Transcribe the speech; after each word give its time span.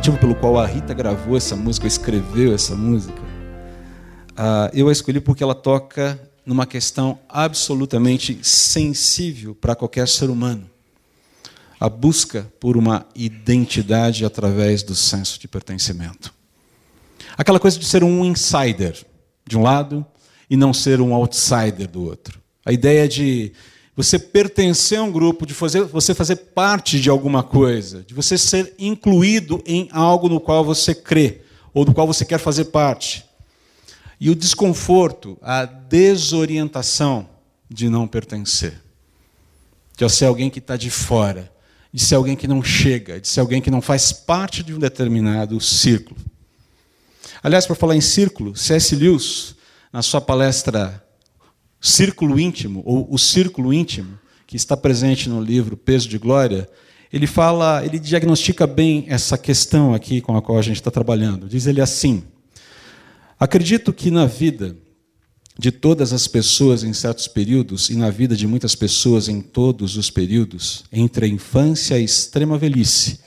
motivo 0.00 0.16
pelo 0.16 0.34
qual 0.34 0.58
a 0.58 0.64
Rita 0.64 0.94
gravou 0.94 1.36
essa 1.36 1.54
música, 1.54 1.86
escreveu 1.86 2.54
essa 2.54 2.74
música, 2.74 3.20
uh, 3.20 4.70
eu 4.72 4.88
a 4.88 4.92
escolhi 4.92 5.20
porque 5.20 5.42
ela 5.42 5.54
toca 5.54 6.18
numa 6.46 6.64
questão 6.64 7.18
absolutamente 7.28 8.38
sensível 8.42 9.54
para 9.54 9.76
qualquer 9.76 10.08
ser 10.08 10.30
humano. 10.30 10.70
A 11.78 11.86
busca 11.86 12.50
por 12.58 12.78
uma 12.78 13.04
identidade 13.14 14.24
através 14.24 14.82
do 14.82 14.94
senso 14.94 15.38
de 15.38 15.46
pertencimento. 15.46 16.32
Aquela 17.36 17.60
coisa 17.60 17.78
de 17.78 17.84
ser 17.84 18.02
um 18.02 18.24
insider 18.24 18.96
de 19.46 19.58
um 19.58 19.62
lado 19.62 20.06
e 20.48 20.56
não 20.56 20.72
ser 20.72 21.02
um 21.02 21.12
outsider 21.12 21.86
do 21.86 22.04
outro. 22.04 22.40
A 22.64 22.72
ideia 22.72 23.06
de 23.06 23.52
você 24.02 24.18
pertencer 24.18 24.98
a 24.98 25.02
um 25.02 25.12
grupo, 25.12 25.44
de 25.44 25.52
fazer, 25.52 25.82
você 25.84 26.14
fazer 26.14 26.36
parte 26.36 26.98
de 26.98 27.10
alguma 27.10 27.42
coisa, 27.42 28.02
de 28.02 28.14
você 28.14 28.38
ser 28.38 28.74
incluído 28.78 29.62
em 29.66 29.88
algo 29.92 30.28
no 30.28 30.40
qual 30.40 30.64
você 30.64 30.94
crê 30.94 31.42
ou 31.74 31.84
do 31.84 31.92
qual 31.92 32.06
você 32.06 32.24
quer 32.24 32.38
fazer 32.38 32.66
parte. 32.66 33.24
E 34.18 34.30
o 34.30 34.34
desconforto, 34.34 35.36
a 35.42 35.66
desorientação 35.66 37.28
de 37.68 37.88
não 37.90 38.08
pertencer. 38.08 38.80
De 39.96 40.08
ser 40.08 40.24
alguém 40.24 40.48
que 40.48 40.60
está 40.60 40.78
de 40.78 40.88
fora, 40.88 41.52
de 41.92 42.02
ser 42.02 42.14
alguém 42.14 42.36
que 42.36 42.48
não 42.48 42.62
chega, 42.62 43.20
de 43.20 43.28
ser 43.28 43.40
alguém 43.40 43.60
que 43.60 43.70
não 43.70 43.82
faz 43.82 44.12
parte 44.12 44.62
de 44.62 44.72
um 44.72 44.78
determinado 44.78 45.60
círculo. 45.60 46.18
Aliás, 47.42 47.66
para 47.66 47.76
falar 47.76 47.96
em 47.96 48.00
círculo, 48.00 48.56
C.S. 48.56 48.96
Lewis, 48.96 49.54
na 49.92 50.00
sua 50.00 50.20
palestra 50.22 51.04
Círculo 51.80 52.38
Íntimo, 52.38 52.82
ou 52.84 53.06
O 53.10 53.18
Círculo 53.18 53.72
Íntimo, 53.72 54.18
que 54.46 54.56
está 54.56 54.76
presente 54.76 55.28
no 55.28 55.40
livro 55.40 55.76
Peso 55.76 56.08
de 56.08 56.18
Glória, 56.18 56.68
ele 57.12 57.26
fala, 57.26 57.84
ele 57.84 57.98
diagnostica 57.98 58.66
bem 58.66 59.04
essa 59.08 59.36
questão 59.38 59.94
aqui 59.94 60.20
com 60.20 60.36
a 60.36 60.42
qual 60.42 60.58
a 60.58 60.62
gente 60.62 60.76
está 60.76 60.90
trabalhando. 60.90 61.48
Diz 61.48 61.66
ele 61.66 61.80
assim: 61.80 62.22
Acredito 63.38 63.92
que 63.92 64.10
na 64.10 64.26
vida 64.26 64.76
de 65.58 65.70
todas 65.70 66.12
as 66.12 66.26
pessoas 66.26 66.84
em 66.84 66.92
certos 66.92 67.26
períodos 67.26 67.90
e 67.90 67.96
na 67.96 68.10
vida 68.10 68.36
de 68.36 68.46
muitas 68.46 68.74
pessoas 68.74 69.28
em 69.28 69.40
todos 69.40 69.96
os 69.96 70.10
períodos, 70.10 70.84
entre 70.92 71.26
a 71.26 71.28
infância 71.28 71.94
e 71.94 71.98
a 71.98 72.04
extrema 72.04 72.56
velhice, 72.56 73.20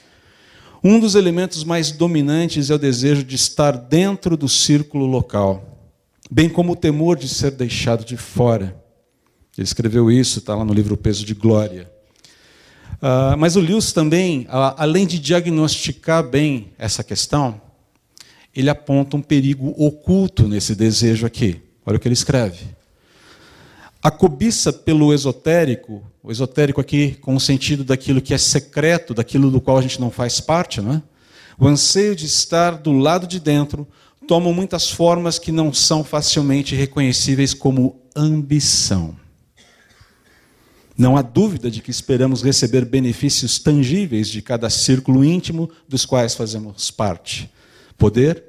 um 0.84 1.00
dos 1.00 1.16
elementos 1.16 1.64
mais 1.64 1.92
dominantes 1.92 2.70
é 2.70 2.74
o 2.76 2.80
desejo 2.80 3.24
de 3.24 3.36
estar 3.36 3.72
dentro 3.72 4.36
do 4.36 4.50
círculo 4.50 5.06
local, 5.06 5.73
bem 6.34 6.50
como 6.50 6.72
o 6.72 6.76
temor 6.76 7.16
de 7.16 7.30
ser 7.30 7.52
deixado 7.52 8.04
de 8.04 8.18
fora. 8.18 8.76
Ele 9.56 9.66
escreveu 9.66 10.10
isso, 10.10 10.40
está 10.40 10.56
lá 10.56 10.66
no 10.66 10.74
livro 10.74 10.98
Peso 10.98 11.24
de 11.24 11.36
Glória. 11.36 11.92
Uh, 12.94 13.38
mas 13.38 13.56
o 13.56 13.60
Lewis 13.60 13.92
também, 13.92 14.48
uh, 14.48 14.74
além 14.78 15.06
de 15.06 15.20
diagnosticar 15.20 16.24
bem 16.24 16.72
essa 16.76 17.04
questão, 17.04 17.62
ele 18.56 18.68
aponta 18.68 19.16
um 19.16 19.22
perigo 19.22 19.76
oculto 19.78 20.48
nesse 20.48 20.74
desejo 20.74 21.28
aqui. 21.28 21.62
Olha 21.86 21.98
o 21.98 22.00
que 22.00 22.08
ele 22.08 22.14
escreve. 22.14 22.66
A 24.02 24.10
cobiça 24.10 24.74
pelo 24.74 25.14
esotérico, 25.14 26.02
o 26.24 26.32
esotérico 26.32 26.82
aqui 26.82 27.12
com 27.22 27.36
o 27.36 27.40
sentido 27.40 27.84
daquilo 27.84 28.20
que 28.20 28.34
é 28.34 28.40
secreto, 28.40 29.14
daquilo 29.14 29.52
do 29.52 29.62
qual 29.62 29.78
a 29.78 29.82
gente 29.84 30.02
não 30.02 30.10
faz 30.10 30.42
parte, 30.42 30.82
não 30.82 30.94
é? 30.94 31.04
O 31.60 31.68
anseio 31.68 32.16
de 32.16 32.26
estar 32.26 32.72
do 32.72 32.92
lado 32.92 33.28
de 33.28 33.40
dentro 33.40 33.88
toma 34.28 34.52
muitas 34.52 34.90
formas 34.90 35.38
que 35.38 35.52
não 35.52 35.74
são 35.74 36.04
facilmente 36.04 36.76
reconhecíveis 36.76 37.54
como 37.54 38.02
ambição. 38.16 39.16
Não 40.98 41.18
há 41.18 41.22
dúvida 41.22 41.72
de 41.72 41.82
que 41.82 41.90
esperamos 41.90 42.44
receber 42.44 42.86
benefícios 42.86 43.58
tangíveis 43.58 44.28
de 44.28 44.42
cada 44.42 44.70
círculo 44.70 45.24
íntimo 45.26 45.70
dos 45.88 46.06
quais 46.06 46.36
fazemos 46.36 46.92
parte 46.92 47.50
poder, 47.98 48.44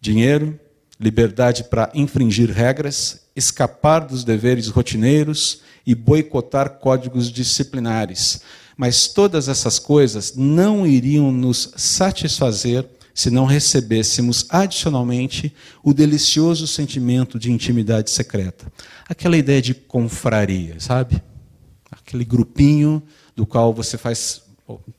dinheiro, 0.00 0.58
liberdade 0.98 1.64
para 1.64 1.90
infringir 1.94 2.50
regras, 2.50 3.20
escapar 3.36 4.00
dos 4.00 4.24
deveres 4.24 4.68
rotineiros 4.68 5.60
e 5.86 5.94
boicotar 5.94 6.78
códigos 6.78 7.30
disciplinares. 7.30 8.40
Mas 8.76 9.08
todas 9.08 9.48
essas 9.48 9.78
coisas 9.78 10.34
não 10.34 10.86
iriam 10.86 11.30
nos 11.30 11.72
satisfazer 11.76 12.88
se 13.18 13.32
não 13.32 13.46
recebêssemos 13.46 14.46
adicionalmente 14.48 15.52
o 15.82 15.92
delicioso 15.92 16.68
sentimento 16.68 17.36
de 17.36 17.50
intimidade 17.50 18.10
secreta. 18.10 18.72
Aquela 19.08 19.36
ideia 19.36 19.60
de 19.60 19.74
confraria, 19.74 20.78
sabe? 20.78 21.20
Aquele 21.90 22.24
grupinho 22.24 23.02
do 23.34 23.44
qual 23.44 23.74
você 23.74 23.98
faz. 23.98 24.40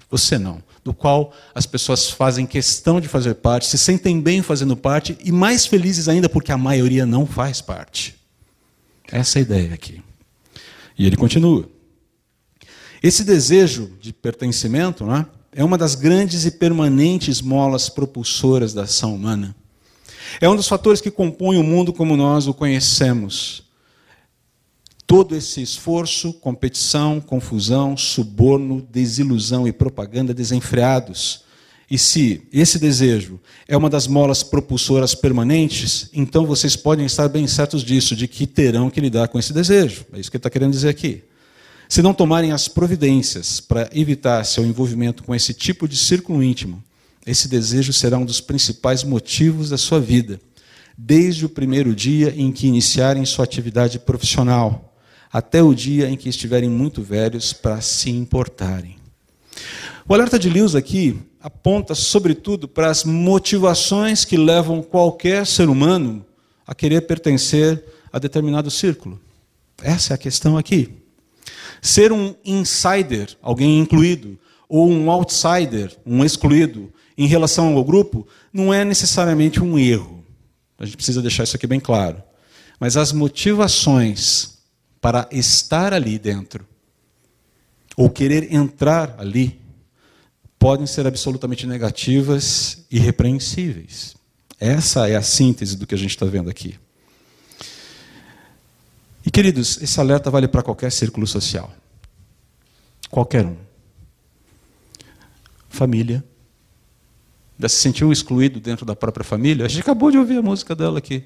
Você 0.10 0.38
não 0.38 0.62
do 0.84 0.94
qual 0.94 1.34
as 1.56 1.66
pessoas 1.66 2.10
fazem 2.10 2.46
questão 2.46 3.00
de 3.00 3.08
fazer 3.08 3.36
parte, 3.36 3.68
se 3.68 3.78
sentem 3.78 4.20
bem 4.20 4.42
fazendo 4.42 4.76
parte 4.76 5.18
e 5.24 5.32
mais 5.32 5.66
felizes 5.66 6.10
ainda 6.10 6.28
porque 6.28 6.52
a 6.52 6.58
maioria 6.58 7.06
não 7.06 7.26
faz 7.26 7.62
parte. 7.62 8.16
Essa 9.10 9.38
é 9.38 9.40
a 9.40 9.44
ideia 9.44 9.74
aqui. 9.74 10.02
E 10.98 11.06
ele 11.06 11.16
continua. 11.16 11.70
Esse 13.02 13.24
desejo 13.24 13.92
de 14.02 14.12
pertencimento 14.12 15.06
né, 15.06 15.26
é 15.52 15.64
uma 15.64 15.78
das 15.78 15.96
grandes 15.96 16.46
e 16.46 16.52
permanentes 16.52 17.42
molas 17.42 17.90
propulsoras 17.90 18.74
da 18.74 18.84
ação 18.84 19.16
humana. 19.16 19.56
É 20.40 20.48
um 20.48 20.56
dos 20.56 20.68
fatores 20.68 21.02
que 21.02 21.10
compõem 21.10 21.58
o 21.58 21.64
mundo 21.64 21.92
como 21.92 22.16
nós 22.16 22.48
o 22.48 22.54
conhecemos 22.54 23.64
todo 25.10 25.36
esse 25.36 25.60
esforço, 25.60 26.34
competição, 26.34 27.20
confusão, 27.20 27.98
suborno, 27.98 28.88
desilusão 28.92 29.68
e 29.68 29.72
propaganda 29.72 30.36
desenfreados. 30.36 31.46
E 31.90 31.98
se 31.98 32.48
esse 32.54 32.78
desejo 32.78 33.40
é 33.68 33.76
uma 33.76 33.90
das 33.90 34.06
molas 34.06 34.44
propulsoras 34.44 35.16
permanentes, 35.16 36.12
então 36.14 36.46
vocês 36.46 36.76
podem 36.76 37.08
estar 37.08 37.28
bem 37.28 37.48
certos 37.48 37.84
disso, 37.84 38.16
de 38.16 38.28
que 38.28 38.46
terão 38.46 38.92
que 38.92 39.02
lidar 39.02 39.30
com 39.30 39.40
esse 39.40 39.52
desejo. 39.52 40.06
É 40.14 40.20
isso 40.20 40.30
que 40.30 40.38
ele 40.38 40.42
está 40.42 40.50
querendo 40.52 40.74
dizer 40.74 40.90
aqui. 40.90 41.24
Se 41.90 42.04
não 42.04 42.14
tomarem 42.14 42.52
as 42.52 42.68
providências 42.68 43.60
para 43.60 43.90
evitar 43.92 44.46
seu 44.46 44.64
envolvimento 44.64 45.24
com 45.24 45.34
esse 45.34 45.56
tipo 45.56 45.88
de 45.88 45.98
círculo 45.98 46.44
íntimo, 46.44 46.84
esse 47.26 47.48
desejo 47.48 47.92
será 47.92 48.16
um 48.16 48.26
dos 48.26 48.40
principais 48.40 49.04
motivos 49.04 49.72
da 49.72 49.78
sua 49.78 50.00
vida, 50.00 50.40
desde 50.96 51.48
o 51.48 51.50
primeiro 51.50 51.96
dia 51.96 52.32
em 52.38 52.52
que 52.52 52.68
iniciarem 52.68 53.26
sua 53.26 53.44
atividade 53.44 53.98
profissional 53.98 54.94
até 55.34 55.64
o 55.64 55.74
dia 55.74 56.08
em 56.08 56.16
que 56.16 56.30
estiverem 56.30 56.70
muito 56.70 57.02
velhos 57.02 57.54
para 57.54 57.82
se 57.82 58.12
importarem. 58.12 58.98
O 60.08 60.14
alerta 60.14 60.38
de 60.38 60.48
Lewis 60.48 60.76
aqui 60.76 61.20
aponta, 61.42 61.96
sobretudo, 61.96 62.68
para 62.68 62.92
as 62.92 63.04
motivações 63.04 64.24
que 64.24 64.38
levam 64.38 64.84
qualquer 64.84 65.44
ser 65.44 65.68
humano 65.68 66.24
a 66.68 66.76
querer 66.76 67.02
pertencer 67.02 67.84
a 68.14 68.20
determinado 68.20 68.70
círculo. 68.70 69.20
Essa 69.82 70.14
é 70.14 70.16
a 70.16 70.20
questão 70.20 70.56
aqui. 70.56 70.99
Ser 71.82 72.12
um 72.12 72.36
insider, 72.44 73.38
alguém 73.42 73.80
incluído, 73.80 74.38
ou 74.68 74.90
um 74.90 75.10
outsider, 75.10 75.96
um 76.06 76.24
excluído, 76.24 76.94
em 77.18 77.28
relação 77.28 77.76
ao 77.76 77.84
grupo, 77.84 78.28
não 78.54 78.74
é 78.74 78.86
necessariamente 78.86 79.62
um 79.62 79.78
erro. 79.78 80.24
A 80.78 80.86
gente 80.86 80.96
precisa 80.96 81.22
deixar 81.22 81.44
isso 81.44 81.56
aqui 81.56 81.68
bem 81.68 81.80
claro. 81.80 82.24
Mas 82.80 82.96
as 82.96 83.12
motivações 83.12 84.60
para 85.02 85.28
estar 85.32 85.94
ali 85.94 86.18
dentro, 86.18 86.66
ou 87.96 88.10
querer 88.10 88.54
entrar 88.54 89.16
ali, 89.18 89.60
podem 90.58 90.86
ser 90.86 91.08
absolutamente 91.08 91.66
negativas 91.66 92.86
e 92.92 93.00
repreensíveis. 93.00 94.16
Essa 94.60 95.08
é 95.10 95.16
a 95.16 95.22
síntese 95.22 95.78
do 95.78 95.88
que 95.88 95.96
a 95.96 95.98
gente 95.98 96.12
está 96.12 96.26
vendo 96.26 96.50
aqui. 96.50 96.76
E 99.26 99.32
queridos, 99.32 99.82
esse 99.82 100.00
alerta 100.00 100.32
vale 100.32 100.48
para 100.48 100.64
qualquer 100.64 100.92
círculo 100.92 101.28
social. 101.28 101.74
Qualquer 103.10 103.46
um. 103.46 103.58
Família. 105.70 106.24
Já 107.60 107.68
se 107.68 107.76
sentiu 107.76 108.12
excluído 108.12 108.60
dentro 108.60 108.86
da 108.86 108.96
própria 108.96 109.24
família? 109.24 109.66
A 109.66 109.70
gente 109.70 109.82
acabou 109.82 110.10
de 110.10 110.18
ouvir 110.18 110.38
a 110.38 110.42
música 110.42 110.74
dela 110.74 111.00
aqui. 111.00 111.24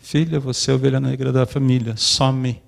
Filha, 0.00 0.40
você 0.40 0.70
é 0.70 0.74
ovelha 0.74 1.00
negra 1.00 1.32
da 1.32 1.46
família, 1.46 1.96
some. 1.96 2.60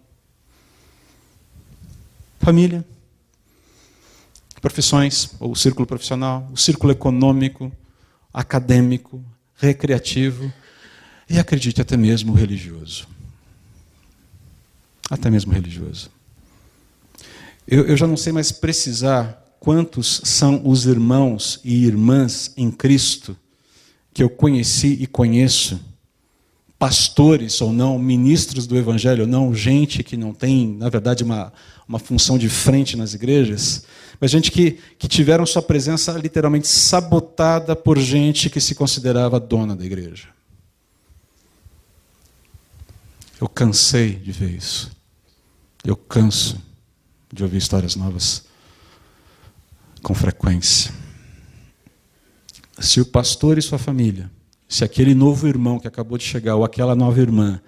Família, 2.41 2.85
profissões, 4.61 5.35
ou 5.41 5.55
círculo 5.55 5.87
profissional, 5.87 6.49
o 6.53 6.57
círculo 6.57 6.93
econômico, 6.93 7.71
acadêmico, 8.33 9.23
recreativo 9.57 10.53
e 11.29 11.39
acredite 11.39 11.81
até 11.81 11.97
mesmo 11.97 12.33
religioso. 12.33 13.07
Até 15.11 15.29
mesmo 15.29 15.53
religioso. 15.53 16.09
Eu, 17.67 17.87
eu 17.87 17.97
já 17.97 18.07
não 18.07 18.17
sei 18.17 18.33
mais 18.33 18.53
precisar 18.53 19.45
quantos 19.59 20.23
são 20.25 20.63
os 20.65 20.87
irmãos 20.87 21.61
e 21.63 21.85
irmãs 21.85 22.53
em 22.57 22.71
Cristo 22.71 23.37
que 24.15 24.23
eu 24.23 24.31
conheci 24.31 24.97
e 25.01 25.07
conheço 25.07 25.81
pastores 26.79 27.61
ou 27.61 27.73
não, 27.73 27.99
ministros 27.99 28.67
do 28.67 28.77
evangelho 28.77 29.23
ou 29.25 29.29
não, 29.29 29.55
gente 29.55 30.03
que 30.03 30.17
não 30.17 30.33
tem, 30.33 30.67
na 30.67 30.89
verdade, 30.89 31.23
uma, 31.23 31.53
uma 31.87 31.99
função 31.99 32.39
de 32.39 32.49
frente 32.49 32.97
nas 32.97 33.13
igrejas, 33.13 33.85
mas 34.19 34.31
gente 34.31 34.51
que, 34.51 34.79
que 34.99 35.07
tiveram 35.07 35.45
sua 35.45 35.61
presença 35.61 36.13
literalmente 36.13 36.67
sabotada 36.67 37.77
por 37.77 37.99
gente 37.99 38.49
que 38.49 38.61
se 38.61 38.75
considerava 38.75 39.39
dona 39.39 39.77
da 39.77 39.85
igreja. 39.85 40.29
Eu 43.39 43.49
cansei 43.49 44.15
de 44.15 44.33
ver 44.33 44.51
isso. 44.51 44.91
Eu 45.85 45.97
canso 45.97 46.61
de 47.33 47.43
ouvir 47.43 47.59
histórias 47.59 47.97
novas 47.97 48.45
com 50.03 50.15
frequência. 50.15 50.93
Se 52.79 53.01
o 53.01 53.07
pastor 53.07 53.59
e 53.59 53.63
sua 53.63 53.79
família 53.79 54.31
se 54.71 54.85
aquele 54.85 55.17
novo 55.17 55.49
irmão 55.49 55.81
que 55.81 55.89
acabou 55.89 56.17
de 56.17 56.23
chegar, 56.23 56.55
ou 56.55 56.65
aquela 56.65 56.95
nova 56.95 57.21
irmã, 57.21 57.61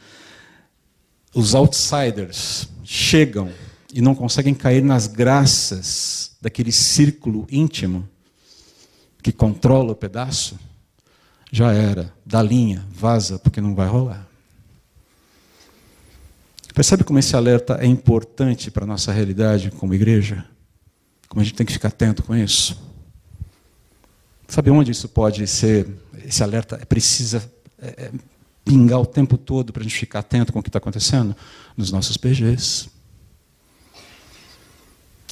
os 1.34 1.52
outsiders 1.52 2.68
chegam 2.84 3.50
e 3.92 4.00
não 4.00 4.14
conseguem 4.14 4.54
cair 4.54 4.84
nas 4.84 5.08
graças 5.08 6.36
daquele 6.40 6.70
círculo 6.70 7.44
íntimo 7.50 8.08
que 9.20 9.32
controla 9.32 9.90
o 9.90 9.96
pedaço, 9.96 10.56
já 11.50 11.72
era, 11.72 12.14
dá 12.24 12.40
linha, 12.40 12.86
vaza, 12.88 13.36
porque 13.36 13.60
não 13.60 13.74
vai 13.74 13.88
rolar. 13.88 14.28
Percebe 16.74 17.04
como 17.04 17.18
esse 17.18 17.36
alerta 17.36 17.78
é 17.80 17.86
importante 17.86 18.70
para 18.70 18.84
a 18.84 18.86
nossa 18.86 19.12
realidade 19.12 19.70
como 19.70 19.94
igreja? 19.94 20.44
Como 21.28 21.40
a 21.40 21.44
gente 21.44 21.54
tem 21.54 21.66
que 21.66 21.72
ficar 21.72 21.88
atento 21.88 22.22
com 22.22 22.34
isso? 22.34 22.80
Sabe 24.48 24.70
onde 24.70 24.90
isso 24.90 25.08
pode 25.08 25.46
ser 25.46 25.88
esse 26.24 26.42
alerta 26.42 26.76
precisa 26.86 27.50
é, 27.78 28.04
é, 28.04 28.12
pingar 28.64 29.00
o 29.00 29.06
tempo 29.06 29.36
todo 29.36 29.72
para 29.72 29.80
a 29.80 29.82
gente 29.82 29.96
ficar 29.96 30.20
atento 30.20 30.52
com 30.52 30.58
o 30.58 30.62
que 30.62 30.68
está 30.68 30.78
acontecendo? 30.78 31.36
Nos 31.76 31.90
nossos 31.90 32.16
PGs. 32.16 32.88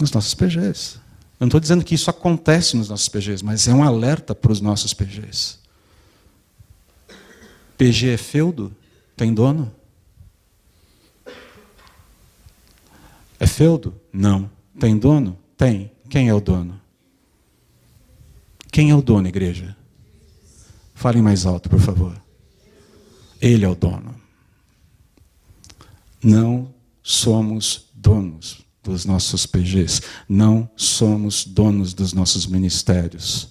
Nos 0.01 0.11
nossos 0.13 0.35
PGs. 0.35 0.97
Eu 0.97 1.01
não 1.41 1.49
estou 1.49 1.61
dizendo 1.61 1.85
que 1.85 1.95
isso 1.95 2.11
acontece 2.11 2.77
nos 2.77 2.89
nossos 2.89 3.09
PGs, 3.09 3.43
mas 3.43 3.67
é 3.67 3.73
um 3.73 3.83
alerta 3.83 4.35
para 4.35 4.53
os 4.53 4.61
nossos 4.61 4.93
PGs. 4.93 5.59
PG 7.79 8.11
é 8.11 8.17
feudo? 8.19 8.75
Tem 9.17 9.33
dono? 9.33 9.73
É 13.41 13.47
feudo? 13.47 13.99
Não. 14.13 14.51
Tem 14.79 14.99
dono? 14.99 15.39
Tem. 15.57 15.91
Quem 16.11 16.29
é 16.29 16.35
o 16.35 16.41
dono? 16.41 16.79
Quem 18.71 18.91
é 18.91 18.95
o 18.95 19.01
dono, 19.01 19.27
igreja? 19.27 19.75
Falem 20.95 21.23
mais 21.23 21.47
alto, 21.47 21.71
por 21.71 21.81
favor. 21.81 22.21
Ele 23.41 23.65
é 23.65 23.69
o 23.69 23.75
dono. 23.75 24.15
Não 26.23 26.73
somos 27.03 27.87
donos 27.95 28.61
dos 28.83 29.07
nossos 29.07 29.47
PGs. 29.47 30.03
Não 30.29 30.69
somos 30.77 31.47
donos 31.47 31.95
dos 31.95 32.13
nossos 32.13 32.47
ministérios. 32.47 33.49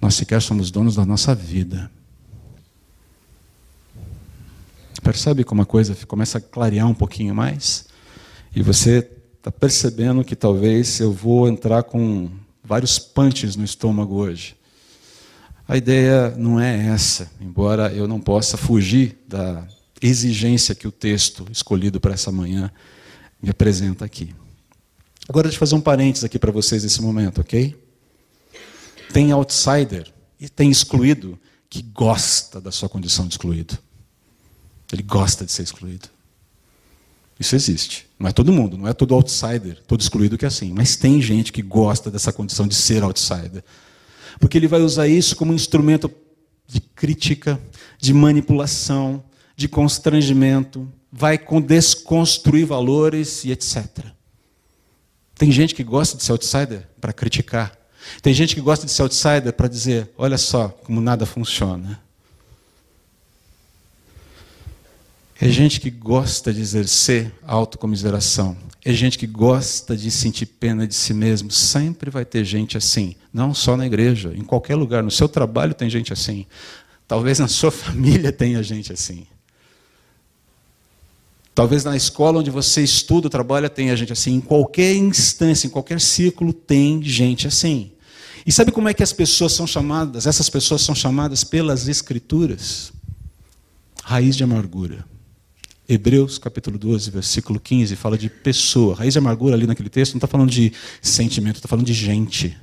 Nós 0.00 0.14
sequer 0.14 0.42
somos 0.42 0.70
donos 0.70 0.94
da 0.94 1.06
nossa 1.06 1.34
vida. 1.34 1.90
Percebe 5.02 5.44
como 5.44 5.62
a 5.62 5.66
coisa 5.66 5.96
começa 6.06 6.36
a 6.36 6.40
clarear 6.40 6.86
um 6.86 6.94
pouquinho 6.94 7.34
mais? 7.34 7.89
E 8.54 8.62
você 8.62 9.08
está 9.38 9.52
percebendo 9.52 10.24
que 10.24 10.34
talvez 10.34 10.98
eu 10.98 11.12
vou 11.12 11.48
entrar 11.48 11.84
com 11.84 12.28
vários 12.64 12.98
punches 12.98 13.54
no 13.54 13.64
estômago 13.64 14.16
hoje. 14.16 14.56
A 15.68 15.76
ideia 15.76 16.34
não 16.36 16.58
é 16.58 16.88
essa, 16.88 17.30
embora 17.40 17.92
eu 17.92 18.08
não 18.08 18.20
possa 18.20 18.56
fugir 18.56 19.16
da 19.28 19.66
exigência 20.02 20.74
que 20.74 20.88
o 20.88 20.90
texto 20.90 21.46
escolhido 21.50 22.00
para 22.00 22.14
essa 22.14 22.32
manhã 22.32 22.72
me 23.40 23.50
apresenta 23.50 24.04
aqui. 24.04 24.34
Agora, 25.28 25.44
deixa 25.44 25.56
eu 25.56 25.60
fazer 25.60 25.76
um 25.76 25.80
parênteses 25.80 26.24
aqui 26.24 26.38
para 26.38 26.50
vocês 26.50 26.82
nesse 26.82 27.00
momento, 27.00 27.40
ok? 27.40 27.80
Tem 29.12 29.30
outsider 29.30 30.12
e 30.40 30.48
tem 30.48 30.70
excluído 30.70 31.38
que 31.68 31.82
gosta 31.82 32.60
da 32.60 32.72
sua 32.72 32.88
condição 32.88 33.28
de 33.28 33.34
excluído. 33.34 33.78
Ele 34.92 35.04
gosta 35.04 35.44
de 35.44 35.52
ser 35.52 35.62
excluído. 35.62 36.08
Isso 37.40 37.56
existe. 37.56 38.06
Não 38.18 38.28
é 38.28 38.32
todo 38.32 38.52
mundo, 38.52 38.76
não 38.76 38.86
é 38.86 38.92
todo 38.92 39.14
outsider, 39.14 39.82
todo 39.86 40.00
excluído 40.00 40.36
que 40.36 40.44
é 40.44 40.48
assim. 40.48 40.72
Mas 40.72 40.94
tem 40.94 41.20
gente 41.20 41.52
que 41.52 41.62
gosta 41.62 42.10
dessa 42.10 42.32
condição 42.32 42.68
de 42.68 42.74
ser 42.74 43.02
outsider 43.02 43.64
porque 44.40 44.56
ele 44.56 44.66
vai 44.66 44.80
usar 44.80 45.06
isso 45.06 45.36
como 45.36 45.52
um 45.52 45.54
instrumento 45.54 46.10
de 46.66 46.80
crítica, 46.80 47.60
de 47.98 48.14
manipulação, 48.14 49.22
de 49.54 49.68
constrangimento, 49.68 50.90
vai 51.12 51.38
desconstruir 51.66 52.64
valores 52.64 53.44
e 53.44 53.52
etc. 53.52 53.86
Tem 55.34 55.52
gente 55.52 55.74
que 55.74 55.84
gosta 55.84 56.16
de 56.16 56.22
ser 56.22 56.32
outsider 56.32 56.88
para 56.98 57.12
criticar. 57.12 57.76
Tem 58.22 58.32
gente 58.32 58.54
que 58.54 58.60
gosta 58.62 58.86
de 58.86 58.92
ser 58.92 59.02
outsider 59.02 59.52
para 59.52 59.68
dizer: 59.68 60.10
olha 60.16 60.38
só 60.38 60.68
como 60.68 61.00
nada 61.00 61.26
funciona. 61.26 62.00
É 65.42 65.48
gente 65.48 65.80
que 65.80 65.88
gosta 65.88 66.52
de 66.52 66.60
exercer 66.60 67.32
autocomiseração. 67.46 68.54
É 68.84 68.92
gente 68.92 69.16
que 69.16 69.26
gosta 69.26 69.96
de 69.96 70.10
sentir 70.10 70.44
pena 70.44 70.86
de 70.86 70.94
si 70.94 71.14
mesmo. 71.14 71.50
Sempre 71.50 72.10
vai 72.10 72.26
ter 72.26 72.44
gente 72.44 72.76
assim. 72.76 73.16
Não 73.32 73.54
só 73.54 73.74
na 73.74 73.86
igreja, 73.86 74.34
em 74.36 74.44
qualquer 74.44 74.74
lugar. 74.74 75.02
No 75.02 75.10
seu 75.10 75.26
trabalho 75.26 75.72
tem 75.72 75.88
gente 75.88 76.12
assim. 76.12 76.44
Talvez 77.08 77.38
na 77.38 77.48
sua 77.48 77.70
família 77.72 78.30
tenha 78.30 78.62
gente 78.62 78.92
assim. 78.92 79.26
Talvez 81.54 81.84
na 81.84 81.96
escola 81.96 82.40
onde 82.40 82.50
você 82.50 82.82
estuda, 82.82 83.30
trabalha, 83.30 83.70
tenha 83.70 83.96
gente 83.96 84.12
assim. 84.12 84.34
Em 84.34 84.40
qualquer 84.42 84.94
instância, 84.94 85.66
em 85.66 85.70
qualquer 85.70 86.02
círculo, 86.02 86.52
tem 86.52 87.02
gente 87.02 87.46
assim. 87.46 87.92
E 88.44 88.52
sabe 88.52 88.70
como 88.70 88.90
é 88.90 88.94
que 88.94 89.02
as 89.02 89.12
pessoas 89.12 89.52
são 89.52 89.66
chamadas? 89.66 90.26
Essas 90.26 90.50
pessoas 90.50 90.82
são 90.82 90.94
chamadas 90.94 91.44
pelas 91.44 91.88
Escrituras. 91.88 92.92
Raiz 94.04 94.36
de 94.36 94.44
amargura. 94.44 95.08
Hebreus 95.92 96.38
capítulo 96.38 96.78
12, 96.78 97.10
versículo 97.10 97.58
15, 97.58 97.96
fala 97.96 98.16
de 98.16 98.30
pessoa. 98.30 98.94
Raiz 98.94 99.14
de 99.14 99.18
amargura 99.18 99.56
ali 99.56 99.66
naquele 99.66 99.88
texto 99.88 100.12
não 100.12 100.18
está 100.18 100.28
falando 100.28 100.48
de 100.48 100.72
sentimento, 101.02 101.56
está 101.56 101.66
falando 101.66 101.84
de 101.84 101.92
gente. 101.92 102.56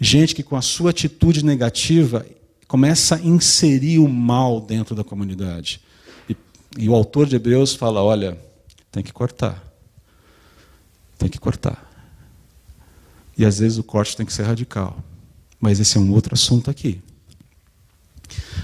Gente 0.00 0.34
que 0.34 0.42
com 0.42 0.56
a 0.56 0.62
sua 0.62 0.88
atitude 0.88 1.44
negativa 1.44 2.24
começa 2.66 3.16
a 3.16 3.20
inserir 3.20 3.98
o 3.98 4.08
mal 4.08 4.58
dentro 4.58 4.94
da 4.94 5.04
comunidade. 5.04 5.82
E, 6.30 6.36
e 6.78 6.88
o 6.88 6.94
autor 6.94 7.26
de 7.26 7.36
Hebreus 7.36 7.74
fala: 7.74 8.02
olha, 8.02 8.38
tem 8.90 9.02
que 9.02 9.12
cortar. 9.12 9.62
Tem 11.18 11.28
que 11.28 11.38
cortar. 11.38 11.86
E 13.36 13.44
às 13.44 13.58
vezes 13.58 13.76
o 13.76 13.82
corte 13.82 14.16
tem 14.16 14.24
que 14.24 14.32
ser 14.32 14.44
radical. 14.44 15.04
Mas 15.60 15.78
esse 15.78 15.98
é 15.98 16.00
um 16.00 16.10
outro 16.10 16.32
assunto 16.32 16.70
aqui. 16.70 17.02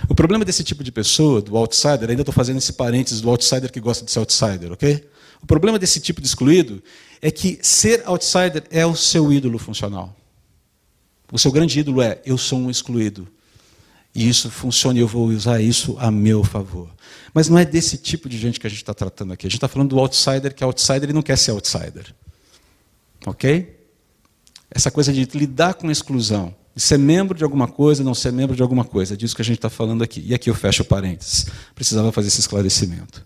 O 0.08 0.14
problema 0.14 0.44
desse 0.44 0.62
tipo 0.62 0.82
de 0.82 0.92
pessoa, 0.92 1.40
do 1.40 1.56
outsider, 1.56 2.10
ainda 2.10 2.22
estou 2.22 2.32
fazendo 2.32 2.58
esse 2.58 2.72
parênteses 2.72 3.20
do 3.20 3.28
outsider 3.28 3.70
que 3.70 3.80
gosta 3.80 4.04
de 4.04 4.10
ser 4.10 4.18
outsider, 4.18 4.72
ok? 4.72 5.08
O 5.42 5.46
problema 5.46 5.78
desse 5.78 6.00
tipo 6.00 6.20
de 6.20 6.26
excluído 6.26 6.82
é 7.20 7.30
que 7.30 7.58
ser 7.62 8.02
outsider 8.06 8.64
é 8.70 8.84
o 8.86 8.94
seu 8.94 9.32
ídolo 9.32 9.58
funcional. 9.58 10.14
O 11.30 11.38
seu 11.38 11.50
grande 11.50 11.78
ídolo 11.78 12.02
é: 12.02 12.20
eu 12.24 12.38
sou 12.38 12.58
um 12.58 12.70
excluído. 12.70 13.28
E 14.14 14.26
isso 14.26 14.50
funciona 14.50 14.98
e 14.98 15.02
eu 15.02 15.08
vou 15.08 15.26
usar 15.26 15.60
isso 15.60 15.96
a 15.98 16.10
meu 16.10 16.42
favor. 16.42 16.90
Mas 17.34 17.50
não 17.50 17.58
é 17.58 17.66
desse 17.66 17.98
tipo 17.98 18.30
de 18.30 18.38
gente 18.38 18.58
que 18.58 18.66
a 18.66 18.70
gente 18.70 18.80
está 18.80 18.94
tratando 18.94 19.34
aqui. 19.34 19.46
A 19.46 19.50
gente 19.50 19.58
está 19.58 19.68
falando 19.68 19.90
do 19.90 19.98
outsider, 19.98 20.54
que 20.54 20.64
é 20.64 20.66
outsider 20.66 21.10
e 21.10 21.12
não 21.12 21.20
quer 21.20 21.36
ser 21.36 21.50
outsider. 21.50 22.14
Ok? 23.26 23.78
Essa 24.70 24.90
coisa 24.90 25.12
de 25.12 25.24
lidar 25.36 25.74
com 25.74 25.88
a 25.88 25.92
exclusão 25.92 26.54
de 26.76 26.82
ser 26.82 26.98
membro 26.98 27.36
de 27.36 27.42
alguma 27.42 27.66
coisa, 27.66 28.04
não 28.04 28.14
ser 28.14 28.30
membro 28.30 28.54
de 28.54 28.60
alguma 28.60 28.84
coisa. 28.84 29.14
É 29.14 29.16
disso 29.16 29.34
que 29.34 29.40
a 29.40 29.44
gente 29.44 29.56
está 29.56 29.70
falando 29.70 30.04
aqui. 30.04 30.22
E 30.26 30.34
aqui 30.34 30.50
eu 30.50 30.54
fecho 30.54 30.84
parênteses. 30.84 31.46
Precisava 31.74 32.12
fazer 32.12 32.28
esse 32.28 32.40
esclarecimento. 32.40 33.24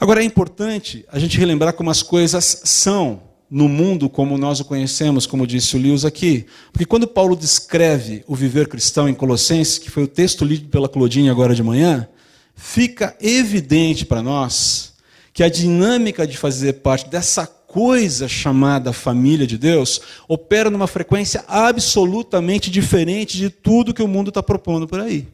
Agora 0.00 0.20
é 0.20 0.24
importante 0.24 1.04
a 1.12 1.20
gente 1.20 1.38
relembrar 1.38 1.74
como 1.74 1.90
as 1.90 2.02
coisas 2.02 2.62
são 2.64 3.22
no 3.48 3.68
mundo 3.68 4.08
como 4.08 4.36
nós 4.36 4.58
o 4.58 4.64
conhecemos, 4.64 5.26
como 5.26 5.46
disse 5.46 5.76
o 5.76 5.78
Lewis 5.78 6.04
aqui. 6.04 6.44
Porque 6.72 6.84
quando 6.84 7.06
Paulo 7.06 7.36
descreve 7.36 8.24
o 8.26 8.34
viver 8.34 8.66
cristão 8.66 9.08
em 9.08 9.14
Colossenses, 9.14 9.78
que 9.78 9.88
foi 9.88 10.02
o 10.02 10.08
texto 10.08 10.44
lido 10.44 10.68
pela 10.68 10.88
Claudine 10.88 11.30
agora 11.30 11.54
de 11.54 11.62
manhã, 11.62 12.08
fica 12.56 13.16
evidente 13.20 14.04
para 14.04 14.20
nós 14.20 14.94
que 15.32 15.44
a 15.44 15.48
dinâmica 15.48 16.26
de 16.26 16.36
fazer 16.36 16.74
parte 16.74 17.08
dessa 17.08 17.46
coisa 17.74 18.28
chamada 18.28 18.92
família 18.92 19.48
de 19.48 19.58
Deus 19.58 20.00
opera 20.28 20.70
numa 20.70 20.86
frequência 20.86 21.44
absolutamente 21.48 22.70
diferente 22.70 23.36
de 23.36 23.50
tudo 23.50 23.92
que 23.92 24.00
o 24.00 24.06
mundo 24.06 24.28
está 24.28 24.40
propondo 24.40 24.86
por 24.86 25.00
aí. 25.00 25.26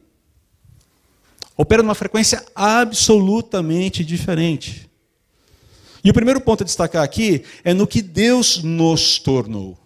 Opera 1.54 1.82
numa 1.82 1.94
frequência 1.94 2.42
absolutamente 2.54 4.02
diferente. 4.02 4.88
E 6.02 6.09
o 6.09 6.14
primeiro 6.14 6.40
ponto 6.40 6.62
a 6.62 6.64
destacar 6.64 7.02
aqui 7.02 7.44
é 7.62 7.75
no 7.75 7.87
que 7.87 8.00
Deus 8.00 8.62
nos 8.62 9.18
tornou. 9.18 9.76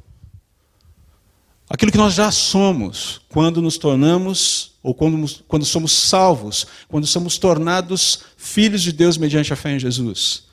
Aquilo 1.68 1.90
que 1.90 1.98
nós 1.98 2.14
já 2.14 2.30
somos 2.30 3.20
quando 3.28 3.60
nos 3.60 3.76
tornamos, 3.78 4.74
ou 4.80 4.94
quando, 4.94 5.28
quando 5.48 5.64
somos 5.64 5.90
salvos, 5.90 6.68
quando 6.86 7.04
somos 7.04 7.36
tornados 7.36 8.20
filhos 8.36 8.80
de 8.80 8.92
Deus 8.92 9.18
mediante 9.18 9.52
a 9.52 9.56
fé 9.56 9.72
em 9.72 9.80
Jesus. 9.80 10.44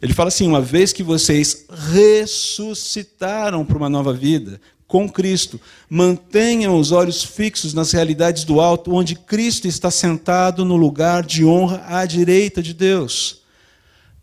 Ele 0.00 0.14
fala 0.14 0.28
assim: 0.28 0.46
uma 0.46 0.60
vez 0.60 0.92
que 0.92 1.02
vocês 1.02 1.66
ressuscitaram 1.92 3.64
para 3.64 3.76
uma 3.76 3.88
nova 3.88 4.12
vida 4.12 4.60
com 4.86 5.06
Cristo, 5.08 5.60
mantenham 5.88 6.78
os 6.78 6.92
olhos 6.92 7.22
fixos 7.22 7.74
nas 7.74 7.92
realidades 7.92 8.44
do 8.44 8.58
alto, 8.58 8.94
onde 8.94 9.14
Cristo 9.14 9.68
está 9.68 9.90
sentado 9.90 10.64
no 10.64 10.76
lugar 10.76 11.22
de 11.22 11.44
honra 11.44 11.84
à 11.86 12.06
direita 12.06 12.62
de 12.62 12.72
Deus. 12.72 13.42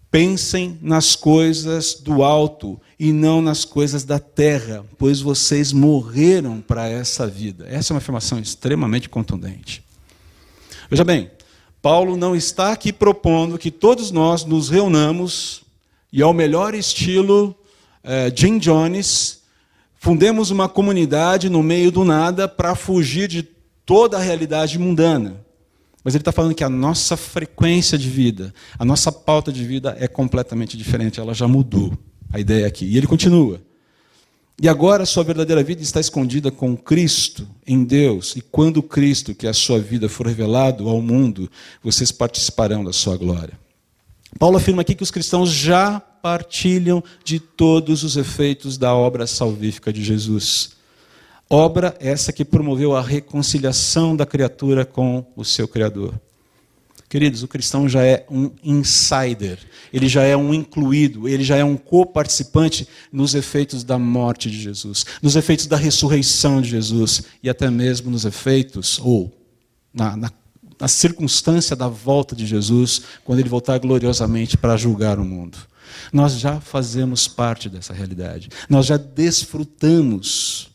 Pensem 0.09 0.79
nas 0.81 1.15
coisas 1.15 1.93
do 1.93 2.23
alto 2.23 2.81
e 2.97 3.11
não 3.11 3.41
nas 3.41 3.63
coisas 3.63 4.03
da 4.03 4.17
terra, 4.17 4.83
pois 4.97 5.19
vocês 5.19 5.71
morreram 5.71 6.61
para 6.61 6.87
essa 6.87 7.27
vida. 7.27 7.67
Essa 7.69 7.91
é 7.91 7.93
uma 7.93 7.99
afirmação 7.99 8.39
extremamente 8.39 9.07
contundente. 9.07 9.83
Veja 10.89 11.03
bem, 11.03 11.29
Paulo 11.81 12.17
não 12.17 12.35
está 12.35 12.71
aqui 12.71 12.91
propondo 12.91 13.59
que 13.59 13.69
todos 13.69 14.09
nós 14.09 14.45
nos 14.45 14.69
reunamos 14.69 15.64
e, 16.11 16.21
ao 16.21 16.33
melhor 16.33 16.73
estilo 16.73 17.55
eh, 18.03 18.31
Jim 18.35 18.59
Jones, 18.59 19.41
fundemos 19.95 20.51
uma 20.51 20.69
comunidade 20.69 21.49
no 21.49 21.63
meio 21.63 21.91
do 21.91 22.05
nada 22.05 22.47
para 22.47 22.75
fugir 22.75 23.27
de 23.27 23.41
toda 23.85 24.17
a 24.17 24.21
realidade 24.21 24.77
mundana. 24.77 25.43
Mas 26.03 26.13
ele 26.13 26.21
está 26.21 26.31
falando 26.31 26.53
que 26.53 26.63
a 26.63 26.69
nossa 26.69 27.17
frequência 27.17 27.97
de 27.97 28.07
vida, 28.07 28.53
a 28.77 28.85
nossa 28.85 29.11
pauta 29.11 29.51
de 29.51 29.65
vida 29.65 29.97
é 29.99 30.07
completamente 30.07 30.77
diferente, 30.77 31.19
ela 31.19 31.33
já 31.33 31.47
mudou 31.47 31.97
a 32.31 32.39
ideia 32.39 32.67
aqui. 32.67 32.85
E 32.85 32.95
ele 32.95 33.07
continua. 33.07 33.59
E 34.61 34.69
agora 34.69 35.01
a 35.01 35.05
sua 35.07 35.23
verdadeira 35.23 35.63
vida 35.63 35.81
está 35.81 35.99
escondida 35.99 36.51
com 36.51 36.77
Cristo 36.77 37.47
em 37.65 37.83
Deus, 37.83 38.35
e 38.35 38.41
quando 38.41 38.83
Cristo, 38.83 39.33
que 39.33 39.47
é 39.47 39.49
a 39.49 39.53
sua 39.53 39.79
vida, 39.79 40.07
for 40.07 40.27
revelado 40.27 40.87
ao 40.87 41.01
mundo, 41.01 41.49
vocês 41.83 42.11
participarão 42.11 42.83
da 42.83 42.93
sua 42.93 43.17
glória. 43.17 43.64
Paulo 44.37 44.57
afirma 44.57 44.81
aqui 44.81 44.93
que 44.93 45.03
os 45.03 45.11
cristãos 45.11 45.49
já 45.49 45.99
partilham 45.99 47.03
de 47.23 47.39
todos 47.39 48.03
os 48.03 48.17
efeitos 48.17 48.77
da 48.77 48.93
obra 48.93 49.25
salvífica 49.25 49.93
de 49.93 50.03
Jesus. 50.03 50.71
Obra 51.49 51.95
essa 51.99 52.33
que 52.33 52.43
promoveu 52.43 52.95
a 52.95 53.01
reconciliação 53.01 54.15
da 54.15 54.25
criatura 54.25 54.83
com 54.83 55.25
o 55.35 55.45
seu 55.45 55.67
Criador. 55.67 56.19
Queridos, 57.07 57.43
o 57.43 57.47
cristão 57.47 57.87
já 57.87 58.03
é 58.03 58.25
um 58.29 58.51
insider, 58.63 59.59
ele 59.93 60.09
já 60.09 60.23
é 60.23 60.35
um 60.35 60.53
incluído, 60.53 61.29
ele 61.29 61.43
já 61.43 61.55
é 61.55 61.63
um 61.63 61.77
co-participante 61.77 62.87
nos 63.11 63.35
efeitos 63.35 63.83
da 63.83 63.97
morte 63.97 64.49
de 64.49 64.59
Jesus, 64.59 65.05
nos 65.21 65.35
efeitos 65.35 65.67
da 65.67 65.77
ressurreição 65.77 66.61
de 66.61 66.71
Jesus 66.71 67.23
e 67.43 67.49
até 67.49 67.69
mesmo 67.69 68.09
nos 68.09 68.25
efeitos, 68.25 68.99
ou 68.99 69.31
na, 69.93 70.17
na, 70.17 70.31
na 70.79 70.87
circunstância 70.87 71.75
da 71.75 71.87
volta 71.87 72.35
de 72.35 72.45
Jesus, 72.45 73.01
quando 73.23 73.39
ele 73.39 73.49
voltar 73.49 73.77
gloriosamente 73.79 74.57
para 74.57 74.77
julgar 74.77 75.19
o 75.19 75.25
mundo. 75.25 75.57
Nós 76.11 76.39
já 76.39 76.59
fazemos 76.59 77.27
parte 77.27 77.69
dessa 77.69 77.93
realidade, 77.93 78.49
nós 78.69 78.85
já 78.85 78.97
desfrutamos 78.97 80.69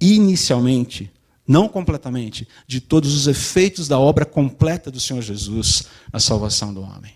inicialmente, 0.00 1.10
não 1.46 1.68
completamente, 1.68 2.48
de 2.66 2.80
todos 2.80 3.14
os 3.14 3.26
efeitos 3.26 3.86
da 3.86 3.98
obra 3.98 4.24
completa 4.24 4.90
do 4.90 5.00
Senhor 5.00 5.22
Jesus 5.22 5.84
na 6.12 6.18
salvação 6.18 6.72
do 6.72 6.80
homem. 6.80 7.12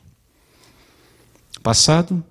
Passado, 1.63 2.23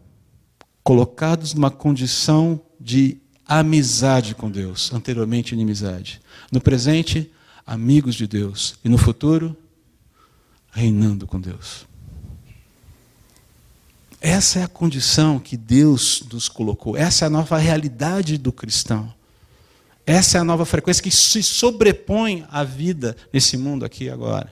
colocados 0.83 1.53
numa 1.53 1.71
condição 1.71 2.61
de 2.79 3.17
amizade 3.45 4.33
com 4.33 4.49
Deus, 4.49 4.93
anteriormente 4.93 5.53
inimizade. 5.53 6.21
No 6.51 6.61
presente, 6.61 7.31
amigos 7.65 8.15
de 8.15 8.27
Deus. 8.27 8.75
E 8.83 8.89
no 8.89 8.97
futuro, 8.97 9.57
reinando 10.75 11.25
com 11.25 11.39
Deus. 11.39 11.87
Essa 14.19 14.59
é 14.59 14.63
a 14.63 14.67
condição 14.67 15.39
que 15.39 15.55
Deus 15.55 16.23
nos 16.31 16.49
colocou, 16.49 16.97
essa 16.97 17.25
é 17.25 17.27
a 17.27 17.29
nova 17.29 17.57
realidade 17.57 18.37
do 18.37 18.51
cristão. 18.51 19.13
Essa 20.05 20.37
é 20.37 20.41
a 20.41 20.43
nova 20.43 20.65
frequência 20.65 21.01
que 21.01 21.09
se 21.09 21.41
sobrepõe 21.41 22.45
à 22.51 22.63
vida 22.63 23.17
nesse 23.33 23.57
mundo 23.57 23.83
aqui 23.83 24.07
agora. 24.07 24.51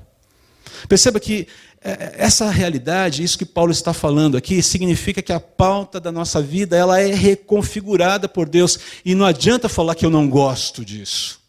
Perceba 0.90 1.20
que 1.20 1.48
é, 1.80 1.92
é, 1.92 2.16
essa 2.18 2.50
realidade, 2.50 3.22
isso 3.22 3.38
que 3.38 3.46
Paulo 3.46 3.72
está 3.72 3.94
falando 3.94 4.36
aqui, 4.36 4.64
significa 4.64 5.22
que 5.22 5.32
a 5.32 5.40
pauta 5.40 6.00
da 6.00 6.12
nossa 6.12 6.42
vida 6.42 6.76
ela 6.76 7.00
é 7.00 7.14
reconfigurada 7.14 8.28
por 8.28 8.50
Deus. 8.50 8.80
E 9.06 9.14
não 9.14 9.26
adianta 9.26 9.70
falar 9.70 9.94
que 9.94 10.06
eu 10.06 10.10
não 10.10 10.28
gosto 10.28 10.84
disso. 10.84 11.40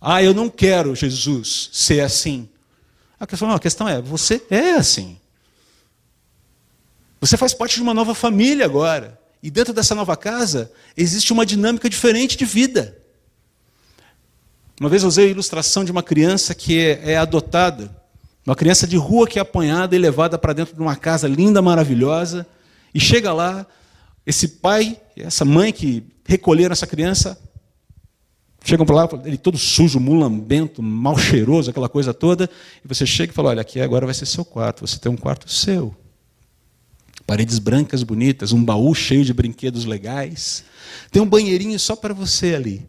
Ah, 0.00 0.22
eu 0.22 0.32
não 0.32 0.48
quero 0.48 0.94
Jesus 0.94 1.68
ser 1.72 2.00
assim. 2.00 2.48
A 3.22 3.26
questão, 3.26 3.46
não, 3.46 3.54
a 3.54 3.60
questão 3.60 3.88
é, 3.88 4.02
você 4.02 4.42
é 4.50 4.72
assim. 4.72 5.16
Você 7.20 7.36
faz 7.36 7.54
parte 7.54 7.76
de 7.76 7.80
uma 7.80 7.94
nova 7.94 8.16
família 8.16 8.64
agora. 8.64 9.16
E 9.40 9.48
dentro 9.48 9.72
dessa 9.72 9.94
nova 9.94 10.16
casa 10.16 10.72
existe 10.96 11.32
uma 11.32 11.46
dinâmica 11.46 11.88
diferente 11.88 12.36
de 12.36 12.44
vida. 12.44 12.98
Uma 14.80 14.88
vez 14.88 15.02
eu 15.02 15.08
usei 15.08 15.26
a 15.26 15.30
ilustração 15.30 15.84
de 15.84 15.92
uma 15.92 16.02
criança 16.02 16.52
que 16.52 16.76
é, 16.80 17.12
é 17.12 17.16
adotada, 17.16 17.96
uma 18.44 18.56
criança 18.56 18.88
de 18.88 18.96
rua 18.96 19.28
que 19.28 19.38
é 19.38 19.42
apanhada 19.42 19.94
e 19.94 20.00
levada 20.00 20.36
para 20.36 20.52
dentro 20.52 20.74
de 20.74 20.80
uma 20.80 20.96
casa 20.96 21.28
linda, 21.28 21.62
maravilhosa, 21.62 22.44
e 22.92 22.98
chega 22.98 23.32
lá, 23.32 23.64
esse 24.26 24.48
pai 24.48 25.00
essa 25.16 25.44
mãe 25.44 25.72
que 25.72 26.02
recolheram 26.26 26.72
essa 26.72 26.88
criança, 26.88 27.38
chegam 28.64 28.86
para 28.86 28.94
lá, 28.94 29.08
ele 29.24 29.36
todo 29.36 29.58
sujo, 29.58 29.98
mulambento, 29.98 30.82
mal 30.82 31.18
cheiroso, 31.18 31.70
aquela 31.70 31.88
coisa 31.88 32.14
toda, 32.14 32.48
e 32.84 32.88
você 32.88 33.04
chega 33.04 33.32
e 33.32 33.34
fala: 33.34 33.50
Olha, 33.50 33.60
aqui 33.60 33.80
agora 33.80 34.06
vai 34.06 34.14
ser 34.14 34.26
seu 34.26 34.44
quarto, 34.44 34.86
você 34.86 34.98
tem 34.98 35.10
um 35.10 35.16
quarto 35.16 35.50
seu. 35.50 35.94
Paredes 37.26 37.58
brancas 37.58 38.02
bonitas, 38.02 38.52
um 38.52 38.62
baú 38.64 38.94
cheio 38.94 39.24
de 39.24 39.32
brinquedos 39.32 39.84
legais, 39.84 40.64
tem 41.10 41.22
um 41.22 41.26
banheirinho 41.26 41.78
só 41.78 41.94
para 41.94 42.12
você 42.12 42.54
ali. 42.54 42.88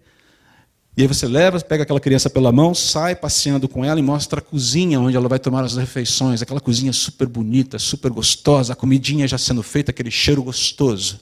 E 0.95 1.01
aí 1.01 1.07
você 1.07 1.27
leva, 1.27 1.59
pega 1.59 1.83
aquela 1.83 1.99
criança 1.99 2.29
pela 2.29 2.51
mão, 2.51 2.75
sai 2.75 3.15
passeando 3.15 3.67
com 3.67 3.83
ela 3.83 3.99
e 3.99 4.03
mostra 4.03 4.37
a 4.37 4.41
cozinha 4.41 4.99
onde 4.99 5.17
ela 5.17 5.27
vai 5.27 5.39
tomar 5.39 5.63
as 5.63 5.75
refeições. 5.75 6.41
Aquela 6.43 6.59
cozinha 6.59 6.93
super 6.93 7.27
bonita, 7.27 7.79
super 7.79 8.11
gostosa, 8.11 8.73
a 8.73 8.75
comidinha 8.75 9.27
já 9.27 9.39
sendo 9.39 9.63
feita, 9.63 9.89
aquele 9.89 10.11
cheiro 10.11 10.43
gostoso. 10.43 11.19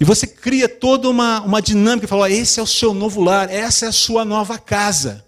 E 0.00 0.04
você 0.04 0.26
cria 0.26 0.68
toda 0.68 1.08
uma, 1.08 1.40
uma 1.42 1.62
dinâmica, 1.62 2.08
fala: 2.08 2.30
esse 2.30 2.58
é 2.58 2.62
o 2.62 2.66
seu 2.66 2.92
novo 2.92 3.20
lar, 3.20 3.50
essa 3.50 3.86
é 3.86 3.88
a 3.88 3.92
sua 3.92 4.24
nova 4.24 4.58
casa. 4.58 5.24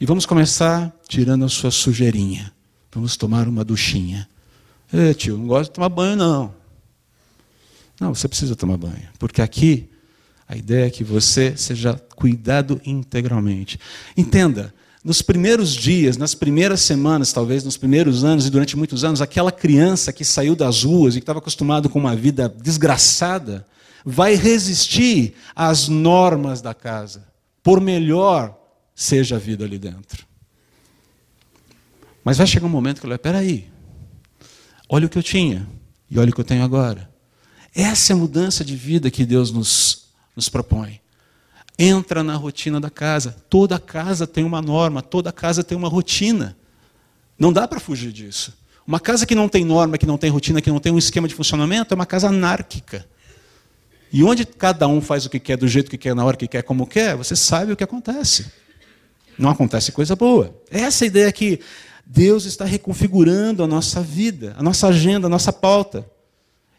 E 0.00 0.06
vamos 0.06 0.26
começar 0.26 0.92
tirando 1.06 1.44
a 1.44 1.48
sua 1.48 1.70
sujeirinha. 1.70 2.52
Vamos 2.92 3.16
tomar 3.16 3.48
uma 3.48 3.64
duchinha. 3.64 4.28
Ei, 4.92 5.14
tio, 5.14 5.38
não 5.38 5.46
gosto 5.46 5.70
de 5.70 5.74
tomar 5.74 5.88
banho, 5.88 6.16
não. 6.16 6.54
Não, 8.00 8.14
você 8.14 8.28
precisa 8.28 8.56
tomar 8.56 8.76
banho. 8.76 9.08
Porque 9.18 9.40
aqui 9.40 9.88
a 10.48 10.56
ideia 10.56 10.86
é 10.86 10.90
que 10.90 11.04
você 11.04 11.56
seja 11.56 11.94
cuidado 12.16 12.80
integralmente. 12.84 13.78
Entenda, 14.16 14.74
nos 15.04 15.20
primeiros 15.20 15.74
dias, 15.74 16.16
nas 16.16 16.34
primeiras 16.34 16.80
semanas, 16.80 17.32
talvez 17.32 17.64
nos 17.64 17.76
primeiros 17.76 18.22
anos 18.24 18.46
e 18.46 18.50
durante 18.50 18.76
muitos 18.76 19.02
anos, 19.04 19.20
aquela 19.20 19.50
criança 19.50 20.12
que 20.12 20.24
saiu 20.24 20.54
das 20.54 20.84
ruas 20.84 21.14
e 21.14 21.18
que 21.18 21.22
estava 21.22 21.40
acostumado 21.40 21.88
com 21.88 21.98
uma 21.98 22.14
vida 22.14 22.48
desgraçada, 22.48 23.66
vai 24.04 24.34
resistir 24.34 25.34
às 25.54 25.88
normas 25.88 26.60
da 26.60 26.72
casa, 26.72 27.26
por 27.62 27.80
melhor 27.80 28.56
seja 28.94 29.36
a 29.36 29.38
vida 29.38 29.64
ali 29.64 29.78
dentro. 29.78 30.24
Mas 32.24 32.38
vai 32.38 32.46
chegar 32.46 32.66
um 32.66 32.70
momento 32.70 33.00
que 33.00 33.06
ele 33.06 33.12
vai, 33.12 33.18
peraí, 33.18 33.68
olha 34.88 35.06
o 35.06 35.08
que 35.08 35.18
eu 35.18 35.22
tinha 35.22 35.68
e 36.08 36.18
olha 36.18 36.30
o 36.30 36.32
que 36.32 36.40
eu 36.40 36.44
tenho 36.44 36.62
agora. 36.62 37.10
Essa 37.74 38.12
é 38.12 38.14
a 38.14 38.18
mudança 38.18 38.64
de 38.64 38.76
vida 38.76 39.10
que 39.10 39.24
Deus 39.24 39.50
nos 39.50 40.02
nos 40.34 40.48
propõe. 40.48 41.01
Entra 41.78 42.22
na 42.22 42.36
rotina 42.36 42.80
da 42.80 42.90
casa. 42.90 43.36
Toda 43.48 43.78
casa 43.78 44.26
tem 44.26 44.44
uma 44.44 44.60
norma, 44.60 45.02
toda 45.02 45.32
casa 45.32 45.64
tem 45.64 45.76
uma 45.76 45.88
rotina. 45.88 46.56
Não 47.38 47.52
dá 47.52 47.66
para 47.66 47.80
fugir 47.80 48.12
disso. 48.12 48.52
Uma 48.86 49.00
casa 49.00 49.24
que 49.26 49.34
não 49.34 49.48
tem 49.48 49.64
norma, 49.64 49.96
que 49.96 50.06
não 50.06 50.18
tem 50.18 50.30
rotina, 50.30 50.60
que 50.60 50.70
não 50.70 50.80
tem 50.80 50.92
um 50.92 50.98
esquema 50.98 51.28
de 51.28 51.34
funcionamento, 51.34 51.92
é 51.92 51.94
uma 51.94 52.06
casa 52.06 52.28
anárquica. 52.28 53.06
E 54.12 54.22
onde 54.22 54.44
cada 54.44 54.86
um 54.86 55.00
faz 55.00 55.24
o 55.24 55.30
que 55.30 55.40
quer, 55.40 55.56
do 55.56 55.66
jeito 55.66 55.90
que 55.90 55.96
quer, 55.96 56.14
na 56.14 56.24
hora 56.24 56.36
que 56.36 56.46
quer, 56.46 56.62
como 56.62 56.86
quer, 56.86 57.16
você 57.16 57.34
sabe 57.34 57.72
o 57.72 57.76
que 57.76 57.84
acontece. 57.84 58.52
Não 59.38 59.48
acontece 59.48 59.90
coisa 59.90 60.14
boa. 60.14 60.54
Essa 60.70 61.04
é 61.04 61.06
a 61.06 61.08
ideia 61.08 61.32
que 61.32 61.60
Deus 62.04 62.44
está 62.44 62.64
reconfigurando 62.64 63.62
a 63.62 63.66
nossa 63.66 64.02
vida, 64.02 64.54
a 64.58 64.62
nossa 64.62 64.88
agenda, 64.88 65.26
a 65.26 65.30
nossa 65.30 65.52
pauta. 65.52 66.04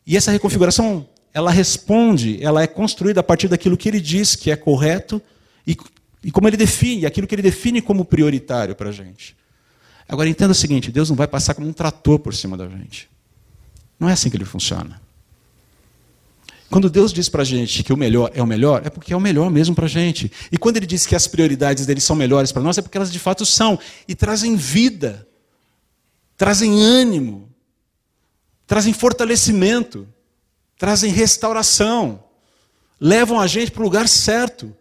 E 0.05 0.15
essa 0.15 0.31
reconfiguração 0.31 1.07
ela 1.33 1.51
responde, 1.51 2.41
ela 2.43 2.61
é 2.61 2.67
construída 2.67 3.21
a 3.21 3.23
partir 3.23 3.47
daquilo 3.47 3.75
que 3.75 3.89
ele 3.89 3.99
diz 3.99 4.35
que 4.35 4.51
é 4.51 4.55
correto 4.55 5.21
e, 5.65 5.75
e 6.23 6.31
como 6.31 6.47
ele 6.47 6.57
define, 6.57 7.05
aquilo 7.05 7.25
que 7.25 7.33
ele 7.33 7.41
define 7.41 7.81
como 7.81 8.05
prioritário 8.05 8.75
para 8.75 8.89
a 8.89 8.91
gente. 8.91 9.35
Agora 10.07 10.29
entenda 10.29 10.51
o 10.51 10.55
seguinte: 10.55 10.91
Deus 10.91 11.09
não 11.09 11.15
vai 11.15 11.27
passar 11.27 11.55
como 11.55 11.67
um 11.67 11.73
trator 11.73 12.19
por 12.19 12.35
cima 12.35 12.55
da 12.55 12.67
gente. 12.67 13.09
Não 13.99 14.09
é 14.09 14.13
assim 14.13 14.29
que 14.29 14.37
ele 14.37 14.45
funciona. 14.45 15.01
Quando 16.69 16.89
Deus 16.89 17.13
diz 17.13 17.29
para 17.29 17.43
a 17.43 17.45
gente 17.45 17.83
que 17.83 17.93
o 17.93 17.97
melhor 17.97 18.31
é 18.33 18.41
o 18.41 18.47
melhor, 18.47 18.81
é 18.83 18.89
porque 18.89 19.13
é 19.13 19.15
o 19.15 19.21
melhor 19.21 19.49
mesmo 19.51 19.75
para 19.75 19.85
a 19.85 19.89
gente. 19.89 20.31
E 20.51 20.57
quando 20.57 20.77
Ele 20.77 20.87
diz 20.87 21.05
que 21.05 21.15
as 21.15 21.27
prioridades 21.27 21.85
dele 21.85 22.01
são 22.01 22.15
melhores 22.15 22.51
para 22.51 22.63
nós, 22.63 22.79
é 22.79 22.81
porque 22.81 22.97
elas 22.97 23.11
de 23.11 23.19
fato 23.19 23.45
são. 23.45 23.77
E 24.07 24.15
trazem 24.15 24.55
vida, 24.55 25.27
trazem 26.35 26.81
ânimo, 26.81 27.47
trazem 28.65 28.91
fortalecimento, 28.91 30.07
trazem 30.77 31.11
restauração, 31.11 32.23
levam 32.99 33.39
a 33.39 33.47
gente 33.47 33.71
para 33.71 33.81
o 33.81 33.85
lugar 33.85 34.07
certo, 34.07 34.75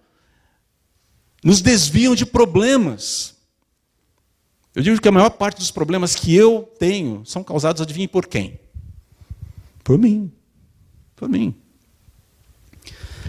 nos 1.43 1.61
desviam 1.61 2.15
de 2.15 2.25
problemas. 2.25 3.35
Eu 4.75 4.83
digo 4.83 5.01
que 5.01 5.09
a 5.09 5.13
maior 5.13 5.31
parte 5.31 5.59
dos 5.59 5.71
problemas 5.71 6.15
que 6.15 6.35
eu 6.35 6.71
tenho 6.79 7.25
são 7.27 7.43
causados, 7.43 7.83
adivinhe 7.83 8.09
por 8.09 8.27
quem? 8.27 8.59
Por 9.83 9.99
mim. 9.99 10.33
Por 11.17 11.29
mim. 11.29 11.55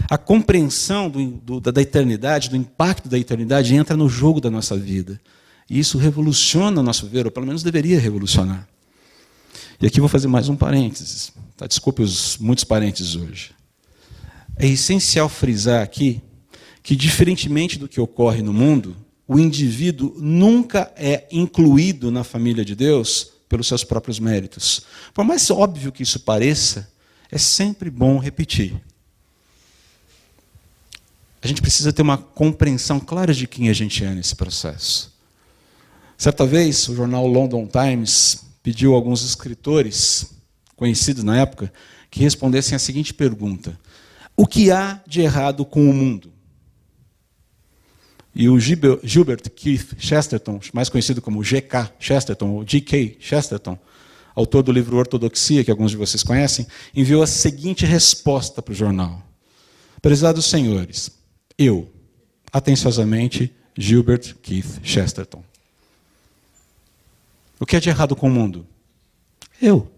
A 0.08 0.18
compreensão 0.18 1.08
do, 1.08 1.60
do, 1.60 1.60
da 1.60 1.82
eternidade, 1.82 2.50
do 2.50 2.56
impacto 2.56 3.08
da 3.08 3.18
eternidade, 3.18 3.74
entra 3.74 3.96
no 3.96 4.08
jogo 4.08 4.40
da 4.40 4.50
nossa 4.50 4.76
vida. 4.76 5.20
E 5.68 5.78
isso 5.78 5.98
revoluciona 5.98 6.80
o 6.80 6.84
nosso 6.84 7.06
ver, 7.06 7.24
ou 7.24 7.32
pelo 7.32 7.46
menos 7.46 7.62
deveria 7.62 7.98
revolucionar. 7.98 8.68
E 9.80 9.86
aqui 9.86 10.00
vou 10.00 10.08
fazer 10.08 10.28
mais 10.28 10.48
um 10.48 10.56
parênteses. 10.56 11.32
Tá? 11.56 11.66
Desculpe 11.66 12.02
os 12.02 12.38
muitos 12.38 12.64
parênteses 12.64 13.14
hoje. 13.16 13.52
É 14.56 14.66
essencial 14.66 15.28
frisar 15.28 15.82
aqui 15.82 16.20
que, 16.82 16.94
diferentemente 16.94 17.78
do 17.78 17.88
que 17.88 18.00
ocorre 18.00 18.42
no 18.42 18.52
mundo, 18.52 18.96
o 19.26 19.38
indivíduo 19.38 20.14
nunca 20.18 20.92
é 20.96 21.26
incluído 21.32 22.10
na 22.10 22.22
família 22.22 22.64
de 22.64 22.74
Deus 22.74 23.32
pelos 23.48 23.66
seus 23.66 23.84
próprios 23.84 24.18
méritos. 24.18 24.82
Por 25.12 25.24
mais 25.24 25.50
óbvio 25.50 25.92
que 25.92 26.02
isso 26.02 26.20
pareça, 26.20 26.90
é 27.30 27.38
sempre 27.38 27.90
bom 27.90 28.18
repetir. 28.18 28.74
A 31.40 31.46
gente 31.46 31.60
precisa 31.60 31.92
ter 31.92 32.02
uma 32.02 32.16
compreensão 32.16 32.98
clara 32.98 33.34
de 33.34 33.46
quem 33.46 33.68
a 33.68 33.72
gente 33.72 34.04
é 34.04 34.10
nesse 34.10 34.34
processo. 34.34 35.12
Certa 36.16 36.46
vez, 36.46 36.88
o 36.88 36.94
jornal 36.94 37.26
London 37.26 37.66
Times 37.66 38.44
pediu 38.62 38.94
a 38.94 38.96
alguns 38.96 39.22
escritores, 39.22 40.33
conhecidos 40.76 41.24
na 41.24 41.38
época, 41.38 41.72
que 42.10 42.20
respondessem 42.20 42.76
a 42.76 42.78
seguinte 42.78 43.12
pergunta: 43.12 43.78
O 44.36 44.46
que 44.46 44.70
há 44.70 45.00
de 45.06 45.20
errado 45.20 45.64
com 45.64 45.88
o 45.88 45.92
mundo? 45.92 46.32
E 48.34 48.48
o 48.48 48.58
Gilbert 48.58 49.48
Keith 49.54 49.94
Chesterton, 49.96 50.58
mais 50.72 50.88
conhecido 50.88 51.22
como 51.22 51.44
G.K. 51.44 51.94
Chesterton, 52.00 52.50
ou 52.50 52.66
G.K. 52.66 53.16
Chesterton, 53.20 53.78
autor 54.34 54.64
do 54.64 54.72
livro 54.72 54.96
Ortodoxia, 54.96 55.62
que 55.62 55.70
alguns 55.70 55.92
de 55.92 55.96
vocês 55.96 56.24
conhecem, 56.24 56.66
enviou 56.94 57.22
a 57.22 57.28
seguinte 57.28 57.86
resposta 57.86 58.60
para 58.60 58.72
o 58.72 58.74
jornal: 58.74 59.22
Prezados 60.02 60.46
senhores, 60.46 61.10
eu, 61.56 61.88
atenciosamente, 62.52 63.54
Gilbert 63.76 64.34
Keith 64.42 64.80
Chesterton. 64.82 65.44
O 67.60 67.66
que 67.66 67.76
é 67.76 67.80
de 67.80 67.88
errado 67.88 68.16
com 68.16 68.26
o 68.26 68.30
mundo? 68.30 68.66
Eu. 69.62 69.93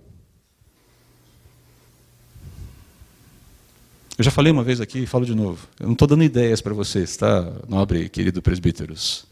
Eu 4.18 4.24
já 4.24 4.30
falei 4.30 4.50
uma 4.50 4.64
vez 4.64 4.80
aqui 4.80 5.00
e 5.00 5.06
falo 5.06 5.26
de 5.26 5.34
novo. 5.34 5.68
Eu 5.78 5.86
não 5.86 5.92
estou 5.92 6.08
dando 6.08 6.24
ideias 6.24 6.62
para 6.62 6.72
vocês, 6.72 7.16
tá, 7.16 7.52
nobre 7.68 8.04
e 8.04 8.08
querido 8.08 8.40
presbíteros. 8.40 9.26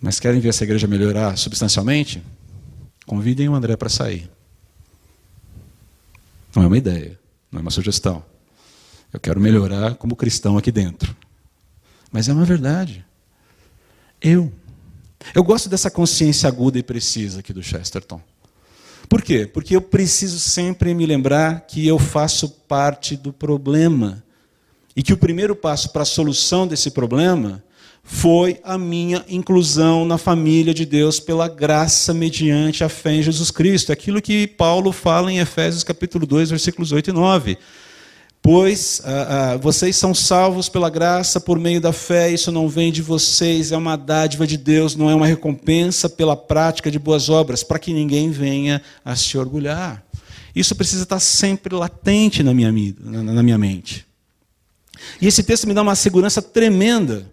Mas 0.00 0.18
querem 0.18 0.40
ver 0.40 0.48
essa 0.48 0.64
igreja 0.64 0.86
melhorar 0.86 1.36
substancialmente? 1.36 2.22
Convidem 3.06 3.48
o 3.48 3.54
André 3.54 3.76
para 3.76 3.88
sair. 3.88 4.28
Não 6.54 6.64
é 6.64 6.66
uma 6.66 6.78
ideia, 6.78 7.18
não 7.52 7.60
é 7.60 7.62
uma 7.62 7.70
sugestão. 7.70 8.24
Eu 9.12 9.20
quero 9.20 9.40
melhorar 9.40 9.94
como 9.94 10.16
cristão 10.16 10.58
aqui 10.58 10.72
dentro. 10.72 11.16
Mas 12.10 12.28
é 12.28 12.32
uma 12.32 12.44
verdade. 12.44 13.04
Eu. 14.20 14.52
Eu 15.34 15.42
gosto 15.44 15.68
dessa 15.68 15.90
consciência 15.90 16.48
aguda 16.48 16.78
e 16.78 16.82
precisa 16.82 17.40
aqui 17.40 17.52
do 17.52 17.62
Chesterton. 17.62 18.20
Por 19.08 19.22
quê? 19.22 19.46
Porque 19.46 19.74
eu 19.74 19.80
preciso 19.80 20.38
sempre 20.38 20.92
me 20.92 21.06
lembrar 21.06 21.62
que 21.62 21.86
eu 21.86 21.98
faço 21.98 22.48
parte 22.68 23.16
do 23.16 23.32
problema. 23.32 24.22
E 24.94 25.02
que 25.02 25.12
o 25.12 25.16
primeiro 25.16 25.56
passo 25.56 25.90
para 25.90 26.02
a 26.02 26.06
solução 26.06 26.66
desse 26.66 26.90
problema 26.90 27.62
foi 28.02 28.58
a 28.64 28.76
minha 28.76 29.24
inclusão 29.28 30.04
na 30.04 30.18
família 30.18 30.74
de 30.74 30.84
Deus 30.84 31.20
pela 31.20 31.46
graça 31.46 32.12
mediante 32.12 32.82
a 32.82 32.88
fé 32.88 33.14
em 33.14 33.22
Jesus 33.22 33.50
Cristo. 33.50 33.92
Aquilo 33.92 34.20
que 34.20 34.46
Paulo 34.46 34.92
fala 34.92 35.30
em 35.30 35.38
Efésios 35.38 35.84
capítulo 35.84 36.26
2, 36.26 36.50
versículos 36.50 36.90
8 36.90 37.10
e 37.10 37.12
9. 37.12 37.58
Pois 38.40 39.02
ah, 39.04 39.26
ah, 39.52 39.56
vocês 39.56 39.96
são 39.96 40.14
salvos 40.14 40.68
pela 40.68 40.88
graça 40.88 41.40
por 41.40 41.58
meio 41.58 41.80
da 41.80 41.92
fé, 41.92 42.30
isso 42.30 42.50
não 42.50 42.68
vem 42.68 42.90
de 42.90 43.02
vocês, 43.02 43.72
é 43.72 43.76
uma 43.76 43.96
dádiva 43.96 44.46
de 44.46 44.56
Deus, 44.56 44.96
não 44.96 45.10
é 45.10 45.14
uma 45.14 45.26
recompensa 45.26 46.08
pela 46.08 46.36
prática 46.36 46.90
de 46.90 46.98
boas 46.98 47.28
obras, 47.28 47.62
para 47.62 47.78
que 47.78 47.92
ninguém 47.92 48.30
venha 48.30 48.80
a 49.04 49.14
se 49.16 49.36
orgulhar. 49.36 50.02
Isso 50.54 50.74
precisa 50.74 51.02
estar 51.02 51.20
sempre 51.20 51.74
latente 51.74 52.42
na 52.42 52.54
minha, 52.54 52.72
na 53.00 53.42
minha 53.42 53.58
mente. 53.58 54.06
E 55.20 55.26
esse 55.26 55.42
texto 55.42 55.66
me 55.66 55.74
dá 55.74 55.82
uma 55.82 55.94
segurança 55.94 56.40
tremenda, 56.40 57.30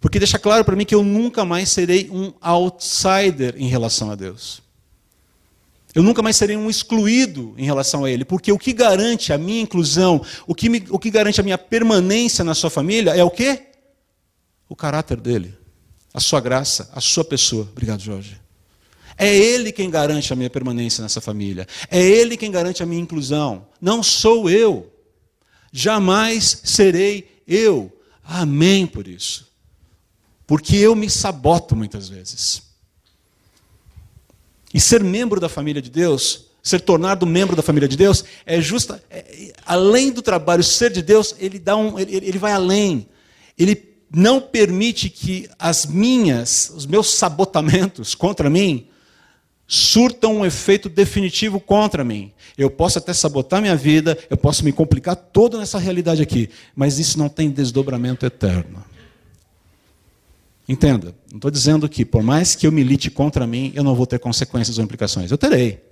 porque 0.00 0.18
deixa 0.18 0.38
claro 0.38 0.64
para 0.64 0.76
mim 0.76 0.84
que 0.84 0.94
eu 0.94 1.04
nunca 1.04 1.44
mais 1.44 1.68
serei 1.68 2.08
um 2.10 2.32
outsider 2.40 3.54
em 3.56 3.68
relação 3.68 4.10
a 4.10 4.14
Deus. 4.14 4.62
Eu 5.98 6.04
nunca 6.04 6.22
mais 6.22 6.36
serei 6.36 6.56
um 6.56 6.70
excluído 6.70 7.56
em 7.58 7.64
relação 7.64 8.04
a 8.04 8.10
ele, 8.10 8.24
porque 8.24 8.52
o 8.52 8.56
que 8.56 8.72
garante 8.72 9.32
a 9.32 9.36
minha 9.36 9.60
inclusão, 9.60 10.24
o 10.46 10.54
que, 10.54 10.68
me, 10.68 10.84
o 10.90 10.96
que 10.96 11.10
garante 11.10 11.40
a 11.40 11.42
minha 11.42 11.58
permanência 11.58 12.44
na 12.44 12.54
sua 12.54 12.70
família 12.70 13.16
é 13.16 13.24
o 13.24 13.30
quê? 13.32 13.66
O 14.68 14.76
caráter 14.76 15.20
dele, 15.20 15.58
a 16.14 16.20
sua 16.20 16.40
graça, 16.40 16.88
a 16.94 17.00
sua 17.00 17.24
pessoa. 17.24 17.68
Obrigado, 17.72 18.00
Jorge. 18.00 18.40
É 19.16 19.36
ele 19.36 19.72
quem 19.72 19.90
garante 19.90 20.32
a 20.32 20.36
minha 20.36 20.48
permanência 20.48 21.02
nessa 21.02 21.20
família. 21.20 21.66
É 21.90 22.00
ele 22.00 22.36
quem 22.36 22.52
garante 22.52 22.80
a 22.80 22.86
minha 22.86 23.02
inclusão. 23.02 23.66
Não 23.80 24.00
sou 24.00 24.48
eu. 24.48 24.92
Jamais 25.72 26.60
serei 26.62 27.42
eu. 27.44 27.92
Amém 28.22 28.86
por 28.86 29.08
isso. 29.08 29.48
Porque 30.46 30.76
eu 30.76 30.94
me 30.94 31.10
saboto 31.10 31.74
muitas 31.74 32.08
vezes. 32.08 32.67
E 34.72 34.80
ser 34.80 35.02
membro 35.02 35.40
da 35.40 35.48
família 35.48 35.80
de 35.80 35.90
Deus, 35.90 36.46
ser 36.62 36.80
tornado 36.80 37.26
membro 37.26 37.56
da 37.56 37.62
família 37.62 37.88
de 37.88 37.96
Deus, 37.96 38.24
é 38.44 38.60
justa, 38.60 39.02
é, 39.10 39.52
além 39.64 40.10
do 40.10 40.20
trabalho 40.20 40.62
ser 40.62 40.90
de 40.90 41.02
Deus, 41.02 41.34
ele 41.38 41.58
dá 41.58 41.76
um, 41.76 41.98
ele, 41.98 42.16
ele 42.16 42.38
vai 42.38 42.52
além. 42.52 43.08
Ele 43.56 43.88
não 44.14 44.40
permite 44.40 45.08
que 45.08 45.48
as 45.58 45.86
minhas, 45.86 46.70
os 46.74 46.86
meus 46.86 47.14
sabotamentos 47.14 48.14
contra 48.14 48.48
mim 48.48 48.86
surtam 49.66 50.38
um 50.38 50.46
efeito 50.46 50.88
definitivo 50.88 51.60
contra 51.60 52.02
mim. 52.02 52.32
Eu 52.56 52.70
posso 52.70 52.98
até 52.98 53.12
sabotar 53.12 53.60
minha 53.60 53.76
vida, 53.76 54.18
eu 54.30 54.36
posso 54.36 54.64
me 54.64 54.72
complicar 54.72 55.14
toda 55.14 55.58
nessa 55.58 55.78
realidade 55.78 56.22
aqui, 56.22 56.48
mas 56.74 56.98
isso 56.98 57.18
não 57.18 57.28
tem 57.28 57.50
desdobramento 57.50 58.24
eterno. 58.24 58.82
Entenda, 60.68 61.14
não 61.30 61.38
estou 61.38 61.50
dizendo 61.50 61.88
que 61.88 62.04
por 62.04 62.22
mais 62.22 62.54
que 62.54 62.66
eu 62.66 62.72
milite 62.72 63.10
contra 63.10 63.46
mim, 63.46 63.72
eu 63.74 63.82
não 63.82 63.94
vou 63.94 64.06
ter 64.06 64.18
consequências 64.18 64.76
ou 64.76 64.84
implicações. 64.84 65.30
Eu 65.30 65.38
terei. 65.38 65.82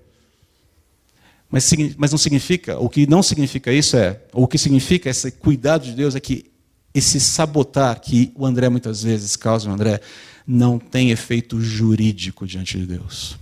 Mas, 1.50 1.70
mas 1.96 2.10
não 2.10 2.18
significa, 2.18 2.78
o 2.78 2.88
que 2.88 3.06
não 3.06 3.22
significa 3.22 3.72
isso 3.72 3.96
é, 3.96 4.20
ou 4.32 4.44
o 4.44 4.48
que 4.48 4.58
significa 4.58 5.08
esse 5.08 5.30
cuidado 5.30 5.84
de 5.84 5.92
Deus 5.92 6.14
é 6.14 6.20
que 6.20 6.50
esse 6.92 7.18
sabotar 7.20 8.00
que 8.00 8.32
o 8.34 8.44
André 8.44 8.68
muitas 8.68 9.02
vezes 9.02 9.34
causa, 9.34 9.68
o 9.68 9.72
André, 9.72 10.00
não 10.46 10.78
tem 10.78 11.10
efeito 11.10 11.60
jurídico 11.60 12.46
diante 12.46 12.78
de 12.78 12.86
Deus. 12.86 13.36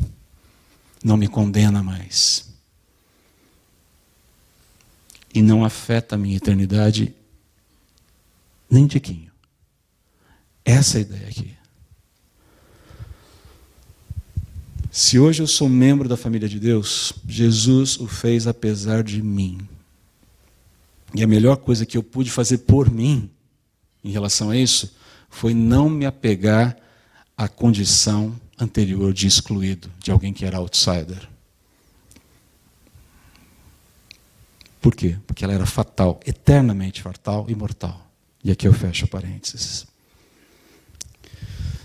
Não 1.03 1.17
me 1.17 1.27
condena 1.27 1.83
mais. 1.83 2.53
E 5.35 5.43
não 5.43 5.65
afeta 5.65 6.15
a 6.15 6.19
minha 6.19 6.37
eternidade 6.37 7.15
nem 8.71 8.87
tiquinho. 8.87 9.34
Essa 10.65 10.97
é 10.97 10.99
a 10.99 11.03
ideia 11.03 11.29
aqui. 11.29 11.55
Se 14.91 15.19
hoje 15.19 15.43
eu 15.43 15.47
sou 15.47 15.69
membro 15.69 16.09
da 16.09 16.17
família 16.17 16.49
de 16.49 16.61
Deus, 16.61 17.13
Jesus 17.27 17.99
o 17.99 18.07
fez 18.07 18.47
apesar 18.47 19.03
de 19.03 19.21
mim. 19.21 19.59
E 21.13 21.23
a 21.23 21.27
melhor 21.27 21.57
coisa 21.57 21.85
que 21.85 21.97
eu 21.97 22.03
pude 22.03 22.31
fazer 22.31 22.59
por 22.59 22.91
mim, 22.91 23.29
em 24.05 24.11
relação 24.11 24.51
a 24.51 24.57
isso, 24.57 24.95
foi 25.29 25.53
não 25.53 25.91
me 25.91 26.07
apegar 26.07 26.77
à 27.37 27.49
condição 27.49 28.39
anterior 28.59 29.13
de 29.13 29.27
excluído, 29.27 29.91
de 29.99 30.13
alguém 30.13 30.33
que 30.33 30.45
era 30.45 30.59
outsider. 30.59 31.29
Por 34.81 34.95
quê? 34.95 35.17
Porque 35.27 35.45
ela 35.45 35.55
era 35.55 35.67
fatal, 35.67 36.21
eternamente 36.25 37.03
fatal 37.03 37.47
e 37.49 37.55
mortal. 37.55 38.07
E 38.45 38.51
aqui 38.51 38.69
eu 38.69 38.73
fecho 38.73 39.09
parênteses. 39.09 39.87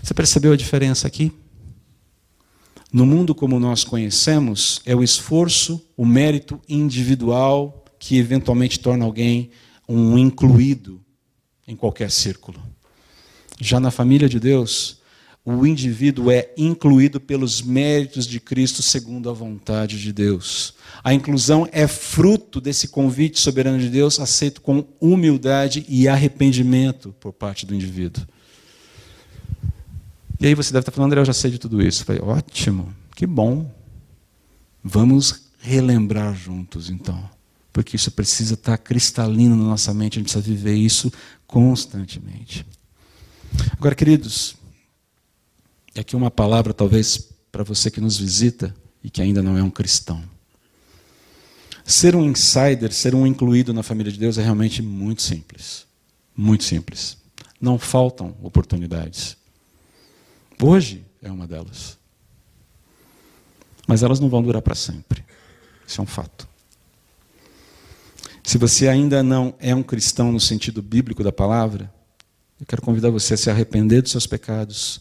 Você 0.02 0.14
percebeu 0.14 0.52
a 0.52 0.56
diferença 0.56 1.06
aqui? 1.06 1.32
No 2.92 3.06
mundo 3.06 3.34
como 3.34 3.60
nós 3.60 3.84
conhecemos, 3.84 4.80
é 4.84 4.94
o 4.96 5.02
esforço, 5.02 5.80
o 5.96 6.04
mérito 6.04 6.60
individual 6.68 7.84
que 7.98 8.16
eventualmente 8.16 8.80
torna 8.80 9.04
alguém 9.04 9.50
um 9.88 10.18
incluído 10.18 11.00
em 11.68 11.76
qualquer 11.76 12.10
círculo. 12.10 12.60
Já 13.60 13.78
na 13.78 13.90
família 13.90 14.28
de 14.28 14.40
Deus, 14.40 15.00
o 15.44 15.66
indivíduo 15.66 16.30
é 16.30 16.50
incluído 16.56 17.20
pelos 17.20 17.62
méritos 17.62 18.26
de 18.26 18.40
Cristo 18.40 18.82
segundo 18.82 19.30
a 19.30 19.32
vontade 19.32 20.00
de 20.00 20.12
Deus. 20.12 20.74
A 21.04 21.14
inclusão 21.14 21.68
é 21.70 21.86
fruto 21.86 22.60
desse 22.60 22.88
convite 22.88 23.38
soberano 23.38 23.78
de 23.78 23.88
Deus, 23.88 24.18
aceito 24.18 24.60
com 24.60 24.84
humildade 25.00 25.84
e 25.88 26.08
arrependimento 26.08 27.14
por 27.20 27.32
parte 27.32 27.64
do 27.64 27.74
indivíduo. 27.74 28.26
E 30.40 30.46
aí 30.46 30.54
você 30.54 30.72
deve 30.72 30.80
estar 30.80 30.92
falando, 30.92 31.10
André, 31.10 31.20
eu 31.20 31.24
já 31.26 31.34
sei 31.34 31.50
de 31.50 31.58
tudo 31.58 31.82
isso. 31.82 32.02
Eu 32.02 32.06
falei, 32.06 32.22
ótimo, 32.22 32.94
que 33.14 33.26
bom. 33.26 33.70
Vamos 34.82 35.42
relembrar 35.58 36.34
juntos, 36.34 36.88
então. 36.88 37.28
Porque 37.70 37.96
isso 37.96 38.10
precisa 38.10 38.54
estar 38.54 38.78
cristalino 38.78 39.54
na 39.54 39.64
nossa 39.64 39.92
mente, 39.92 40.14
a 40.14 40.20
gente 40.20 40.32
precisa 40.32 40.42
viver 40.42 40.74
isso 40.74 41.12
constantemente. 41.46 42.66
Agora, 43.72 43.94
queridos, 43.94 44.56
aqui 45.94 46.16
uma 46.16 46.30
palavra 46.30 46.72
talvez 46.72 47.28
para 47.52 47.62
você 47.62 47.90
que 47.90 48.00
nos 48.00 48.16
visita 48.16 48.74
e 49.04 49.10
que 49.10 49.20
ainda 49.20 49.42
não 49.42 49.58
é 49.58 49.62
um 49.62 49.70
cristão. 49.70 50.22
Ser 51.84 52.16
um 52.16 52.24
insider, 52.24 52.92
ser 52.92 53.14
um 53.14 53.26
incluído 53.26 53.74
na 53.74 53.82
família 53.82 54.12
de 54.12 54.18
Deus 54.18 54.38
é 54.38 54.42
realmente 54.42 54.80
muito 54.80 55.20
simples. 55.20 55.86
Muito 56.36 56.64
simples. 56.64 57.18
Não 57.60 57.78
faltam 57.78 58.34
oportunidades. 58.42 59.36
Hoje 60.60 61.04
é 61.22 61.30
uma 61.30 61.46
delas. 61.46 61.98
Mas 63.86 64.02
elas 64.02 64.20
não 64.20 64.28
vão 64.28 64.42
durar 64.42 64.62
para 64.62 64.74
sempre. 64.74 65.24
Isso 65.86 66.00
é 66.00 66.04
um 66.04 66.06
fato. 66.06 66.48
Se 68.44 68.58
você 68.58 68.88
ainda 68.88 69.22
não 69.22 69.54
é 69.58 69.74
um 69.74 69.82
cristão 69.82 70.30
no 70.30 70.40
sentido 70.40 70.82
bíblico 70.82 71.24
da 71.24 71.32
palavra, 71.32 71.92
eu 72.60 72.66
quero 72.66 72.82
convidar 72.82 73.10
você 73.10 73.34
a 73.34 73.36
se 73.36 73.50
arrepender 73.50 74.02
dos 74.02 74.10
seus 74.10 74.26
pecados, 74.26 75.00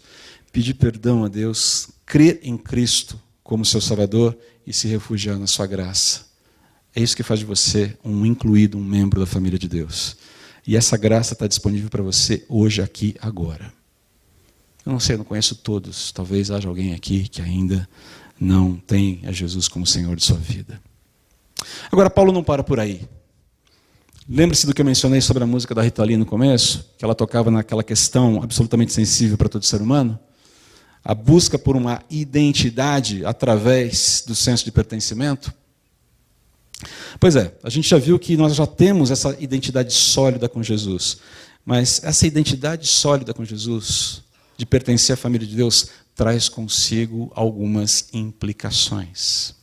pedir 0.52 0.76
perdão 0.76 1.26
a 1.26 1.28
Deus, 1.28 1.90
crer 2.06 2.40
em 2.42 2.58
Cristo 2.58 3.20
como 3.44 3.66
seu 3.66 3.82
Salvador 3.82 4.38
e 4.66 4.72
se 4.72 4.88
refugiar 4.88 5.38
na 5.38 5.48
sua 5.48 5.68
graça. 5.68 6.28
É 6.96 7.02
isso 7.02 7.16
que 7.16 7.24
faz 7.24 7.40
de 7.40 7.46
você 7.46 7.98
um 8.04 8.26
incluído, 8.26 8.78
um 8.78 8.84
membro 8.84 9.20
da 9.20 9.26
família 9.26 9.60
de 9.60 9.68
Deus. 9.68 10.18
E 10.66 10.78
essa 10.78 10.98
graça 10.98 11.34
está 11.34 11.48
disponível 11.48 11.90
para 11.90 12.04
você 12.04 12.46
hoje, 12.48 12.82
aqui, 12.82 13.16
agora. 13.20 13.79
Eu 14.86 14.92
não 14.94 15.00
sei, 15.00 15.18
não 15.18 15.24
conheço 15.24 15.56
todos. 15.56 16.12
Talvez 16.12 16.50
haja 16.52 16.68
alguém 16.68 16.94
aqui 16.94 17.28
que 17.28 17.42
ainda 17.42 17.88
não 18.40 18.76
tem 18.76 19.22
a 19.26 19.32
Jesus 19.32 19.68
como 19.68 19.86
Senhor 19.86 20.16
de 20.16 20.24
sua 20.24 20.38
vida. 20.38 20.82
Agora, 21.92 22.10
Paulo 22.10 22.32
não 22.32 22.44
para 22.44 22.64
por 22.64 22.80
aí. 22.80 23.08
Lembre-se 24.28 24.68
do 24.68 24.74
que 24.74 24.82
eu 24.82 24.86
mencionei 24.86 25.22
sobre 25.22 25.44
a 25.44 25.48
música 25.48 25.74
da 25.74 25.82
Rita 25.82 26.04
Lee 26.04 26.16
no 26.16 26.26
começo, 26.26 26.86
que 26.98 27.04
ela 27.04 27.16
tocava 27.16 27.50
naquela 27.50 27.84
questão 27.84 28.42
absolutamente 28.44 28.94
sensível 28.94 29.38
para 29.38 29.50
todo 29.50 29.66
ser 29.66 29.82
humano? 29.82 30.20
A 31.04 31.16
busca 31.16 31.58
por 31.58 31.76
uma 31.76 32.04
identidade 32.10 33.26
através 33.26 34.24
do 34.28 34.36
senso 34.36 34.64
de 34.64 34.72
pertencimento? 34.72 35.52
Pois 37.20 37.36
é, 37.36 37.58
a 37.64 37.70
gente 37.70 37.90
já 37.90 37.98
viu 37.98 38.20
que 38.20 38.38
nós 38.38 38.56
já 38.56 38.68
temos 38.68 39.10
essa 39.12 39.36
identidade 39.40 39.94
sólida 39.94 40.48
com 40.48 40.62
Jesus. 40.62 41.18
Mas 41.66 42.02
essa 42.04 42.26
identidade 42.26 42.88
sólida 42.88 43.34
com 43.34 43.44
Jesus, 43.44 44.22
de 44.60 44.66
pertencer 44.66 45.14
à 45.14 45.18
família 45.18 45.48
de 45.48 45.56
Deus, 45.56 45.88
traz 46.14 46.50
consigo 46.50 47.32
algumas 47.34 48.10
implicações. 48.14 49.56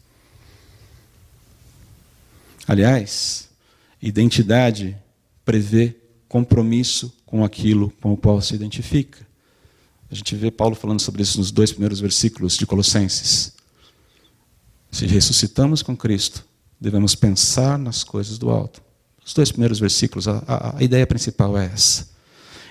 Aliás, 2.66 3.46
Identidade 4.00 4.96
prevê 5.44 5.96
compromisso 6.28 7.12
com 7.26 7.44
aquilo 7.44 7.90
com 8.00 8.12
o 8.12 8.16
qual 8.16 8.40
se 8.40 8.54
identifica. 8.54 9.26
A 10.10 10.14
gente 10.14 10.36
vê 10.36 10.50
Paulo 10.50 10.76
falando 10.76 11.00
sobre 11.00 11.22
isso 11.22 11.38
nos 11.38 11.50
dois 11.50 11.72
primeiros 11.72 11.98
versículos 11.98 12.56
de 12.56 12.66
Colossenses. 12.66 13.54
Se 14.92 15.06
ressuscitamos 15.06 15.82
com 15.82 15.96
Cristo, 15.96 16.44
devemos 16.80 17.14
pensar 17.14 17.78
nas 17.78 18.04
coisas 18.04 18.38
do 18.38 18.48
alto. 18.48 18.80
Os 19.24 19.34
dois 19.34 19.50
primeiros 19.50 19.80
versículos, 19.80 20.28
a, 20.28 20.42
a, 20.46 20.78
a 20.78 20.82
ideia 20.82 21.06
principal 21.06 21.58
é 21.58 21.66
essa. 21.66 22.08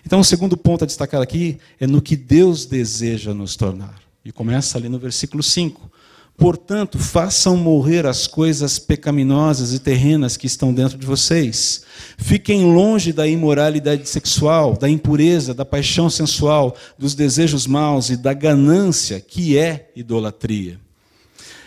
Então, 0.06 0.20
o 0.20 0.24
segundo 0.24 0.56
ponto 0.56 0.84
a 0.84 0.88
destacar 0.88 1.22
aqui 1.22 1.58
é 1.80 1.88
no 1.88 2.02
que 2.02 2.16
Deus 2.16 2.66
deseja 2.66 3.34
nos 3.34 3.56
tornar. 3.56 4.00
E 4.24 4.32
começa 4.32 4.78
ali 4.78 4.88
no 4.88 5.00
versículo 5.00 5.42
5. 5.42 5.92
Portanto, 6.38 7.00
façam 7.00 7.56
morrer 7.56 8.06
as 8.06 8.28
coisas 8.28 8.78
pecaminosas 8.78 9.74
e 9.74 9.80
terrenas 9.80 10.36
que 10.36 10.46
estão 10.48 10.74
dentro 10.74 10.98
de 10.98 11.06
vocês. 11.06 11.84
Fiquem 12.18 12.66
longe 12.66 13.14
da 13.14 13.26
imoralidade 13.26 14.08
sexual, 14.08 14.76
da 14.78 14.90
impureza, 14.90 15.54
da 15.54 15.64
paixão 15.64 16.10
sensual, 16.10 16.76
dos 17.00 17.16
desejos 17.16 17.66
maus 17.66 18.10
e 18.10 18.18
da 18.18 18.34
ganância, 18.34 19.22
que 19.22 19.58
é 19.58 19.90
idolatria. 19.96 20.78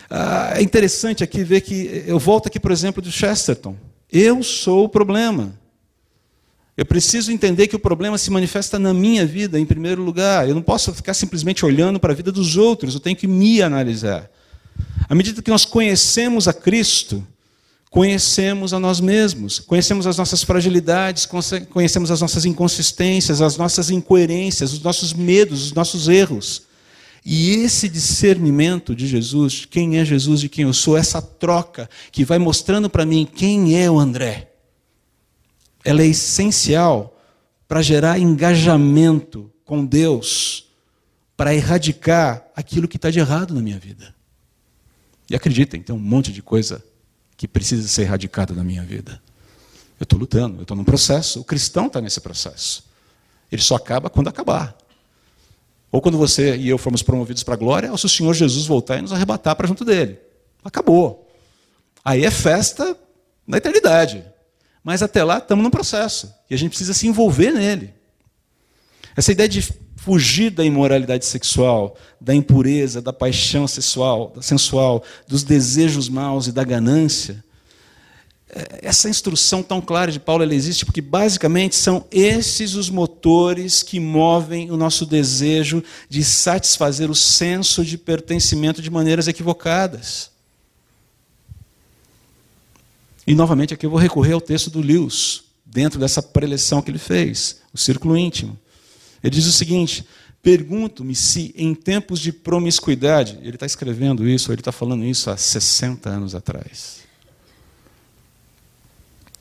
Ah, 0.09 0.53
é 0.55 0.61
interessante 0.61 1.23
aqui 1.23 1.43
ver 1.43 1.61
que 1.61 2.03
eu 2.05 2.19
volto 2.19 2.47
aqui, 2.47 2.59
por 2.59 2.71
exemplo, 2.71 3.01
do 3.01 3.11
Chesterton. 3.11 3.75
Eu 4.11 4.43
sou 4.43 4.85
o 4.85 4.89
problema. 4.89 5.58
Eu 6.79 6.85
preciso 6.85 7.29
entender 7.29 7.67
que 7.67 7.75
o 7.75 7.79
problema 7.79 8.17
se 8.17 8.31
manifesta 8.31 8.79
na 8.79 8.93
minha 8.93 9.25
vida, 9.25 9.59
em 9.59 9.65
primeiro 9.65 10.01
lugar. 10.01 10.47
Eu 10.47 10.55
não 10.55 10.61
posso 10.61 10.93
ficar 10.93 11.13
simplesmente 11.13 11.65
olhando 11.65 11.99
para 11.99 12.13
a 12.13 12.15
vida 12.15 12.31
dos 12.31 12.55
outros, 12.55 12.93
eu 12.93 13.01
tenho 13.01 13.17
que 13.17 13.27
me 13.27 13.61
analisar. 13.61 14.31
À 15.09 15.13
medida 15.13 15.41
que 15.41 15.51
nós 15.51 15.65
conhecemos 15.65 16.47
a 16.47 16.53
Cristo, 16.53 17.21
conhecemos 17.91 18.73
a 18.73 18.79
nós 18.79 19.01
mesmos, 19.01 19.59
conhecemos 19.59 20.07
as 20.07 20.15
nossas 20.15 20.41
fragilidades, 20.41 21.27
conhecemos 21.69 22.11
as 22.11 22.21
nossas 22.21 22.45
inconsistências, 22.45 23.41
as 23.41 23.57
nossas 23.57 23.89
incoerências, 23.89 24.71
os 24.71 24.81
nossos 24.81 25.11
medos, 25.11 25.65
os 25.65 25.73
nossos 25.73 26.07
erros. 26.07 26.61
E 27.25 27.55
esse 27.55 27.89
discernimento 27.89 28.95
de 28.95 29.05
Jesus, 29.05 29.67
quem 29.69 29.97
é 29.97 30.05
Jesus, 30.05 30.39
de 30.39 30.47
quem 30.47 30.63
eu 30.63 30.71
sou, 30.71 30.95
essa 30.95 31.21
troca 31.21 31.89
que 32.09 32.23
vai 32.23 32.39
mostrando 32.39 32.89
para 32.89 33.05
mim 33.05 33.27
quem 33.29 33.77
é 33.77 33.91
o 33.91 33.99
André, 33.99 34.48
ela 35.89 36.01
é 36.01 36.07
essencial 36.07 37.17
para 37.67 37.81
gerar 37.81 38.19
engajamento 38.19 39.51
com 39.63 39.85
Deus, 39.85 40.67
para 41.37 41.53
erradicar 41.53 42.45
aquilo 42.55 42.87
que 42.87 42.97
está 42.97 43.09
de 43.09 43.19
errado 43.19 43.53
na 43.53 43.61
minha 43.61 43.79
vida. 43.79 44.13
E 45.29 45.35
acreditem, 45.35 45.81
tem 45.81 45.95
um 45.95 45.99
monte 45.99 46.31
de 46.31 46.41
coisa 46.41 46.83
que 47.37 47.47
precisa 47.47 47.87
ser 47.87 48.03
erradicada 48.03 48.53
na 48.53 48.63
minha 48.63 48.83
vida. 48.83 49.21
Eu 49.99 50.03
estou 50.03 50.17
lutando, 50.17 50.57
eu 50.57 50.61
estou 50.63 50.75
num 50.75 50.83
processo. 50.83 51.39
O 51.41 51.43
cristão 51.43 51.87
está 51.87 52.01
nesse 52.01 52.19
processo. 52.19 52.83
Ele 53.51 53.61
só 53.61 53.75
acaba 53.75 54.09
quando 54.09 54.27
acabar. 54.27 54.75
Ou 55.91 56.01
quando 56.01 56.17
você 56.17 56.55
e 56.55 56.69
eu 56.69 56.77
formos 56.77 57.01
promovidos 57.01 57.43
para 57.43 57.53
a 57.53 57.57
glória, 57.57 57.91
ou 57.91 57.97
se 57.97 58.05
o 58.05 58.09
Senhor 58.09 58.33
Jesus 58.33 58.65
voltar 58.65 58.97
e 58.97 59.01
nos 59.01 59.11
arrebatar 59.11 59.55
para 59.55 59.67
junto 59.67 59.83
dele. 59.83 60.19
Acabou. 60.63 61.31
Aí 62.03 62.25
é 62.25 62.31
festa 62.31 62.97
na 63.45 63.57
eternidade. 63.57 64.23
Mas 64.83 65.03
até 65.03 65.23
lá 65.23 65.37
estamos 65.37 65.63
num 65.63 65.69
processo. 65.69 66.33
E 66.49 66.53
a 66.53 66.57
gente 66.57 66.69
precisa 66.69 66.93
se 66.93 67.07
envolver 67.07 67.51
nele. 67.51 67.93
Essa 69.15 69.31
ideia 69.31 69.49
de 69.49 69.61
fugir 69.99 70.49
da 70.49 70.63
imoralidade 70.63 71.25
sexual, 71.25 71.97
da 72.21 72.33
impureza, 72.33 73.01
da 73.01 73.11
paixão 73.11 73.67
sexual, 73.67 74.33
sensual, 74.41 75.03
dos 75.27 75.43
desejos 75.43 76.07
maus 76.07 76.47
e 76.47 76.51
da 76.53 76.63
ganância. 76.63 77.43
É, 78.49 78.79
essa 78.81 79.09
instrução 79.09 79.61
tão 79.61 79.81
clara 79.81 80.11
de 80.11 80.19
Paulo 80.19 80.41
ela 80.41 80.55
existe 80.55 80.85
porque 80.85 81.01
basicamente 81.01 81.75
são 81.75 82.05
esses 82.09 82.73
os 82.73 82.89
motores 82.89 83.83
que 83.83 83.99
movem 83.99 84.71
o 84.71 84.77
nosso 84.77 85.05
desejo 85.05 85.83
de 86.09 86.23
satisfazer 86.23 87.11
o 87.11 87.15
senso 87.15 87.83
de 87.85 87.97
pertencimento 87.97 88.81
de 88.81 88.89
maneiras 88.89 89.27
equivocadas. 89.27 90.31
E 93.29 93.35
novamente 93.35 93.75
aqui 93.75 93.85
eu 93.85 93.91
vou 93.91 93.99
recorrer 93.99 94.33
ao 94.33 94.41
texto 94.41 94.71
do 94.71 94.81
Lewis, 94.81 95.43
dentro 95.63 95.99
dessa 95.99 96.19
preleção 96.19 96.81
que 96.81 96.89
ele 96.89 96.97
fez, 96.97 97.57
o 97.71 97.77
círculo 97.77 98.17
íntimo. 98.17 98.57
Ele 99.23 99.35
diz 99.35 99.45
o 99.45 99.51
seguinte: 99.51 100.03
Pergunto-me 100.41 101.13
se 101.13 101.53
em 101.55 101.75
tempos 101.75 102.19
de 102.19 102.33
promiscuidade, 102.33 103.37
ele 103.43 103.55
está 103.55 103.67
escrevendo 103.67 104.27
isso, 104.27 104.51
ele 104.51 104.61
está 104.61 104.71
falando 104.71 105.05
isso 105.05 105.29
há 105.29 105.37
60 105.37 106.09
anos 106.09 106.33
atrás. 106.33 106.98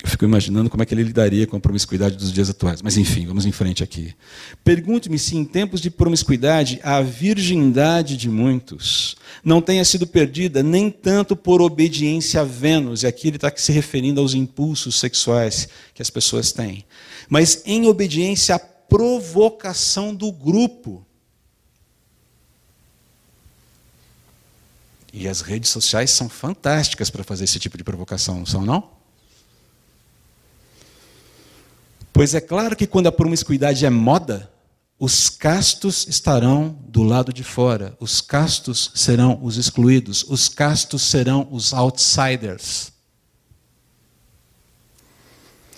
Eu 0.03 0.09
fico 0.09 0.25
imaginando 0.25 0.71
como 0.71 0.83
é 0.83 0.87
que 0.87 0.95
ele 0.95 1.03
lidaria 1.03 1.45
com 1.47 1.57
a 1.57 1.61
promiscuidade 1.61 2.17
dos 2.17 2.33
dias 2.33 2.49
atuais. 2.49 2.81
Mas 2.81 2.97
enfim, 2.97 3.27
vamos 3.27 3.45
em 3.45 3.51
frente 3.51 3.83
aqui. 3.83 4.15
Pergunto-me 4.63 5.19
se 5.19 5.37
em 5.37 5.45
tempos 5.45 5.81
de 5.81 5.91
promiscuidade 5.91 6.79
a 6.85 7.01
virgindade 7.01 8.17
de 8.17 8.29
muitos 8.29 9.17
não 9.45 9.61
tenha 9.61 9.85
sido 9.85 10.07
perdida 10.07 10.63
nem 10.63 10.91
tanto 10.91 11.35
por 11.35 11.61
obediência 11.61 12.41
a 12.41 12.45
Vênus, 12.45 13.03
e 13.03 13.07
aqui 13.07 13.29
ele 13.29 13.37
está 13.37 13.53
se 13.55 13.73
referindo 13.73 14.21
aos 14.21 14.35
impulsos 14.35 14.99
sexuais 14.99 15.69
que 15.95 16.03
as 16.03 16.11
pessoas 16.11 16.53
têm, 16.53 16.85
mas 17.29 17.63
em 17.65 17.87
obediência 17.87 18.55
a 18.55 18.59
provocação 18.59 20.15
do 20.15 20.31
grupo. 20.31 21.05
E 25.13 25.27
as 25.27 25.41
redes 25.41 25.71
sociais 25.71 26.11
são 26.11 26.29
fantásticas 26.29 27.11
para 27.11 27.25
fazer 27.25 27.45
esse 27.45 27.59
tipo 27.59 27.77
de 27.77 27.85
provocação, 27.85 28.39
não 28.39 28.47
são 28.47 28.65
não? 28.65 28.98
Pois 32.19 32.35
é 32.35 32.41
claro 32.41 32.75
que 32.75 32.85
quando 32.85 33.07
a 33.07 33.13
promiscuidade 33.13 33.87
é 33.87 33.91
moda, 33.91 34.51
os 34.99 35.31
castos 35.31 36.05
estarão 36.09 36.77
do 36.89 37.05
lado 37.05 37.33
de 37.33 37.45
fora, 37.45 37.97
os 38.01 38.21
castos 38.21 38.91
serão 38.93 39.39
os 39.41 39.57
excluídos, 39.57 40.25
os 40.25 40.49
castos 40.49 41.03
serão 41.03 41.47
os 41.49 41.73
outsiders. 41.73 42.93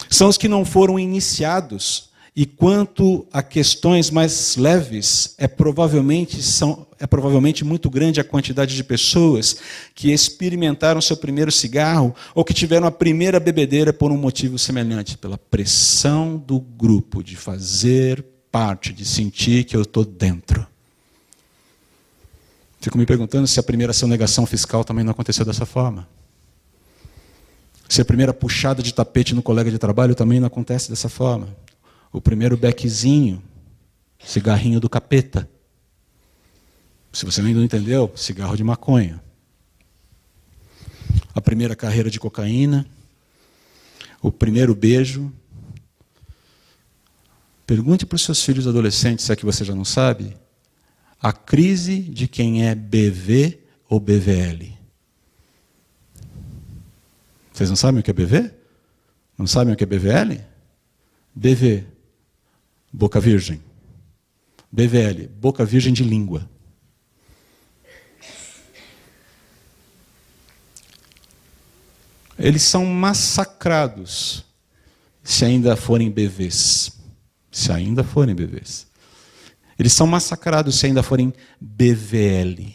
São 0.09 0.31
os 0.31 0.38
que 0.38 0.48
não 0.48 0.64
foram 0.64 0.98
iniciados 0.98 2.09
e 2.34 2.46
quanto 2.46 3.26
a 3.32 3.42
questões 3.42 4.10
mais 4.10 4.56
leves, 4.56 5.34
é 5.36 5.48
provavelmente, 5.48 6.42
são, 6.42 6.86
é 6.98 7.06
provavelmente 7.06 7.64
muito 7.64 7.90
grande 7.90 8.20
a 8.20 8.24
quantidade 8.24 8.76
de 8.76 8.84
pessoas 8.84 9.56
que 9.94 10.12
experimentaram 10.12 11.00
seu 11.00 11.16
primeiro 11.16 11.50
cigarro 11.50 12.14
ou 12.34 12.44
que 12.44 12.54
tiveram 12.54 12.86
a 12.86 12.92
primeira 12.92 13.40
bebedeira 13.40 13.92
por 13.92 14.12
um 14.12 14.16
motivo 14.16 14.58
semelhante, 14.58 15.18
pela 15.18 15.36
pressão 15.36 16.36
do 16.36 16.60
grupo 16.60 17.22
de 17.22 17.34
fazer 17.34 18.24
parte, 18.50 18.92
de 18.92 19.04
sentir 19.04 19.64
que 19.64 19.76
eu 19.76 19.82
estou 19.82 20.04
dentro. 20.04 20.66
Fico 22.80 22.96
me 22.96 23.04
perguntando 23.04 23.46
se 23.46 23.58
a 23.60 23.62
primeira 23.62 23.92
sonegação 23.92 24.46
fiscal 24.46 24.84
também 24.84 25.04
não 25.04 25.10
aconteceu 25.10 25.44
dessa 25.44 25.66
forma. 25.66 26.08
Se 27.88 28.00
a 28.00 28.04
primeira 28.04 28.32
puxada 28.32 28.82
de 28.82 28.94
tapete 28.94 29.34
no 29.34 29.42
colega 29.42 29.70
de 29.70 29.78
trabalho 29.78 30.14
também 30.14 30.38
não 30.38 30.46
acontece 30.46 30.88
dessa 30.88 31.08
forma. 31.08 31.48
O 32.12 32.20
primeiro 32.20 32.56
bequezinho, 32.56 33.42
cigarrinho 34.18 34.80
do 34.80 34.88
capeta. 34.88 35.48
Se 37.12 37.24
você 37.24 37.40
ainda 37.40 37.58
não 37.58 37.64
entendeu, 37.64 38.12
cigarro 38.16 38.56
de 38.56 38.64
maconha. 38.64 39.22
A 41.34 41.40
primeira 41.40 41.74
carreira 41.76 42.10
de 42.10 42.20
cocaína, 42.20 42.86
o 44.20 44.30
primeiro 44.30 44.74
beijo. 44.74 45.32
Pergunte 47.66 48.04
para 48.04 48.16
os 48.16 48.22
seus 48.22 48.44
filhos 48.44 48.66
adolescentes, 48.66 49.24
se 49.24 49.32
é 49.32 49.36
que 49.36 49.44
você 49.44 49.64
já 49.64 49.74
não 49.74 49.84
sabe, 49.84 50.36
a 51.22 51.32
crise 51.32 52.00
de 52.00 52.26
quem 52.26 52.66
é 52.66 52.74
BV 52.74 53.60
ou 53.88 54.00
BVL. 54.00 54.72
Vocês 57.52 57.68
não 57.68 57.76
sabem 57.76 58.00
o 58.00 58.02
que 58.02 58.10
é 58.10 58.14
BV? 58.14 58.50
Não 59.36 59.46
sabem 59.46 59.74
o 59.74 59.76
que 59.76 59.84
é 59.84 59.86
BVL? 59.86 60.40
BV, 61.34 61.84
boca 62.92 63.20
virgem. 63.20 63.62
BVL, 64.70 65.29
boca 65.29 65.64
virgem 65.64 65.92
de 65.92 66.05
língua. 66.05 66.48
Eles 72.38 72.62
são 72.62 72.87
massacrados 72.87 74.44
se 75.22 75.44
ainda 75.44 75.76
forem 75.76 76.11
bebês. 76.11 76.92
Se 77.50 77.70
ainda 77.70 78.03
forem 78.03 78.35
bebês. 78.35 78.87
Eles 79.79 79.92
são 79.92 80.07
massacrados 80.07 80.79
se 80.79 80.87
ainda 80.87 81.03
forem 81.03 81.35
BVL. 81.61 82.74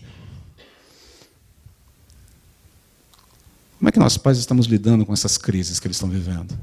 Como 3.78 3.90
é 3.90 3.92
que 3.92 4.00
nós 4.00 4.18
pais 4.18 4.38
estamos 4.38 4.68
lidando 4.68 5.06
com 5.06 5.14
essas 5.14 5.38
crises 5.38 5.80
que 5.80 5.88
eles 5.88 5.98
estão 5.98 6.10
vivendo? 6.10 6.58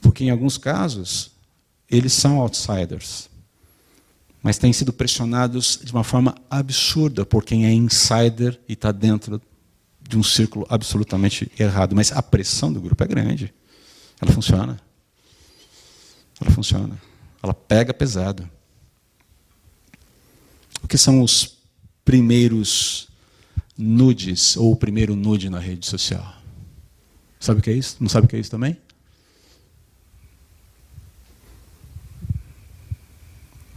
Porque 0.00 0.24
em 0.24 0.30
alguns 0.30 0.56
casos, 0.56 1.33
eles 1.96 2.12
são 2.12 2.40
outsiders, 2.40 3.28
mas 4.42 4.58
têm 4.58 4.72
sido 4.72 4.92
pressionados 4.92 5.78
de 5.82 5.92
uma 5.92 6.04
forma 6.04 6.34
absurda 6.50 7.24
por 7.24 7.44
quem 7.44 7.66
é 7.66 7.72
insider 7.72 8.60
e 8.68 8.74
está 8.74 8.92
dentro 8.92 9.40
de 10.00 10.18
um 10.18 10.22
círculo 10.22 10.66
absolutamente 10.68 11.50
errado. 11.58 11.94
Mas 11.94 12.12
a 12.12 12.22
pressão 12.22 12.72
do 12.72 12.80
grupo 12.80 13.02
é 13.02 13.06
grande. 13.06 13.54
Ela 14.20 14.32
funciona. 14.32 14.80
Ela 16.40 16.50
funciona. 16.50 17.00
Ela 17.42 17.54
pega 17.54 17.94
pesado. 17.94 18.48
O 20.82 20.88
que 20.88 20.98
são 20.98 21.22
os 21.22 21.58
primeiros 22.04 23.08
nudes 23.78 24.56
ou 24.56 24.72
o 24.72 24.76
primeiro 24.76 25.16
nude 25.16 25.48
na 25.48 25.58
rede 25.58 25.86
social? 25.86 26.36
Sabe 27.40 27.60
o 27.60 27.62
que 27.62 27.70
é 27.70 27.74
isso? 27.74 27.96
Não 28.00 28.08
sabe 28.08 28.26
o 28.26 28.28
que 28.28 28.36
é 28.36 28.40
isso 28.40 28.50
também? 28.50 28.76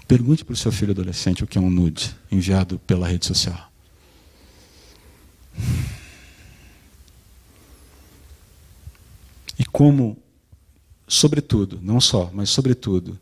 Pergunte 0.08 0.46
para 0.46 0.54
o 0.54 0.56
seu 0.56 0.72
filho 0.72 0.92
adolescente 0.92 1.44
o 1.44 1.48
que 1.48 1.58
é 1.58 1.62
um 1.62 1.70
nude 1.70 2.16
enviado 2.32 2.80
pela 2.80 3.08
rede 3.08 3.26
social. 3.26 3.70
E 9.60 9.66
como, 9.66 10.18
sobretudo, 11.08 11.80
não 11.82 12.00
só, 12.00 12.32
mas 12.34 12.50
sobretudo, 12.50 13.20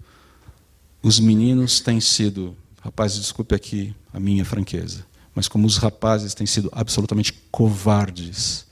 os 1.02 1.20
meninos 1.20 1.80
têm 1.80 2.00
sido, 2.00 2.56
rapazes, 2.82 3.20
desculpe 3.20 3.56
aqui 3.56 3.96
a 4.14 4.20
minha 4.20 4.46
franqueza, 4.46 5.06
mas 5.34 5.48
como 5.48 5.66
os 5.66 5.78
rapazes 5.78 6.36
têm 6.36 6.46
sido 6.46 6.70
absolutamente 6.72 7.34
covardes 7.50 8.66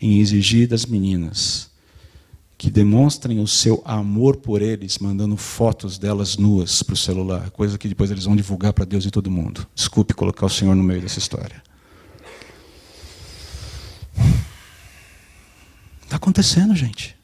em 0.00 0.20
exigir 0.20 0.68
das 0.68 0.84
meninas 0.84 1.70
que 2.58 2.70
demonstrem 2.70 3.38
o 3.38 3.46
seu 3.46 3.82
amor 3.84 4.36
por 4.36 4.62
eles, 4.62 4.98
mandando 4.98 5.36
fotos 5.36 5.98
delas 5.98 6.36
nuas 6.36 6.82
para 6.82 6.94
o 6.94 6.96
celular, 6.96 7.50
coisa 7.50 7.76
que 7.76 7.88
depois 7.88 8.10
eles 8.10 8.24
vão 8.24 8.34
divulgar 8.34 8.72
para 8.72 8.86
Deus 8.86 9.04
e 9.04 9.10
todo 9.10 9.30
mundo. 9.30 9.66
Desculpe 9.74 10.14
colocar 10.14 10.46
o 10.46 10.50
Senhor 10.50 10.74
no 10.74 10.82
meio 10.82 11.02
dessa 11.02 11.18
história. 11.18 11.62
Está 16.02 16.16
acontecendo, 16.16 16.74
gente. 16.74 17.14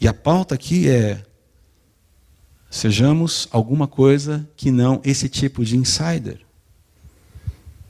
E 0.00 0.06
a 0.06 0.14
pauta 0.14 0.54
aqui 0.54 0.88
é: 0.88 1.24
sejamos 2.70 3.48
alguma 3.50 3.88
coisa 3.88 4.48
que 4.56 4.70
não 4.70 5.00
esse 5.02 5.28
tipo 5.28 5.64
de 5.64 5.76
insider. 5.76 6.40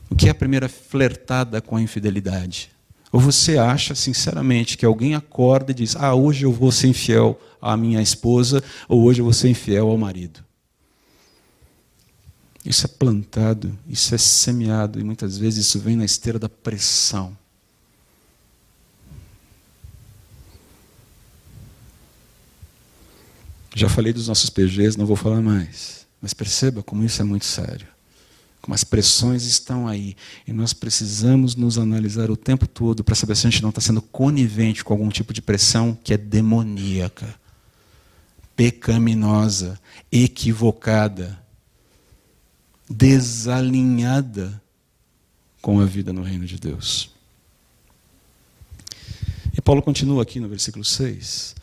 O 0.08 0.14
que 0.14 0.28
é 0.28 0.30
a 0.30 0.34
primeira 0.34 0.68
flertada 0.68 1.60
com 1.60 1.76
a 1.76 1.82
infidelidade? 1.82 2.73
Ou 3.14 3.20
você 3.20 3.59
acha, 3.59 3.94
sinceramente, 3.94 4.77
que 4.77 4.85
alguém 4.85 5.14
acorda 5.14 5.70
e 5.70 5.74
diz: 5.74 5.94
Ah, 5.94 6.16
hoje 6.16 6.44
eu 6.44 6.53
vou 6.53 6.72
ser 6.72 6.88
infiel 6.88 7.40
à 7.62 7.77
minha 7.77 8.03
esposa, 8.03 8.61
ou 8.88 9.05
hoje 9.05 9.20
eu 9.20 9.24
vou 9.24 9.33
ser 9.33 9.48
infiel 9.48 9.88
ao 9.88 9.96
marido? 9.96 10.44
Isso 12.64 12.87
é 12.87 12.88
plantado, 12.88 13.79
isso 13.87 14.16
é 14.16 14.18
semeado, 14.18 14.98
e 14.98 15.05
muitas 15.05 15.38
vezes 15.38 15.64
isso 15.64 15.79
vem 15.79 15.94
na 15.94 16.05
esteira 16.05 16.40
da 16.40 16.48
pressão. 16.48 17.38
Já 23.77 23.88
falei 23.88 24.12
dos 24.12 24.27
nossos 24.27 24.50
PGs, 24.50 24.98
não 24.98 25.07
vou 25.07 25.14
falar 25.14 25.40
mais. 25.40 26.05
Mas 26.20 26.35
perceba 26.35 26.83
como 26.83 27.05
isso 27.05 27.22
é 27.22 27.24
muito 27.24 27.44
sério 27.44 27.93
como 28.64 28.74
as 28.74 28.83
pressões 28.83 29.44
estão 29.44 29.87
aí. 29.87 30.16
E 30.46 30.53
nós 30.53 30.72
precisamos 30.72 31.55
nos 31.55 31.77
analisar 31.77 32.31
o 32.31 32.37
tempo 32.37 32.66
todo 32.66 33.05
para 33.05 33.14
saber 33.14 33.37
se 33.37 33.46
a 33.46 33.50
gente 33.50 33.62
não 33.62 33.68
está 33.68 33.83
sendo 33.83 34.00
conivente 34.00 34.83
com 34.83 34.94
algum 34.94 35.11
tipo 35.11 35.35
de 35.35 35.42
pressão 35.42 35.94
que 36.03 36.14
é 36.14 36.16
demoníaca, 36.16 37.38
pecaminosa, 38.57 39.79
equivocada, 40.11 41.38
desalinhada 42.88 44.62
com 45.61 45.79
a 45.79 45.85
vida 45.85 46.11
no 46.11 46.22
reino 46.22 46.46
de 46.46 46.59
Deus. 46.59 47.11
E 49.53 49.61
Paulo 49.61 49.83
continua 49.83 50.22
aqui 50.22 50.40
no 50.40 50.48
versículo 50.48 50.87
6. 50.87 51.55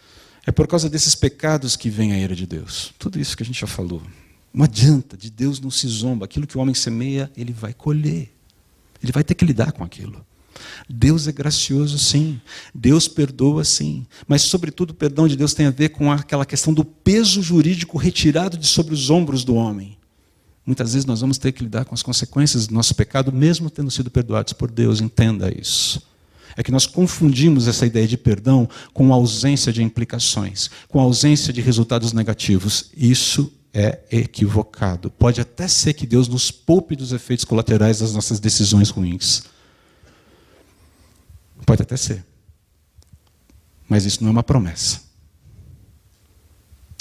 É 0.46 0.52
por 0.52 0.68
causa 0.68 0.88
desses 0.88 1.16
pecados 1.16 1.76
que 1.76 1.90
vem 1.90 2.14
a 2.14 2.20
ira 2.20 2.36
de 2.36 2.46
Deus. 2.46 2.94
Tudo 3.00 3.20
isso 3.20 3.36
que 3.36 3.42
a 3.42 3.46
gente 3.46 3.60
já 3.60 3.66
falou. 3.66 4.04
Não 4.54 4.66
adianta, 4.66 5.16
de 5.16 5.30
Deus 5.30 5.60
não 5.60 5.72
se 5.72 5.88
zomba. 5.88 6.26
Aquilo 6.26 6.46
que 6.46 6.58
o 6.58 6.62
homem 6.62 6.76
semeia, 6.76 7.32
ele 7.38 7.54
vai 7.54 7.74
colher. 7.74 8.32
Ele 9.02 9.12
vai 9.12 9.24
ter 9.24 9.34
que 9.34 9.46
lidar 9.46 9.72
com 9.72 9.84
aquilo. 9.84 10.26
Deus 10.90 11.28
é 11.28 11.32
gracioso, 11.32 11.98
sim. 11.98 12.40
Deus 12.74 13.08
perdoa, 13.08 13.64
sim. 13.64 14.06
Mas, 14.28 14.42
sobretudo, 14.44 14.92
o 14.92 14.96
perdão 14.96 15.28
de 15.28 15.36
Deus 15.36 15.54
tem 15.54 15.66
a 15.66 15.72
ver 15.72 15.90
com 15.90 16.12
aquela 16.12 16.46
questão 16.46 16.74
do 16.74 16.84
peso 16.84 17.42
jurídico 17.42 17.98
retirado 17.98 18.58
de 18.58 18.68
sobre 18.68 18.94
os 18.94 19.10
ombros 19.10 19.44
do 19.44 19.56
homem. 19.56 19.98
Muitas 20.66 20.94
vezes 20.94 21.06
nós 21.06 21.22
vamos 21.22 21.38
ter 21.38 21.52
que 21.52 21.64
lidar 21.64 21.86
com 21.86 21.96
as 21.96 22.04
consequências 22.04 22.68
do 22.68 22.74
nosso 22.74 22.94
pecado, 22.94 23.32
mesmo 23.32 23.70
tendo 23.70 23.90
sido 23.90 24.12
perdoados 24.12 24.54
por 24.54 24.70
Deus. 24.70 25.02
Entenda 25.02 25.52
isso. 25.58 26.02
É 26.56 26.62
que 26.62 26.72
nós 26.72 26.86
confundimos 26.86 27.68
essa 27.68 27.86
ideia 27.86 28.08
de 28.08 28.18
perdão 28.18 28.68
com 28.94 29.12
a 29.12 29.16
ausência 29.16 29.72
de 29.72 29.82
implicações, 29.82 30.70
com 30.90 31.00
a 31.00 31.04
ausência 31.04 31.54
de 31.54 31.62
resultados 31.62 32.14
negativos. 32.14 32.92
Isso 32.96 33.52
é 33.74 34.00
equivocado. 34.12 35.10
Pode 35.10 35.40
até 35.40 35.68
ser 35.68 35.94
que 35.94 36.06
Deus 36.06 36.28
nos 36.28 36.52
poupe 36.52 36.96
dos 36.96 37.12
efeitos 37.12 37.46
colaterais 37.46 38.00
das 38.00 38.14
nossas 38.14 38.40
decisões 38.40 38.90
ruins. 38.90 39.44
Pode 41.66 41.82
até 41.82 41.96
ser. 41.96 42.26
Mas 43.88 44.06
isso 44.06 44.22
não 44.22 44.30
é 44.30 44.32
uma 44.32 44.44
promessa. 44.44 45.02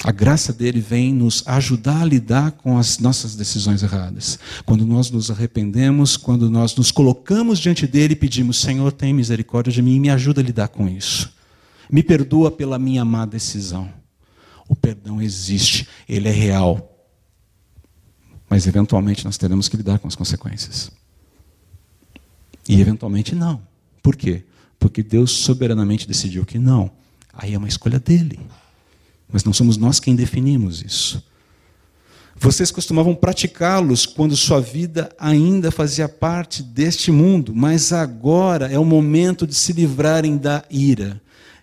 A 0.03 0.11
graça 0.11 0.51
dele 0.51 0.81
vem 0.81 1.13
nos 1.13 1.43
ajudar 1.45 2.01
a 2.01 2.05
lidar 2.05 2.51
com 2.53 2.77
as 2.77 2.97
nossas 2.97 3.35
decisões 3.35 3.83
erradas. 3.83 4.39
Quando 4.65 4.83
nós 4.83 5.11
nos 5.11 5.29
arrependemos, 5.29 6.17
quando 6.17 6.49
nós 6.49 6.75
nos 6.75 6.91
colocamos 6.91 7.59
diante 7.59 7.85
dele 7.85 8.13
e 8.13 8.15
pedimos: 8.15 8.59
Senhor, 8.59 8.91
tem 8.91 9.13
misericórdia 9.13 9.71
de 9.71 9.81
mim 9.81 9.95
e 9.95 9.99
me 9.99 10.09
ajuda 10.09 10.41
a 10.41 10.43
lidar 10.43 10.69
com 10.69 10.89
isso. 10.89 11.31
Me 11.89 12.01
perdoa 12.01 12.49
pela 12.49 12.79
minha 12.79 13.05
má 13.05 13.25
decisão. 13.25 14.00
O 14.67 14.75
perdão 14.75 15.21
existe, 15.21 15.87
ele 16.07 16.27
é 16.27 16.31
real. 16.31 16.87
Mas 18.49 18.67
eventualmente 18.67 19.23
nós 19.23 19.37
teremos 19.37 19.69
que 19.69 19.77
lidar 19.77 19.99
com 19.99 20.07
as 20.07 20.15
consequências. 20.15 20.91
E 22.67 22.79
eventualmente 22.79 23.33
não. 23.33 23.61
Por 24.01 24.15
quê? 24.15 24.43
Porque 24.79 25.03
Deus 25.03 25.31
soberanamente 25.31 26.07
decidiu 26.07 26.45
que 26.45 26.59
não. 26.59 26.91
Aí 27.33 27.53
é 27.53 27.57
uma 27.57 27.67
escolha 27.67 27.99
dele. 27.99 28.39
Mas 29.31 29.43
não 29.43 29.53
somos 29.53 29.77
nós 29.77 29.99
quem 29.99 30.15
definimos 30.15 30.81
isso. 30.81 31.23
Vocês 32.35 32.71
costumavam 32.71 33.13
praticá-los 33.13 34.05
quando 34.05 34.35
sua 34.35 34.59
vida 34.59 35.13
ainda 35.19 35.69
fazia 35.69 36.09
parte 36.09 36.63
deste 36.63 37.11
mundo, 37.11 37.53
mas 37.55 37.93
agora 37.93 38.65
é 38.65 38.79
o 38.79 38.83
momento 38.83 39.45
de 39.45 39.53
se 39.53 39.71
livrarem 39.73 40.37
da 40.37 40.63
ira, 40.67 41.21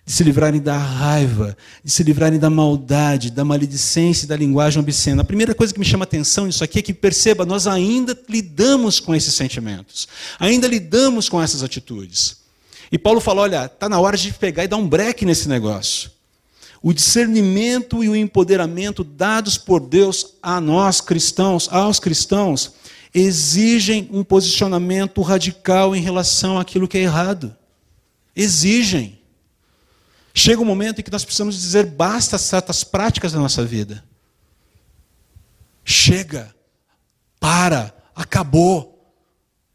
de 0.09 0.15
se 0.15 0.23
livrarem 0.23 0.59
da 0.59 0.75
raiva, 0.75 1.55
de 1.83 1.91
se 1.91 2.01
livrarem 2.01 2.39
da 2.39 2.49
maldade, 2.49 3.29
da 3.29 3.45
maledicência 3.45 4.25
e 4.25 4.27
da 4.27 4.35
linguagem 4.35 4.79
obscena. 4.79 5.21
A 5.21 5.23
primeira 5.23 5.53
coisa 5.53 5.71
que 5.71 5.79
me 5.79 5.85
chama 5.85 6.03
atenção 6.03 6.47
nisso 6.47 6.63
aqui 6.63 6.79
é 6.79 6.81
que 6.81 6.95
perceba, 6.95 7.45
nós 7.45 7.67
ainda 7.67 8.19
lidamos 8.27 8.99
com 8.99 9.13
esses 9.13 9.35
sentimentos, 9.35 10.07
ainda 10.39 10.67
lidamos 10.67 11.29
com 11.29 11.39
essas 11.39 11.61
atitudes. 11.61 12.37
E 12.91 12.97
Paulo 12.97 13.21
falou: 13.21 13.43
olha, 13.43 13.65
está 13.65 13.87
na 13.87 13.99
hora 13.99 14.17
de 14.17 14.33
pegar 14.33 14.63
e 14.63 14.67
dar 14.67 14.77
um 14.77 14.89
breque 14.89 15.27
nesse 15.27 15.47
negócio. 15.47 16.09
O 16.81 16.91
discernimento 16.91 18.03
e 18.03 18.09
o 18.09 18.15
empoderamento 18.15 19.03
dados 19.03 19.59
por 19.59 19.79
Deus 19.79 20.37
a 20.41 20.59
nós 20.59 21.01
cristãos, 21.01 21.69
aos 21.71 21.99
cristãos, 21.99 22.73
exigem 23.13 24.09
um 24.11 24.23
posicionamento 24.23 25.21
radical 25.21 25.95
em 25.95 26.01
relação 26.01 26.57
àquilo 26.57 26.87
que 26.87 26.97
é 26.97 27.01
errado. 27.01 27.55
Exigem. 28.35 29.18
Chega 30.39 30.61
um 30.61 30.65
momento 30.65 31.01
em 31.01 31.03
que 31.03 31.11
nós 31.11 31.25
precisamos 31.25 31.59
dizer 31.59 31.85
basta 31.85 32.37
certas 32.37 32.81
práticas 32.81 33.33
da 33.33 33.39
nossa 33.39 33.65
vida. 33.65 34.01
Chega. 35.83 36.55
Para. 37.41 37.93
Acabou. 38.15 39.13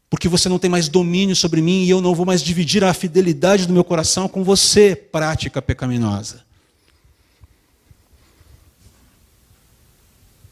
Porque 0.09 0.27
você 0.27 0.49
não 0.49 0.57
tem 0.57 0.67
mais 0.67 0.89
domínio 0.89 1.35
sobre 1.35 1.61
mim 1.61 1.83
e 1.83 1.91
eu 1.91 2.01
não 2.01 2.15
vou 2.15 2.25
mais 2.25 2.41
dividir 2.41 2.83
a 2.83 2.91
fidelidade 2.95 3.67
do 3.67 3.73
meu 3.73 3.83
coração 3.83 4.27
com 4.27 4.43
você, 4.43 4.95
prática 4.95 5.61
pecaminosa. 5.61 6.43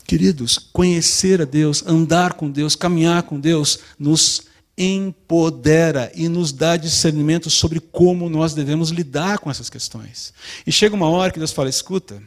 Queridos, 0.05 0.59
conhecer 0.59 1.41
a 1.41 1.45
Deus, 1.45 1.83
andar 1.87 2.33
com 2.33 2.51
Deus, 2.51 2.75
caminhar 2.75 3.23
com 3.23 3.39
Deus, 3.39 3.79
nos 3.97 4.43
empodera 4.77 6.11
e 6.15 6.27
nos 6.27 6.51
dá 6.51 6.75
discernimento 6.75 7.49
sobre 7.49 7.79
como 7.79 8.29
nós 8.29 8.53
devemos 8.53 8.89
lidar 8.89 9.39
com 9.39 9.49
essas 9.49 9.69
questões. 9.69 10.33
E 10.65 10.71
chega 10.71 10.95
uma 10.95 11.09
hora 11.09 11.31
que 11.31 11.39
Deus 11.39 11.51
fala: 11.51 11.69
escuta, 11.69 12.21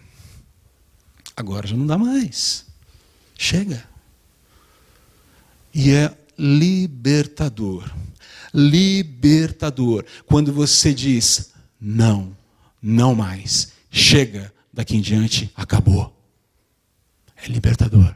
agora 1.36 1.66
já 1.66 1.76
não 1.76 1.86
dá 1.86 1.98
mais. 1.98 2.64
Chega. 3.36 3.84
E 5.74 5.90
é 5.90 6.16
libertador. 6.38 7.90
Libertador. 8.54 10.04
Quando 10.24 10.52
você 10.52 10.94
diz: 10.94 11.52
não, 11.80 12.36
não 12.80 13.14
mais. 13.14 13.72
Chega, 13.90 14.52
daqui 14.72 14.96
em 14.96 15.00
diante 15.00 15.50
acabou. 15.56 16.14
É 17.36 17.48
libertador. 17.48 18.14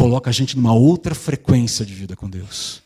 Coloca 0.00 0.30
a 0.30 0.32
gente 0.32 0.56
numa 0.56 0.72
outra 0.72 1.14
frequência 1.14 1.84
de 1.84 1.92
vida 1.92 2.16
com 2.16 2.26
Deus. 2.26 2.80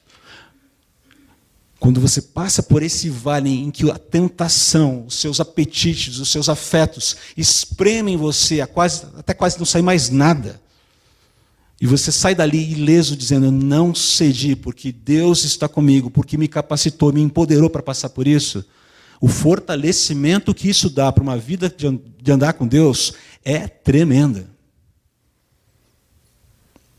Quando 1.78 2.00
você 2.00 2.20
passa 2.20 2.60
por 2.60 2.82
esse 2.82 3.08
vale 3.08 3.50
em 3.50 3.70
que 3.70 3.88
a 3.88 3.96
tentação, 3.96 5.04
os 5.06 5.20
seus 5.20 5.38
apetites, 5.38 6.18
os 6.18 6.28
seus 6.28 6.48
afetos 6.48 7.16
espremem 7.36 8.16
você 8.16 8.66
quase, 8.66 9.06
até 9.16 9.32
quase 9.32 9.58
não 9.58 9.64
sair 9.64 9.82
mais 9.82 10.10
nada. 10.10 10.60
E 11.80 11.86
você 11.86 12.10
sai 12.10 12.34
dali 12.34 12.72
ileso 12.72 13.16
dizendo: 13.16 13.48
Não 13.52 13.94
cedi, 13.94 14.56
porque 14.56 14.90
Deus 14.90 15.44
está 15.44 15.68
comigo, 15.68 16.10
porque 16.10 16.36
me 16.36 16.48
capacitou, 16.48 17.12
me 17.12 17.22
empoderou 17.22 17.70
para 17.70 17.80
passar 17.80 18.08
por 18.08 18.26
isso. 18.26 18.64
O 19.20 19.28
fortalecimento 19.28 20.52
que 20.52 20.68
isso 20.68 20.90
dá 20.90 21.12
para 21.12 21.22
uma 21.22 21.38
vida 21.38 21.72
de 22.20 22.32
andar 22.32 22.54
com 22.54 22.66
Deus 22.66 23.12
é 23.44 23.68
tremenda. 23.68 24.52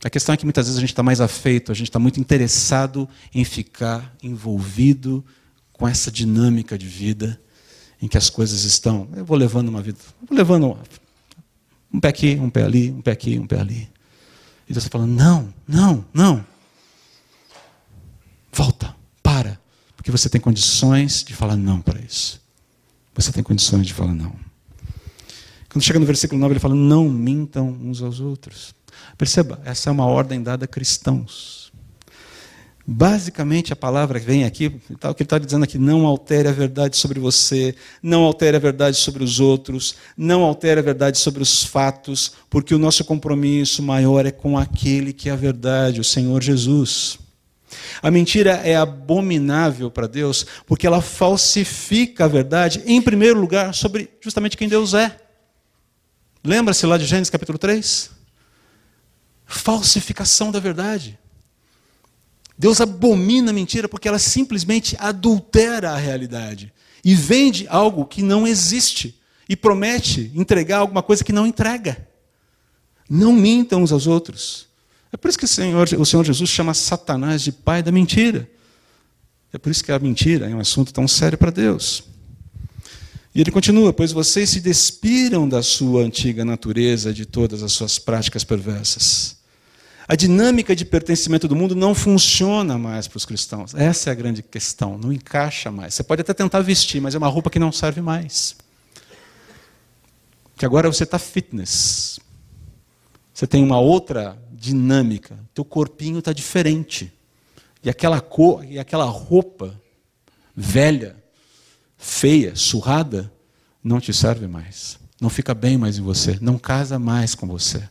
A 0.05 0.09
questão 0.11 0.33
é 0.33 0.37
que 0.37 0.45
muitas 0.45 0.67
vezes 0.67 0.77
a 0.77 0.81
gente 0.81 0.91
está 0.91 1.01
mais 1.01 1.19
afeito, 1.19 1.71
a 1.71 1.75
gente 1.75 1.89
está 1.89 1.97
muito 1.97 2.19
interessado 2.19 3.09
em 3.33 3.43
ficar 3.43 4.15
envolvido 4.21 5.25
com 5.73 5.87
essa 5.87 6.11
dinâmica 6.11 6.77
de 6.77 6.85
vida 6.85 7.41
em 7.99 8.07
que 8.07 8.15
as 8.15 8.29
coisas 8.29 8.65
estão. 8.65 9.09
Eu 9.15 9.25
vou 9.25 9.35
levando 9.35 9.67
uma 9.69 9.81
vida, 9.81 9.97
vou 10.29 10.37
levando 10.37 10.77
um 11.91 11.99
pé 11.99 12.09
aqui, 12.09 12.35
um 12.35 12.51
pé 12.51 12.61
ali, 12.61 12.91
um 12.91 13.01
pé 13.01 13.13
aqui, 13.13 13.39
um 13.39 13.47
pé 13.47 13.59
ali. 13.59 13.89
E 14.69 14.73
Deus 14.73 14.85
está 14.85 14.95
falando: 14.95 15.09
não, 15.11 15.51
não, 15.67 16.05
não. 16.13 16.45
Volta, 18.53 18.95
para. 19.23 19.59
Porque 19.95 20.11
você 20.11 20.29
tem 20.29 20.39
condições 20.39 21.23
de 21.23 21.33
falar 21.33 21.55
não 21.55 21.81
para 21.81 21.99
isso. 21.99 22.39
Você 23.15 23.31
tem 23.31 23.41
condições 23.41 23.87
de 23.87 23.93
falar 23.95 24.13
não. 24.13 24.35
Quando 25.67 25.83
chega 25.83 25.97
no 25.97 26.05
versículo 26.05 26.39
9, 26.39 26.53
ele 26.53 26.59
fala: 26.59 26.75
não 26.75 27.09
mintam 27.09 27.69
uns 27.69 28.03
aos 28.03 28.19
outros. 28.19 28.75
Perceba, 29.17 29.61
essa 29.63 29.89
é 29.89 29.91
uma 29.91 30.05
ordem 30.05 30.41
dada 30.43 30.65
a 30.65 30.67
cristãos. 30.67 31.65
Basicamente, 32.87 33.73
a 33.73 33.75
palavra 33.75 34.19
que 34.19 34.25
vem 34.27 34.43
aqui, 34.43 34.67
o 34.67 34.69
que 34.69 35.23
ele 35.23 35.25
está 35.25 35.39
dizendo 35.39 35.63
aqui, 35.63 35.79
não 35.79 36.05
altere 36.05 36.47
a 36.47 36.51
verdade 36.51 36.95
sobre 36.97 37.19
você, 37.19 37.73
não 38.01 38.21
altere 38.23 38.57
a 38.57 38.59
verdade 38.59 38.97
sobre 38.97 39.23
os 39.23 39.39
outros, 39.39 39.95
não 40.15 40.43
altere 40.43 40.79
a 40.79 40.83
verdade 40.83 41.17
sobre 41.17 41.41
os 41.41 41.63
fatos, 41.63 42.33
porque 42.47 42.75
o 42.75 42.77
nosso 42.77 43.03
compromisso 43.03 43.81
maior 43.81 44.27
é 44.27 44.31
com 44.31 44.55
aquele 44.55 45.13
que 45.13 45.29
é 45.29 45.31
a 45.31 45.35
verdade, 45.35 45.99
o 45.99 46.03
Senhor 46.03 46.43
Jesus. 46.43 47.17
A 48.03 48.11
mentira 48.11 48.51
é 48.63 48.75
abominável 48.75 49.89
para 49.89 50.05
Deus, 50.05 50.45
porque 50.67 50.85
ela 50.85 51.01
falsifica 51.01 52.25
a 52.25 52.27
verdade, 52.27 52.83
em 52.85 53.01
primeiro 53.01 53.39
lugar, 53.39 53.73
sobre 53.73 54.11
justamente 54.21 54.55
quem 54.55 54.69
Deus 54.69 54.93
é. 54.93 55.19
Lembra-se 56.43 56.85
lá 56.85 56.99
de 56.99 57.05
Gênesis 57.05 57.31
capítulo 57.31 57.57
3? 57.57 58.14
Falsificação 59.45 60.51
da 60.51 60.59
verdade. 60.59 61.19
Deus 62.57 62.79
abomina 62.79 63.51
a 63.51 63.53
mentira 63.53 63.87
porque 63.87 64.07
ela 64.07 64.19
simplesmente 64.19 64.95
adultera 64.99 65.91
a 65.91 65.97
realidade 65.97 66.73
e 67.03 67.13
vende 67.13 67.67
algo 67.67 68.05
que 68.05 68.21
não 68.21 68.47
existe 68.47 69.19
e 69.47 69.55
promete 69.55 70.31
entregar 70.33 70.79
alguma 70.79 71.03
coisa 71.03 71.23
que 71.23 71.33
não 71.33 71.45
entrega. 71.45 72.07
Não 73.09 73.33
mintam 73.33 73.83
uns 73.83 73.91
aos 73.91 74.07
outros. 74.07 74.67
É 75.11 75.17
por 75.17 75.29
isso 75.29 75.37
que 75.37 75.45
o 75.45 75.47
Senhor, 75.47 75.87
o 75.99 76.05
Senhor 76.05 76.25
Jesus 76.25 76.49
chama 76.49 76.73
Satanás 76.73 77.41
de 77.41 77.51
pai 77.51 77.83
da 77.83 77.91
mentira. 77.91 78.49
É 79.53 79.57
por 79.57 79.69
isso 79.69 79.83
que 79.83 79.91
a 79.91 79.99
mentira 79.99 80.49
é 80.49 80.55
um 80.55 80.59
assunto 80.59 80.91
tão 80.91 81.07
sério 81.07 81.37
para 81.37 81.51
Deus. 81.51 82.03
E 83.33 83.41
ele 83.41 83.51
continua: 83.51 83.93
Pois 83.93 84.11
vocês 84.11 84.49
se 84.49 84.59
despiram 84.59 85.47
da 85.47 85.61
sua 85.61 86.01
antiga 86.01 86.43
natureza, 86.43 87.13
de 87.13 87.25
todas 87.25 87.61
as 87.61 87.73
suas 87.73 87.99
práticas 87.99 88.43
perversas. 88.43 89.34
A 90.07 90.15
dinâmica 90.15 90.75
de 90.75 90.85
pertencimento 90.85 91.47
do 91.47 91.55
mundo 91.55 91.75
não 91.75 91.95
funciona 91.95 92.77
mais 92.77 93.07
para 93.07 93.17
os 93.17 93.25
cristãos. 93.25 93.73
Essa 93.73 94.09
é 94.09 94.11
a 94.11 94.15
grande 94.15 94.43
questão. 94.43 94.97
Não 94.97 95.11
encaixa 95.11 95.71
mais. 95.71 95.95
Você 95.95 96.03
pode 96.03 96.21
até 96.21 96.33
tentar 96.33 96.61
vestir, 96.61 97.01
mas 97.01 97.15
é 97.15 97.17
uma 97.17 97.27
roupa 97.27 97.49
que 97.49 97.57
não 97.57 97.71
serve 97.71 98.01
mais. 98.01 98.55
Que 100.55 100.65
agora 100.65 100.91
você 100.91 101.03
está 101.03 101.17
fitness. 101.17 102.19
Você 103.33 103.47
tem 103.47 103.63
uma 103.63 103.79
outra 103.79 104.37
dinâmica. 104.51 105.39
Teu 105.55 105.65
corpinho 105.65 106.19
está 106.19 106.31
diferente. 106.31 107.11
E 107.83 107.89
aquela 107.89 108.21
cor, 108.21 108.63
e 108.63 108.77
aquela 108.77 109.05
roupa 109.05 109.79
velha, 110.55 111.15
feia, 111.97 112.55
surrada, 112.55 113.31
não 113.83 113.99
te 113.99 114.13
serve 114.13 114.47
mais. 114.47 114.99
Não 115.19 115.29
fica 115.29 115.55
bem 115.55 115.79
mais 115.79 115.97
em 115.97 116.01
você. 116.01 116.37
Não 116.39 116.59
casa 116.59 116.99
mais 116.99 117.33
com 117.33 117.47
você. 117.47 117.89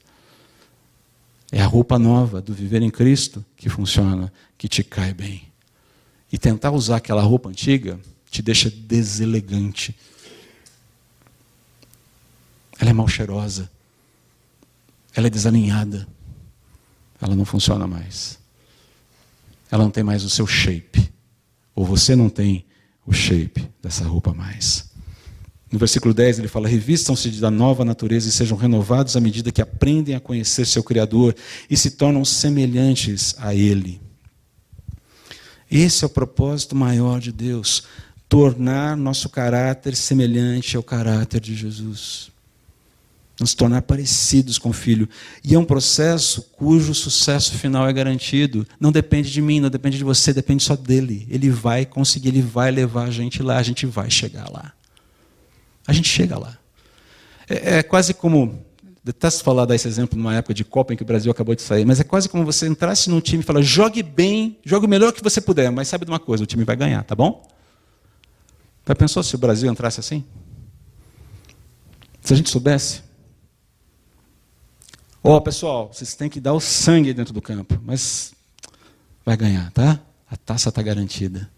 É 1.52 1.60
a 1.60 1.66
roupa 1.66 1.98
nova 1.98 2.40
do 2.40 2.52
viver 2.52 2.82
em 2.82 2.90
Cristo 2.90 3.44
que 3.56 3.68
funciona, 3.68 4.32
que 4.58 4.68
te 4.68 4.82
cai 4.82 5.12
bem. 5.12 5.48
E 6.32 6.38
tentar 6.38 6.72
usar 6.72 6.96
aquela 6.96 7.22
roupa 7.22 7.48
antiga 7.48 7.98
te 8.30 8.42
deixa 8.42 8.68
deselegante. 8.68 9.96
Ela 12.78 12.90
é 12.90 12.92
mal 12.92 13.06
cheirosa. 13.06 13.70
Ela 15.14 15.28
é 15.28 15.30
desalinhada. 15.30 16.08
Ela 17.20 17.36
não 17.36 17.44
funciona 17.44 17.86
mais. 17.86 18.38
Ela 19.70 19.84
não 19.84 19.90
tem 19.90 20.02
mais 20.02 20.24
o 20.24 20.30
seu 20.30 20.46
shape. 20.46 21.12
Ou 21.74 21.84
você 21.84 22.16
não 22.16 22.28
tem 22.28 22.64
o 23.06 23.12
shape 23.12 23.68
dessa 23.82 24.04
roupa 24.04 24.34
mais. 24.34 24.93
No 25.74 25.78
versículo 25.80 26.14
10 26.14 26.38
ele 26.38 26.46
fala: 26.46 26.68
Revistam-se 26.68 27.28
da 27.30 27.50
nova 27.50 27.84
natureza 27.84 28.28
e 28.28 28.30
sejam 28.30 28.56
renovados 28.56 29.16
à 29.16 29.20
medida 29.20 29.50
que 29.50 29.60
aprendem 29.60 30.14
a 30.14 30.20
conhecer 30.20 30.64
seu 30.66 30.84
Criador 30.84 31.34
e 31.68 31.76
se 31.76 31.90
tornam 31.90 32.24
semelhantes 32.24 33.34
a 33.38 33.52
Ele. 33.52 34.00
Esse 35.68 36.04
é 36.04 36.06
o 36.06 36.10
propósito 36.10 36.76
maior 36.76 37.18
de 37.18 37.32
Deus. 37.32 37.82
tornar 38.28 38.96
nosso 38.96 39.28
caráter 39.28 39.96
semelhante 39.96 40.76
ao 40.76 40.82
caráter 40.82 41.40
de 41.40 41.56
Jesus. 41.56 42.30
Nos 43.40 43.52
tornar 43.52 43.82
parecidos 43.82 44.58
com 44.58 44.68
o 44.68 44.72
Filho. 44.72 45.08
E 45.42 45.56
é 45.56 45.58
um 45.58 45.64
processo 45.64 46.42
cujo 46.52 46.94
sucesso 46.94 47.58
final 47.58 47.88
é 47.88 47.92
garantido. 47.92 48.64
Não 48.78 48.92
depende 48.92 49.28
de 49.28 49.42
mim, 49.42 49.58
não 49.58 49.70
depende 49.70 49.98
de 49.98 50.04
você, 50.04 50.32
depende 50.32 50.62
só 50.62 50.76
dele. 50.76 51.26
Ele 51.28 51.50
vai 51.50 51.84
conseguir, 51.84 52.28
ele 52.28 52.42
vai 52.42 52.70
levar 52.70 53.08
a 53.08 53.10
gente 53.10 53.42
lá, 53.42 53.58
a 53.58 53.62
gente 53.64 53.86
vai 53.86 54.08
chegar 54.08 54.48
lá. 54.48 54.72
A 55.86 55.92
gente 55.92 56.08
chega 56.08 56.38
lá. 56.38 56.58
É, 57.48 57.78
é 57.78 57.82
quase 57.82 58.14
como. 58.14 58.64
Detesto 59.02 59.44
falar 59.44 59.66
desse 59.66 59.86
exemplo 59.86 60.16
numa 60.16 60.34
época 60.34 60.54
de 60.54 60.64
Copa 60.64 60.94
em 60.94 60.96
que 60.96 61.02
o 61.02 61.06
Brasil 61.06 61.30
acabou 61.30 61.54
de 61.54 61.60
sair, 61.60 61.84
mas 61.84 62.00
é 62.00 62.04
quase 62.04 62.26
como 62.26 62.42
você 62.42 62.66
entrasse 62.66 63.10
num 63.10 63.20
time 63.20 63.42
e 63.42 63.46
falar: 63.46 63.60
jogue 63.60 64.02
bem, 64.02 64.58
jogue 64.64 64.86
o 64.86 64.88
melhor 64.88 65.12
que 65.12 65.22
você 65.22 65.42
puder, 65.42 65.70
mas 65.70 65.88
sabe 65.88 66.06
de 66.06 66.10
uma 66.10 66.18
coisa, 66.18 66.42
o 66.42 66.46
time 66.46 66.64
vai 66.64 66.74
ganhar, 66.74 67.04
tá 67.04 67.14
bom? 67.14 67.46
Já 68.86 68.94
pensou 68.94 69.22
se 69.22 69.34
o 69.34 69.38
Brasil 69.38 69.70
entrasse 69.70 70.00
assim? 70.00 70.24
Se 72.22 72.32
a 72.32 72.36
gente 72.36 72.48
soubesse? 72.48 73.02
Ó, 75.22 75.36
oh, 75.36 75.40
pessoal, 75.40 75.90
vocês 75.92 76.14
têm 76.14 76.28
que 76.28 76.40
dar 76.40 76.54
o 76.54 76.60
sangue 76.60 77.12
dentro 77.12 77.32
do 77.32 77.40
campo, 77.40 77.78
mas 77.82 78.34
vai 79.24 79.36
ganhar, 79.36 79.70
tá? 79.72 80.00
A 80.30 80.36
taça 80.36 80.68
está 80.68 80.82
garantida. 80.82 81.50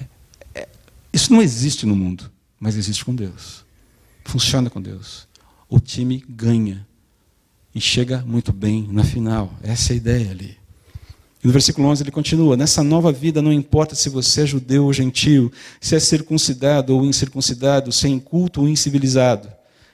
É, 0.00 0.60
é, 0.60 0.68
isso 1.12 1.32
não 1.32 1.42
existe 1.42 1.84
no 1.84 1.96
mundo, 1.96 2.30
mas 2.64 2.76
existe 2.76 3.04
com 3.04 3.14
Deus 3.14 3.64
funciona 4.24 4.70
com 4.70 4.80
Deus. 4.80 5.28
O 5.68 5.78
time 5.78 6.24
ganha 6.28 6.86
e 7.74 7.80
chega 7.80 8.24
muito 8.26 8.52
bem 8.52 8.88
na 8.90 9.04
final. 9.04 9.52
Essa 9.62 9.92
é 9.92 9.94
a 9.94 9.96
ideia 9.96 10.30
ali. 10.30 10.56
E 11.42 11.46
no 11.46 11.52
versículo 11.52 11.86
11 11.88 12.02
ele 12.02 12.10
continua: 12.10 12.56
Nessa 12.56 12.82
nova 12.82 13.12
vida 13.12 13.42
não 13.42 13.52
importa 13.52 13.94
se 13.94 14.08
você 14.08 14.42
é 14.42 14.46
judeu 14.46 14.84
ou 14.84 14.92
gentio, 14.92 15.52
se 15.80 15.94
é 15.94 16.00
circuncidado 16.00 16.94
ou 16.94 17.04
incircuncidado, 17.04 17.92
se 17.92 18.06
é 18.06 18.10
inculto 18.10 18.62
ou 18.62 18.68
incivilizado, 18.68 19.48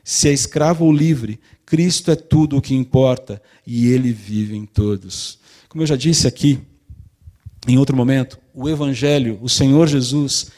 se 0.04 0.28
é 0.28 0.32
escravo 0.32 0.84
ou 0.84 0.92
livre, 0.92 1.40
Cristo 1.66 2.10
é 2.10 2.16
tudo 2.16 2.56
o 2.56 2.62
que 2.62 2.74
importa 2.74 3.42
e 3.66 3.88
ele 3.88 4.12
vive 4.12 4.56
em 4.56 4.66
todos. 4.66 5.38
Como 5.68 5.82
eu 5.82 5.86
já 5.86 5.96
disse 5.96 6.26
aqui, 6.26 6.58
em 7.66 7.78
outro 7.78 7.96
momento, 7.96 8.38
o 8.52 8.68
Evangelho, 8.68 9.38
o 9.40 9.48
Senhor 9.48 9.86
Jesus, 9.86 10.50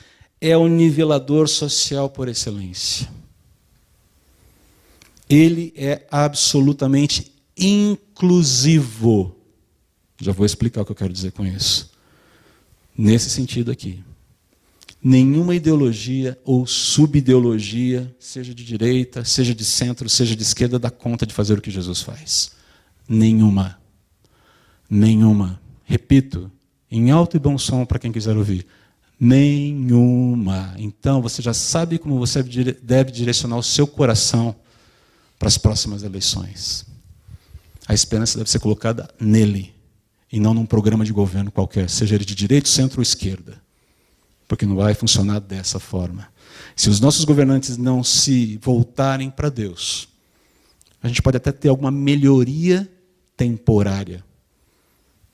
é 0.43 0.57
o 0.57 0.67
nivelador 0.67 1.47
social 1.47 2.11
por 2.11 2.27
excelência. 2.27 3.09
Ele 5.31 5.73
é 5.77 6.05
absolutamente 6.11 7.33
inclusivo. 7.57 9.37
Já 10.21 10.33
vou 10.33 10.45
explicar 10.45 10.83
o 10.83 10.85
que 10.85 10.91
eu 10.91 10.97
quero 10.97 11.13
dizer 11.13 11.31
com 11.31 11.47
isso. 11.47 11.93
Nesse 12.99 13.31
sentido 13.31 13.71
aqui. 13.71 14.03
Nenhuma 15.01 15.55
ideologia 15.55 16.37
ou 16.45 16.67
subideologia, 16.67 18.13
seja 18.19 18.53
de 18.53 18.65
direita, 18.65 19.25
seja 19.25 19.55
de 19.55 19.65
centro, 19.65 20.09
seja 20.09 20.35
de 20.35 20.43
esquerda, 20.43 20.77
dá 20.77 20.91
conta 20.91 21.25
de 21.25 21.33
fazer 21.33 21.57
o 21.57 21.63
que 21.63 21.71
Jesus 21.71 22.03
faz. 22.03 22.51
Nenhuma. 23.09 23.79
Nenhuma. 24.91 25.61
Repito, 25.85 26.51
em 26.91 27.13
alto 27.13 27.37
e 27.37 27.41
bom 27.41 27.57
som 27.57 27.85
para 27.85 28.01
quem 28.01 28.11
quiser 28.11 28.37
ouvir. 28.37 28.67
Nenhuma. 29.25 30.75
Então 30.77 31.23
você 31.23 31.41
já 31.41 31.55
sabe 31.55 31.97
como 31.97 32.19
você 32.19 32.43
deve 32.83 33.13
direcionar 33.13 33.57
o 33.57 33.63
seu 33.63 33.87
coração 33.87 34.53
para 35.39 35.47
as 35.47 35.57
próximas 35.57 36.03
eleições. 36.03 36.85
A 37.87 37.95
esperança 37.95 38.37
deve 38.37 38.51
ser 38.51 38.59
colocada 38.59 39.09
nele 39.21 39.73
e 40.33 40.41
não 40.41 40.53
num 40.53 40.67
programa 40.67 41.05
de 41.05 41.13
governo 41.13 41.53
qualquer, 41.53 41.89
seja 41.89 42.17
ele 42.17 42.25
de 42.25 42.35
direita, 42.35 42.69
centro 42.69 42.99
ou 42.99 43.03
esquerda. 43.05 43.63
Porque 44.49 44.67
não 44.67 44.75
vai 44.75 44.93
funcionar 44.93 45.39
dessa 45.39 45.79
forma. 45.79 46.27
Se 46.75 46.91
os 46.91 46.99
nossos 46.99 47.25
governantes 47.25 47.77
não 47.77 48.03
se 48.03 48.59
voltarem 48.61 49.31
para 49.31 49.49
Deus, 49.49 50.09
a 51.01 51.07
gente 51.07 51.23
pode 51.23 51.37
até 51.37 51.53
ter 51.53 51.69
alguma 51.69 51.93
melhoria 51.93 52.91
temporária. 53.37 54.25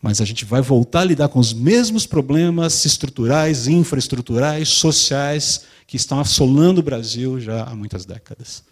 Mas 0.00 0.20
a 0.20 0.24
gente 0.24 0.44
vai 0.44 0.62
voltar 0.62 1.00
a 1.00 1.04
lidar 1.04 1.28
com 1.28 1.38
os 1.38 1.52
mesmos 1.52 2.06
problemas 2.06 2.84
estruturais, 2.84 3.66
infraestruturais, 3.66 4.68
sociais 4.68 5.62
que 5.86 5.96
estão 5.96 6.20
assolando 6.20 6.80
o 6.80 6.84
Brasil 6.84 7.40
já 7.40 7.64
há 7.64 7.74
muitas 7.74 8.04
décadas. 8.04 8.62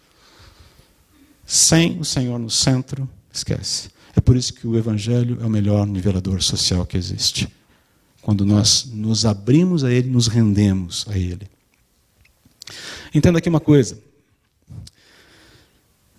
Sem 1.45 1.99
o 1.99 2.05
Senhor 2.05 2.39
no 2.39 2.49
centro, 2.49 3.09
esquece. 3.31 3.89
É 4.15 4.21
por 4.21 4.35
isso 4.35 4.53
que 4.53 4.65
o 4.65 4.77
Evangelho 4.77 5.37
é 5.41 5.45
o 5.45 5.49
melhor 5.49 5.85
nivelador 5.85 6.41
social 6.41 6.85
que 6.85 6.97
existe. 6.97 7.47
Quando 8.21 8.45
nós 8.45 8.89
nos 8.91 9.25
abrimos 9.25 9.83
a 9.83 9.91
Ele, 9.91 10.09
nos 10.09 10.27
rendemos 10.27 11.05
a 11.09 11.17
Ele. 11.17 11.47
Entenda 13.13 13.39
aqui 13.39 13.47
uma 13.47 13.59
coisa. 13.59 13.99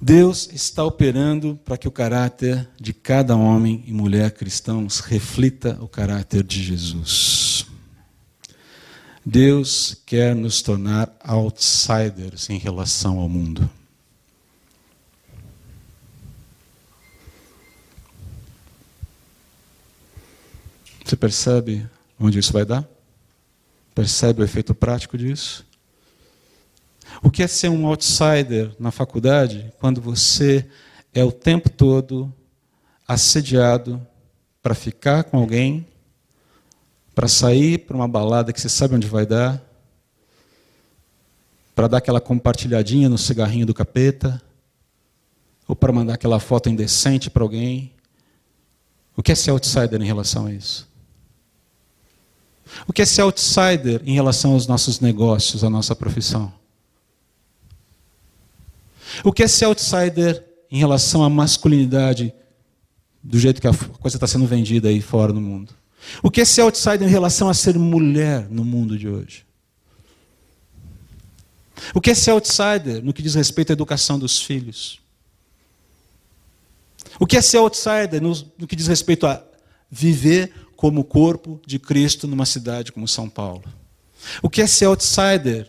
Deus 0.01 0.49
está 0.53 0.85
operando 0.85 1.59
para 1.65 1.77
que 1.77 1.89
o 1.89 1.91
caráter 1.91 2.69
de 2.81 2.93
cada 2.93 3.37
homem 3.37 3.83
e 3.87 3.93
mulher 3.93 4.31
cristãos 4.31 5.01
reflita 5.01 5.77
o 5.81 5.89
caráter 5.89 6.45
de 6.45 6.63
Jesus. 6.63 7.67
Deus 9.27 10.01
quer 10.07 10.37
nos 10.37 10.63
tornar 10.63 11.15
outsiders 11.23 12.49
em 12.49 12.59
relação 12.59 13.19
ao 13.19 13.29
mundo. 13.29 13.69
Você 21.05 21.17
percebe 21.17 21.89
onde 22.21 22.39
isso 22.39 22.53
vai 22.53 22.65
dar? 22.65 22.89
Percebe 23.95 24.43
o 24.43 24.45
efeito 24.45 24.75
prático 24.75 25.19
disso? 25.19 25.68
O 27.23 27.31
que 27.31 27.43
é 27.43 27.47
ser 27.47 27.69
um 27.69 27.87
outsider 27.87 28.75
na 28.79 28.91
faculdade 28.91 29.73
quando 29.79 30.01
você 30.01 30.69
é 31.13 31.25
o 31.25 31.33
tempo 31.33 31.69
todo 31.69 32.33
assediado 33.07 34.01
para 34.63 34.75
ficar 34.75 35.25
com 35.25 35.39
alguém, 35.39 35.87
para 37.15 37.27
sair 37.27 37.79
para 37.79 37.97
uma 37.97 38.07
balada 38.07 38.53
que 38.53 38.61
você 38.61 38.69
sabe 38.69 38.95
onde 38.95 39.09
vai 39.09 39.27
dar, 39.27 39.63
para 41.75 41.89
dar 41.89 41.99
aquela 41.99 42.21
compartilhadinha 42.21 43.09
no 43.09 43.19
cigarrinho 43.19 43.67
do 43.67 43.75
capeta, 43.75 44.43
ou 45.67 45.77
para 45.77 45.93
mandar 45.93 46.15
aquela 46.15 46.41
foto 46.41 46.69
indecente 46.69 47.29
para 47.29 47.43
alguém? 47.43 47.93
O 49.17 49.23
que 49.23 49.33
é 49.33 49.35
ser 49.35 49.51
outsider 49.51 50.01
em 50.01 50.07
relação 50.07 50.47
a 50.47 50.53
isso? 50.53 50.89
O 52.87 52.93
que 52.93 53.03
é 53.03 53.05
ser 53.05 53.23
outsider 53.23 54.01
em 54.05 54.15
relação 54.15 54.53
aos 54.53 54.67
nossos 54.67 55.01
negócios, 55.01 55.65
à 55.65 55.71
nossa 55.71 55.95
profissão? 55.95 56.53
O 59.25 59.33
que 59.33 59.43
é 59.43 59.49
ser 59.49 59.67
outsider 59.67 60.45
em 60.71 60.79
relação 60.79 61.23
à 61.23 61.31
masculinidade, 61.31 62.35
do 63.23 63.39
jeito 63.39 63.61
que 63.61 63.69
a 63.69 63.75
coisa 63.75 64.17
está 64.17 64.27
sendo 64.27 64.47
vendida 64.47 64.89
aí 64.89 65.01
fora 65.01 65.33
no 65.33 65.41
mundo? 65.41 65.75
O 66.23 66.31
que 66.31 66.41
é 66.41 66.45
ser 66.45 66.63
outsider 66.63 67.07
em 67.07 67.11
relação 67.11 67.49
a 67.49 67.55
ser 67.55 67.79
mulher 67.79 68.49
no 68.51 68.65
mundo 68.65 68.99
de 68.99 69.09
hoje? 69.09 69.45
O 71.95 72.01
que 72.01 72.11
é 72.11 72.15
ser 72.15 72.33
outsider 72.33 73.05
no 73.05 73.13
que 73.13 73.23
diz 73.23 73.35
respeito 73.35 73.71
à 73.71 73.73
educação 73.73 74.19
dos 74.19 74.41
filhos? 74.41 75.01
O 77.21 77.27
que 77.27 77.37
é 77.37 77.41
ser 77.41 77.59
outsider 77.59 78.21
no, 78.21 78.33
no 78.59 78.67
que 78.67 78.77
diz 78.77 78.87
respeito 78.87 79.27
a 79.27 79.43
viver 79.91 80.53
como 80.79 81.03
corpo 81.03 81.61
de 81.67 81.77
Cristo 81.77 82.29
numa 82.29 82.47
cidade 82.47 82.93
como 82.93 83.09
São 83.09 83.29
Paulo. 83.29 83.65
O 84.41 84.49
que 84.49 84.63
é 84.63 84.67
ser 84.67 84.85
outsider? 84.85 85.69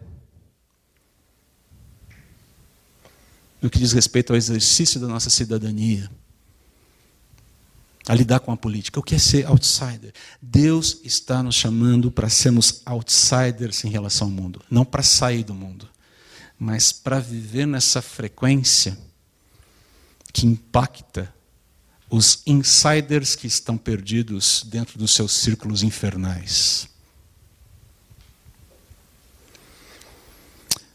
No 3.61 3.69
que 3.69 3.79
diz 3.79 3.91
respeito 3.91 4.31
ao 4.31 4.37
exercício 4.37 4.99
da 4.99 5.07
nossa 5.07 5.29
cidadania, 5.29 6.09
a 8.09 8.15
lidar 8.15 8.39
com 8.39 8.51
a 8.51 8.57
política. 8.57 8.99
O 8.99 9.03
que 9.03 9.13
é 9.13 9.19
ser 9.19 9.45
outsider? 9.45 10.11
Deus 10.41 10.99
está 11.03 11.43
nos 11.43 11.53
chamando 11.53 12.09
para 12.09 12.27
sermos 12.27 12.81
outsiders 12.83 13.85
em 13.85 13.89
relação 13.89 14.27
ao 14.27 14.33
mundo, 14.33 14.63
não 14.69 14.83
para 14.83 15.03
sair 15.03 15.43
do 15.43 15.53
mundo, 15.53 15.87
mas 16.57 16.91
para 16.91 17.19
viver 17.19 17.67
nessa 17.67 18.01
frequência 18.01 18.97
que 20.33 20.47
impacta 20.47 21.31
os 22.09 22.41
insiders 22.47 23.35
que 23.35 23.45
estão 23.45 23.77
perdidos 23.77 24.63
dentro 24.65 24.97
dos 24.97 25.13
seus 25.13 25.31
círculos 25.31 25.83
infernais. 25.83 26.89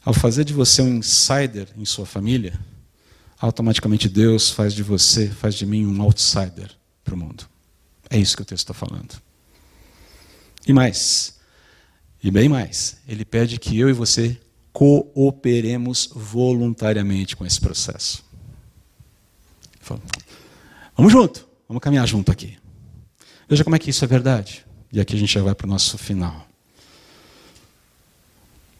Ao 0.05 0.13
fazer 0.13 0.45
de 0.45 0.53
você 0.53 0.83
um 0.83 0.97
insider 0.97 1.69
em 1.77 1.85
sua 1.85 2.05
família, 2.05 2.59
automaticamente 3.39 4.09
Deus 4.09 4.51
faz 4.51 4.75
de 4.75 4.83
você, 4.83 5.29
faz 5.29 5.55
de 5.55 5.65
mim 5.65 5.87
um 5.87 6.03
outsider 6.03 6.71
para 7.03 7.15
o 7.15 7.17
mundo. 7.17 7.49
É 8.11 8.19
isso 8.19 8.37
que 8.37 8.43
o 8.43 8.45
texto 8.45 8.71
está 8.71 8.75
falando. 8.75 9.15
E 10.67 10.73
mais, 10.73 11.39
e 12.23 12.31
bem 12.31 12.49
mais, 12.49 12.99
ele 13.09 13.25
pede 13.25 13.59
que 13.59 13.79
eu 13.79 13.89
e 13.89 13.93
você 13.93 14.39
cooperemos 14.73 16.11
voluntariamente 16.15 17.37
com 17.37 17.47
esse 17.47 17.61
processo. 17.61 18.25
Vamos 20.97 21.13
junto, 21.13 21.47
vamos 21.69 21.83
caminhar 21.83 22.07
junto 22.07 22.33
aqui. 22.33 22.59
Veja 23.49 23.63
como 23.63 23.77
é 23.77 23.79
que 23.79 23.91
isso 23.91 24.05
é 24.05 24.09
verdade. 24.09 24.67
E 24.93 25.01
aqui 25.01 25.15
a 25.15 25.19
gente 25.19 25.33
já 25.33 25.43
vai 25.43 25.55
para 25.55 25.67
o 25.67 25.71
nosso 25.71 25.99
final. 25.99 26.44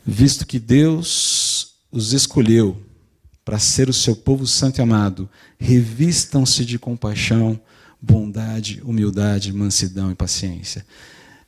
Visto 0.07 0.47
que 0.47 0.59
Deus 0.59 1.75
os 1.91 2.13
escolheu 2.13 2.77
para 3.45 3.59
ser 3.59 3.89
o 3.89 3.93
seu 3.93 4.17
povo 4.17 4.47
santo 4.47 4.79
e 4.79 4.83
amado, 4.83 5.29
revistam-se 5.59 6.65
de 6.65 6.79
compaixão, 6.79 7.61
bondade, 8.01 8.83
humildade, 8.85 9.53
mansidão 9.53 10.11
e 10.11 10.15
paciência. 10.15 10.85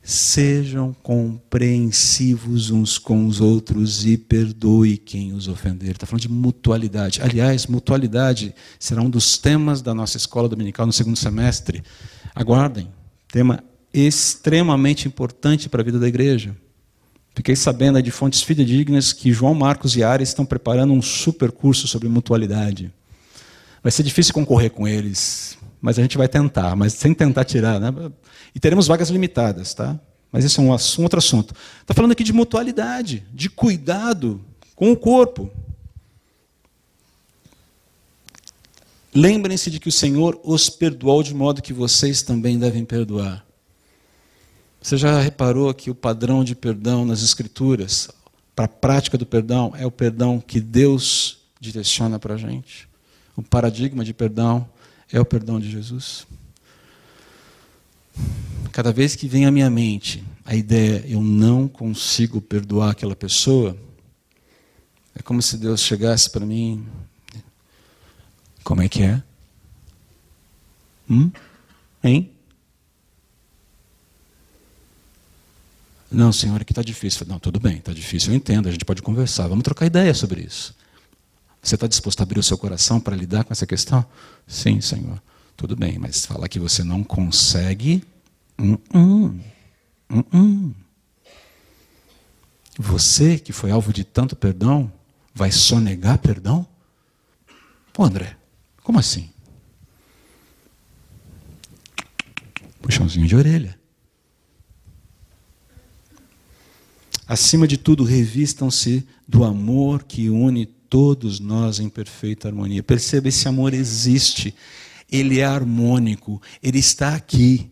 Sejam 0.01 0.95
compreensivos 1.03 2.71
uns 2.71 2.97
com 2.97 3.27
os 3.27 3.41
outros 3.41 4.05
e 4.05 4.17
perdoe 4.17 4.97
quem 4.97 5.33
os 5.33 5.47
ofender. 5.47 5.91
Está 5.91 6.05
falando 6.05 6.21
de 6.21 6.29
mutualidade. 6.29 7.21
Aliás, 7.21 7.67
mutualidade 7.67 8.55
será 8.79 9.01
um 9.01 9.09
dos 9.09 9.37
temas 9.37 9.81
da 9.81 9.93
nossa 9.93 10.15
escola 10.15 10.47
dominical 10.47 10.85
no 10.85 10.93
segundo 10.93 11.17
semestre. 11.17 11.83
Aguardem. 12.33 12.87
Tema 13.27 13.63
extremamente 13.93 15.07
importante 15.07 15.67
para 15.67 15.81
a 15.81 15.85
vida 15.85 15.99
da 15.99 16.07
igreja. 16.07 16.55
Fiquei 17.37 17.55
sabendo 17.55 18.01
de 18.01 18.09
fontes 18.09 18.41
fidedignas 18.41 19.13
que 19.13 19.31
João 19.31 19.53
Marcos 19.53 19.95
e 19.95 20.03
Ares 20.03 20.29
estão 20.29 20.43
preparando 20.43 20.91
um 20.91 21.03
super 21.03 21.51
curso 21.51 21.87
sobre 21.87 22.09
mutualidade. 22.09 22.91
Vai 23.83 23.91
ser 23.91 24.01
difícil 24.01 24.33
concorrer 24.33 24.71
com 24.71 24.87
eles, 24.87 25.55
mas 25.79 25.99
a 25.99 26.01
gente 26.01 26.17
vai 26.17 26.27
tentar, 26.27 26.75
mas 26.75 26.93
sem 26.93 27.13
tentar 27.13 27.45
tirar. 27.45 27.79
Né? 27.79 27.93
E 28.55 28.59
teremos 28.59 28.87
vagas 28.87 29.09
limitadas, 29.09 29.75
tá? 29.75 29.99
Mas 30.31 30.45
isso 30.45 30.59
é 30.59 30.63
um, 30.63 30.73
assunto, 30.73 30.99
um 30.99 31.03
outro 31.03 31.19
assunto. 31.19 31.53
Está 31.79 31.93
falando 31.93 32.13
aqui 32.13 32.23
de 32.23 32.33
mutualidade, 32.33 33.23
de 33.31 33.51
cuidado 33.51 34.41
com 34.75 34.91
o 34.91 34.97
corpo. 34.97 35.47
Lembrem-se 39.13 39.69
de 39.69 39.79
que 39.79 39.89
o 39.89 39.91
Senhor 39.91 40.41
os 40.43 40.71
perdoou 40.71 41.21
de 41.21 41.35
modo 41.35 41.61
que 41.61 41.71
vocês 41.71 42.23
também 42.23 42.57
devem 42.57 42.83
perdoar. 42.83 43.46
Você 44.81 44.97
já 44.97 45.19
reparou 45.19 45.73
que 45.73 45.89
o 45.89 45.95
padrão 45.95 46.43
de 46.43 46.55
perdão 46.55 47.05
nas 47.05 47.21
Escrituras, 47.21 48.09
para 48.55 48.65
a 48.65 48.69
prática 48.69 49.17
do 49.17 49.25
perdão, 49.25 49.73
é 49.75 49.85
o 49.85 49.91
perdão 49.91 50.39
que 50.39 50.59
Deus 50.59 51.39
direciona 51.59 52.19
para 52.19 52.35
a 52.35 52.37
gente? 52.37 52.87
O 53.35 53.43
paradigma 53.43 54.03
de 54.03 54.13
perdão 54.13 54.67
é 55.11 55.19
o 55.19 55.25
perdão 55.25 55.59
de 55.59 55.69
Jesus? 55.69 56.25
Cada 58.71 58.91
vez 58.91 59.15
que 59.15 59.27
vem 59.27 59.45
à 59.45 59.51
minha 59.51 59.69
mente 59.69 60.23
a 60.45 60.55
ideia, 60.55 61.03
eu 61.07 61.21
não 61.21 61.67
consigo 61.67 62.39
perdoar 62.39 62.91
aquela 62.91 63.15
pessoa, 63.15 63.75
é 65.13 65.21
como 65.21 65.41
se 65.41 65.57
Deus 65.57 65.81
chegasse 65.81 66.29
para 66.29 66.45
mim. 66.45 66.87
Como 68.63 68.81
é 68.81 68.87
que 68.87 69.01
é? 69.01 69.23
Hum? 71.09 71.31
Hein? 72.03 72.31
Não, 76.11 76.31
senhora, 76.31 76.63
que 76.63 76.71
está 76.71 76.81
difícil. 76.81 77.25
Não, 77.27 77.39
tudo 77.39 77.59
bem, 77.59 77.77
está 77.77 77.91
difícil, 77.91 78.31
eu 78.31 78.37
entendo, 78.37 78.67
a 78.67 78.71
gente 78.71 78.85
pode 78.85 79.01
conversar, 79.01 79.47
vamos 79.47 79.63
trocar 79.63 79.85
ideia 79.85 80.13
sobre 80.13 80.41
isso. 80.41 80.75
Você 81.61 81.75
está 81.75 81.87
disposto 81.87 82.21
a 82.21 82.23
abrir 82.23 82.39
o 82.39 82.43
seu 82.43 82.57
coração 82.57 82.99
para 82.99 83.15
lidar 83.15 83.43
com 83.43 83.51
essa 83.51 83.65
questão? 83.67 84.05
Sim, 84.47 84.79
senhor. 84.79 85.21
Tudo 85.57 85.75
bem, 85.75 85.97
mas 85.97 86.25
falar 86.25 86.47
que 86.47 86.59
você 86.59 86.83
não 86.83 87.03
consegue. 87.03 88.03
Hum, 88.59 88.77
hum, 88.93 89.39
hum. 90.31 90.73
Você, 92.77 93.39
que 93.39 93.51
foi 93.51 93.71
alvo 93.71 93.91
de 93.91 94.03
tanto 94.03 94.35
perdão, 94.35 94.91
vai 95.33 95.51
sonegar 95.51 96.19
perdão? 96.19 96.65
Pô, 97.91 98.03
André, 98.03 98.37
como 98.83 98.99
assim? 98.99 99.29
Puxãozinho 102.81 103.27
de 103.27 103.35
orelha. 103.35 103.76
Acima 107.27 107.67
de 107.67 107.77
tudo, 107.77 108.03
revistam-se 108.03 109.05
do 109.27 109.43
amor 109.43 110.03
que 110.03 110.29
une 110.29 110.65
todos 110.65 111.39
nós 111.39 111.79
em 111.79 111.89
perfeita 111.89 112.47
harmonia. 112.47 112.81
Perceba, 112.81 113.27
esse 113.27 113.47
amor 113.47 113.73
existe, 113.73 114.55
ele 115.11 115.39
é 115.39 115.45
harmônico, 115.45 116.41
ele 116.63 116.79
está 116.79 117.15
aqui. 117.15 117.69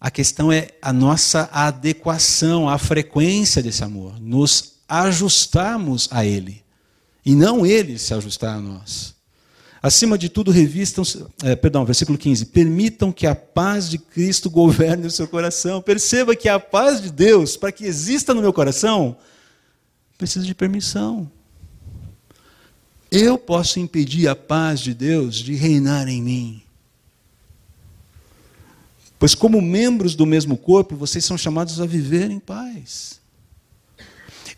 A 0.00 0.10
questão 0.10 0.52
é 0.52 0.68
a 0.80 0.92
nossa 0.92 1.50
adequação 1.52 2.68
à 2.68 2.78
frequência 2.78 3.60
desse 3.60 3.82
amor, 3.82 4.20
nos 4.20 4.74
ajustarmos 4.88 6.08
a 6.12 6.24
ele, 6.24 6.62
e 7.26 7.34
não 7.34 7.66
ele 7.66 7.98
se 7.98 8.14
ajustar 8.14 8.56
a 8.56 8.60
nós. 8.60 9.17
Acima 9.80 10.18
de 10.18 10.28
tudo, 10.28 10.50
revistam, 10.50 11.04
é, 11.44 11.54
perdão, 11.54 11.84
versículo 11.84 12.18
15, 12.18 12.46
permitam 12.46 13.12
que 13.12 13.26
a 13.26 13.34
paz 13.34 13.88
de 13.88 13.98
Cristo 13.98 14.50
governe 14.50 15.06
o 15.06 15.10
seu 15.10 15.28
coração. 15.28 15.80
Perceba 15.80 16.34
que 16.34 16.48
a 16.48 16.58
paz 16.58 17.00
de 17.00 17.12
Deus, 17.12 17.56
para 17.56 17.70
que 17.70 17.84
exista 17.84 18.34
no 18.34 18.42
meu 18.42 18.52
coração, 18.52 19.16
precisa 20.16 20.44
de 20.44 20.54
permissão. 20.54 21.30
Eu 23.10 23.38
posso 23.38 23.78
impedir 23.78 24.28
a 24.28 24.34
paz 24.34 24.80
de 24.80 24.92
Deus 24.92 25.36
de 25.36 25.54
reinar 25.54 26.08
em 26.08 26.20
mim. 26.20 26.62
Pois, 29.18 29.34
como 29.34 29.60
membros 29.60 30.14
do 30.14 30.26
mesmo 30.26 30.56
corpo, 30.56 30.94
vocês 30.96 31.24
são 31.24 31.38
chamados 31.38 31.80
a 31.80 31.86
viver 31.86 32.30
em 32.30 32.38
paz. 32.38 33.20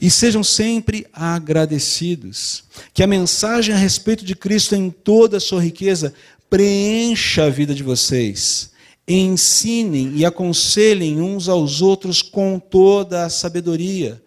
E 0.01 0.11
sejam 0.11 0.42
sempre 0.42 1.07
agradecidos. 1.12 2.64
Que 2.94 3.03
a 3.03 3.07
mensagem 3.07 3.74
a 3.74 3.78
respeito 3.78 4.24
de 4.24 4.34
Cristo 4.34 4.74
em 4.74 4.90
toda 4.90 5.36
a 5.36 5.40
sua 5.40 5.62
riqueza 5.62 6.14
preencha 6.48 7.44
a 7.44 7.51
vida 7.51 7.74
de 7.74 7.82
vocês. 7.82 8.70
Ensinem 9.07 10.12
e 10.16 10.24
aconselhem 10.24 11.20
uns 11.20 11.48
aos 11.48 11.82
outros 11.82 12.22
com 12.22 12.59
toda 12.59 13.24
a 13.24 13.30
sabedoria. 13.30 14.22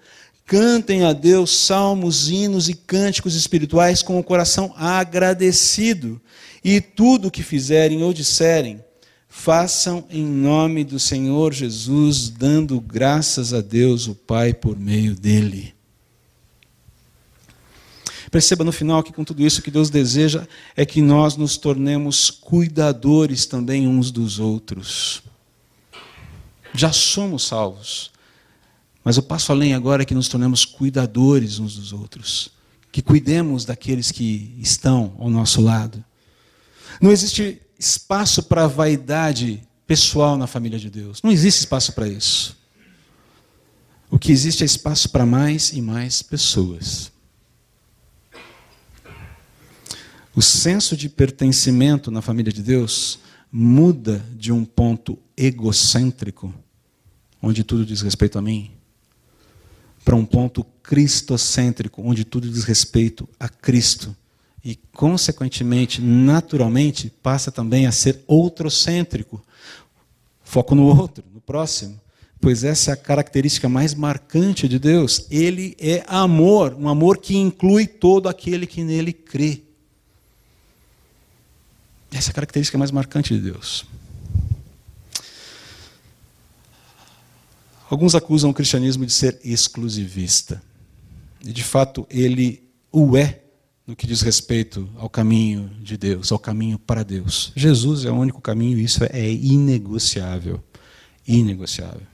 Cantem 0.45 1.05
a 1.05 1.13
Deus 1.13 1.57
salmos, 1.57 2.29
hinos 2.29 2.67
e 2.69 2.73
cânticos 2.73 3.33
espirituais 3.33 4.01
com 4.01 4.19
o 4.19 4.23
coração 4.23 4.73
agradecido. 4.75 6.21
E 6.63 6.79
tudo 6.79 7.27
o 7.27 7.31
que 7.31 7.41
fizerem 7.41 8.03
ou 8.03 8.13
disserem, 8.13 8.83
façam 9.35 10.05
em 10.11 10.23
nome 10.23 10.83
do 10.83 10.99
Senhor 10.99 11.51
Jesus, 11.51 12.29
dando 12.29 12.79
graças 12.79 13.51
a 13.51 13.61
Deus, 13.61 14.07
o 14.07 14.13
Pai, 14.13 14.53
por 14.53 14.79
meio 14.79 15.15
dele. 15.15 15.73
Perceba 18.31 18.63
no 18.63 18.71
final 18.71 19.01
que 19.01 19.11
com 19.11 19.23
tudo 19.23 19.43
isso 19.43 19.61
que 19.61 19.71
Deus 19.71 19.89
deseja 19.89 20.47
é 20.77 20.85
que 20.85 21.01
nós 21.01 21.35
nos 21.35 21.57
tornemos 21.57 22.29
cuidadores 22.29 23.45
também 23.47 23.87
uns 23.87 24.11
dos 24.11 24.39
outros. 24.39 25.23
Já 26.73 26.93
somos 26.93 27.45
salvos, 27.47 28.11
mas 29.03 29.17
o 29.17 29.23
passo 29.23 29.51
além 29.51 29.73
agora 29.73 30.03
é 30.03 30.05
que 30.05 30.15
nos 30.15 30.29
tornemos 30.29 30.63
cuidadores 30.63 31.57
uns 31.57 31.75
dos 31.75 31.91
outros, 31.91 32.51
que 32.91 33.01
cuidemos 33.01 33.65
daqueles 33.65 34.11
que 34.11 34.55
estão 34.59 35.17
ao 35.19 35.29
nosso 35.29 35.59
lado. 35.59 36.05
Não 37.01 37.11
existe 37.11 37.62
espaço 37.83 38.43
para 38.43 38.65
vaidade 38.65 39.61
pessoal 39.85 40.37
na 40.37 40.47
família 40.47 40.79
de 40.79 40.89
Deus. 40.89 41.21
Não 41.21 41.31
existe 41.31 41.59
espaço 41.59 41.93
para 41.93 42.07
isso. 42.07 42.57
O 44.09 44.17
que 44.17 44.31
existe 44.31 44.63
é 44.63 44.65
espaço 44.65 45.09
para 45.09 45.25
mais 45.25 45.73
e 45.73 45.81
mais 45.81 46.21
pessoas. 46.21 47.11
O 50.35 50.41
senso 50.41 50.95
de 50.95 51.09
pertencimento 51.09 52.09
na 52.09 52.21
família 52.21 52.51
de 52.51 52.63
Deus 52.63 53.19
muda 53.51 54.25
de 54.31 54.51
um 54.51 54.63
ponto 54.63 55.19
egocêntrico, 55.35 56.53
onde 57.41 57.63
tudo 57.63 57.85
diz 57.85 58.01
respeito 58.01 58.39
a 58.39 58.41
mim, 58.41 58.71
para 60.05 60.15
um 60.15 60.25
ponto 60.25 60.63
cristocêntrico, 60.81 62.01
onde 62.01 62.23
tudo 62.23 62.49
diz 62.49 62.63
respeito 62.63 63.27
a 63.39 63.47
Cristo 63.47 64.15
e, 64.63 64.75
consequentemente, 64.93 66.01
naturalmente, 66.01 67.09
passa 67.21 67.51
também 67.51 67.85
a 67.85 67.91
ser 67.91 68.23
outrocêntrico. 68.25 69.43
Foco 70.43 70.73
no 70.73 70.85
outro, 70.85 71.23
no 71.33 71.41
próximo. 71.41 71.99
Pois 72.39 72.63
essa 72.63 72.91
é 72.91 72.93
a 72.93 72.97
característica 72.97 73.67
mais 73.67 73.93
marcante 73.93 74.67
de 74.67 74.79
Deus. 74.79 75.25
Ele 75.29 75.75
é 75.79 76.03
amor, 76.07 76.73
um 76.75 76.87
amor 76.87 77.17
que 77.17 77.35
inclui 77.35 77.87
todo 77.87 78.29
aquele 78.29 78.65
que 78.65 78.83
nele 78.83 79.11
crê. 79.11 79.61
Essa 82.11 82.29
é 82.29 82.31
a 82.31 82.35
característica 82.35 82.77
mais 82.77 82.91
marcante 82.91 83.33
de 83.33 83.41
Deus. 83.41 83.85
Alguns 87.89 88.15
acusam 88.15 88.49
o 88.49 88.53
cristianismo 88.53 89.05
de 89.05 89.11
ser 89.11 89.39
exclusivista. 89.43 90.61
E 91.43 91.51
de 91.51 91.63
fato 91.63 92.07
ele 92.09 92.63
o 92.91 93.17
é 93.17 93.42
no 93.85 93.95
que 93.95 94.07
diz 94.07 94.21
respeito 94.21 94.89
ao 94.97 95.09
caminho 95.09 95.69
de 95.81 95.97
Deus, 95.97 96.31
ao 96.31 96.39
caminho 96.39 96.79
para 96.79 97.03
Deus. 97.03 97.51
Jesus 97.55 98.05
é 98.05 98.11
o 98.11 98.15
único 98.15 98.41
caminho 98.41 98.79
e 98.79 98.83
isso 98.83 99.03
é 99.03 99.29
inegociável. 99.29 100.63
Inegociável. 101.27 102.07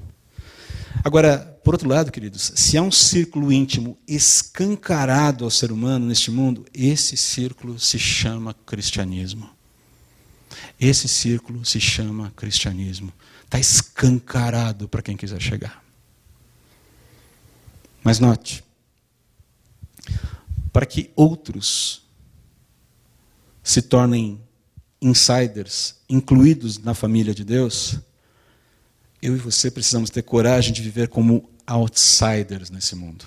Agora, 1.04 1.38
por 1.64 1.76
outro 1.76 1.88
lado, 1.88 2.12
queridos, 2.12 2.52
se 2.56 2.78
há 2.78 2.82
um 2.82 2.92
círculo 2.92 3.52
íntimo 3.52 3.98
escancarado 4.08 5.46
ao 5.46 5.52
ser 5.52 5.72
humano 5.72 6.08
neste 6.08 6.32
mundo, 6.32 6.66
esse 6.74 7.16
círculo 7.16 7.80
se 7.80 8.00
chama 8.00 8.54
cristianismo. 8.66 9.50
Esse 10.80 11.08
círculo 11.08 11.64
se 11.64 11.80
chama 11.80 12.34
cristianismo. 12.36 13.14
Está 13.44 13.60
escancarado 13.60 14.88
para 14.88 15.02
quem 15.02 15.16
quiser 15.16 15.42
chegar. 15.42 15.84
Mas 18.04 18.20
note, 18.20 18.64
para 20.80 20.86
que 20.86 21.12
outros 21.14 22.04
se 23.62 23.82
tornem 23.82 24.42
insiders, 25.02 25.98
incluídos 26.08 26.78
na 26.78 26.94
família 26.94 27.36
de 27.36 27.44
Deus, 27.44 27.98
eu 29.22 29.36
e 29.36 29.40
você 29.40 29.70
precisamos 29.70 30.10
ter 30.10 30.22
coragem 30.22 30.72
de 30.72 30.82
viver 30.82 31.10
como 31.10 31.50
outsiders 31.68 32.70
nesse 32.70 32.96
mundo. 32.96 33.26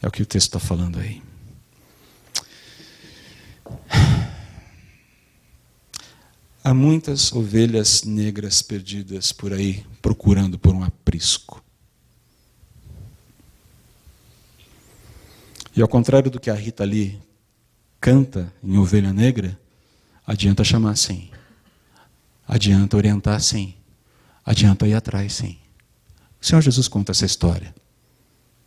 É 0.00 0.08
o 0.08 0.10
que 0.10 0.22
o 0.22 0.26
texto 0.26 0.46
está 0.46 0.58
falando 0.58 0.98
aí. 0.98 1.22
Há 6.64 6.72
muitas 6.72 7.34
ovelhas 7.34 8.02
negras 8.02 8.62
perdidas 8.62 9.30
por 9.30 9.52
aí, 9.52 9.84
procurando 10.00 10.58
por 10.58 10.74
um 10.74 10.82
aprisco. 10.82 11.65
E 15.76 15.82
ao 15.82 15.88
contrário 15.88 16.30
do 16.30 16.40
que 16.40 16.48
a 16.48 16.54
Rita 16.54 16.82
ali 16.82 17.20
canta 18.00 18.50
em 18.64 18.78
Ovelha 18.78 19.12
Negra, 19.12 19.58
adianta 20.26 20.64
chamar 20.64 20.96
sim. 20.96 21.28
Adianta 22.48 22.96
orientar 22.96 23.38
sim. 23.42 23.74
Adianta 24.44 24.86
ir 24.86 24.94
atrás 24.94 25.34
sim. 25.34 25.58
O 26.40 26.46
Senhor 26.46 26.62
Jesus 26.62 26.88
conta 26.88 27.12
essa 27.12 27.26
história. 27.26 27.74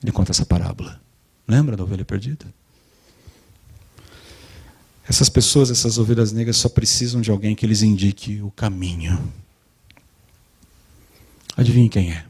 Ele 0.03 0.11
conta 0.11 0.31
essa 0.31 0.45
parábola. 0.45 1.01
Lembra 1.47 1.75
da 1.75 1.83
ovelha 1.83 2.05
perdida? 2.05 2.45
Essas 5.07 5.29
pessoas, 5.29 5.71
essas 5.71 5.97
ovelhas 5.97 6.31
negras, 6.31 6.57
só 6.57 6.69
precisam 6.69 7.19
de 7.21 7.31
alguém 7.31 7.55
que 7.55 7.65
lhes 7.65 7.81
indique 7.81 8.39
o 8.43 8.51
caminho. 8.51 9.33
Adivinhe 11.57 11.89
quem 11.89 12.11
é? 12.11 12.28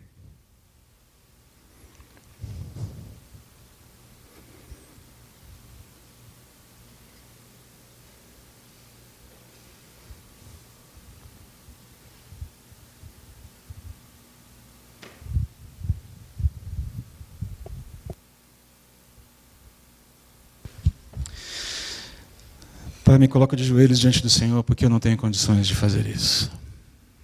Pai, 23.09 23.17
me 23.17 23.27
coloco 23.27 23.55
de 23.55 23.63
joelhos 23.63 23.97
diante 23.97 24.21
do 24.21 24.29
Senhor 24.29 24.63
porque 24.63 24.85
eu 24.85 24.89
não 24.89 24.99
tenho 24.99 25.17
condições 25.17 25.65
de 25.65 25.73
fazer 25.73 26.05
isso. 26.05 26.51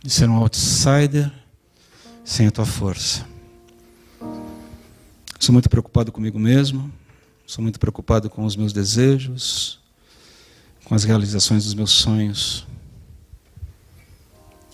De 0.02 0.10
ser 0.10 0.28
um 0.28 0.34
outsider 0.34 1.32
sem 2.24 2.48
a 2.48 2.52
tua 2.52 2.66
força. 2.66 3.24
Sou 5.40 5.54
muito 5.54 5.70
preocupado 5.70 6.12
comigo 6.12 6.40
mesmo, 6.40 6.92
sou 7.46 7.62
muito 7.62 7.80
preocupado 7.80 8.32
com 8.32 8.46
os 8.46 8.56
meus 8.56 8.74
desejos, 8.74 9.80
com 10.86 10.96
as 10.96 11.04
realizações 11.04 11.66
dos 11.66 11.76
meus 11.76 11.92
sonhos. 11.92 12.66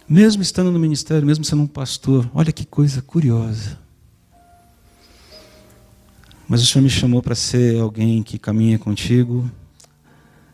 Mesmo 0.08 0.42
estando 0.42 0.72
no 0.72 0.80
ministério, 0.80 1.28
mesmo 1.28 1.44
sendo 1.44 1.64
um 1.64 1.68
pastor, 1.68 2.32
olha 2.34 2.54
que 2.54 2.66
coisa 2.66 3.02
curiosa. 3.02 3.78
Mas 6.48 6.64
o 6.64 6.66
Senhor 6.66 6.82
me 6.82 6.90
chamou 6.90 7.22
para 7.22 7.36
ser 7.36 7.82
alguém 7.82 8.24
que 8.24 8.40
caminha 8.40 8.80
contigo 8.80 9.52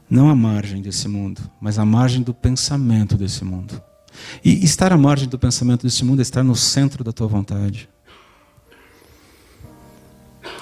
não 0.10 0.30
à 0.30 0.36
margem 0.36 0.82
desse 0.82 1.08
mundo, 1.08 1.42
mas 1.60 1.78
à 1.78 1.86
margem 1.86 2.22
do 2.22 2.34
pensamento 2.34 3.18
desse 3.18 3.44
mundo. 3.44 3.82
E 4.44 4.64
estar 4.64 4.92
à 4.92 4.98
margem 4.98 5.28
do 5.28 5.38
pensamento 5.38 5.84
desse 5.84 6.04
mundo 6.04 6.20
é 6.20 6.22
estar 6.22 6.44
no 6.44 6.56
centro 6.56 7.04
da 7.04 7.12
tua 7.12 7.28
vontade. 7.28 7.90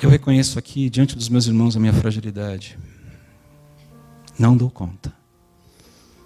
Eu 0.01 0.09
reconheço 0.09 0.59
aqui, 0.59 0.89
diante 0.89 1.15
dos 1.15 1.29
meus 1.29 1.47
irmãos, 1.47 1.75
a 1.75 1.79
minha 1.79 1.93
fragilidade. 1.93 2.77
Não 4.37 4.57
dou 4.57 4.69
conta. 4.69 5.13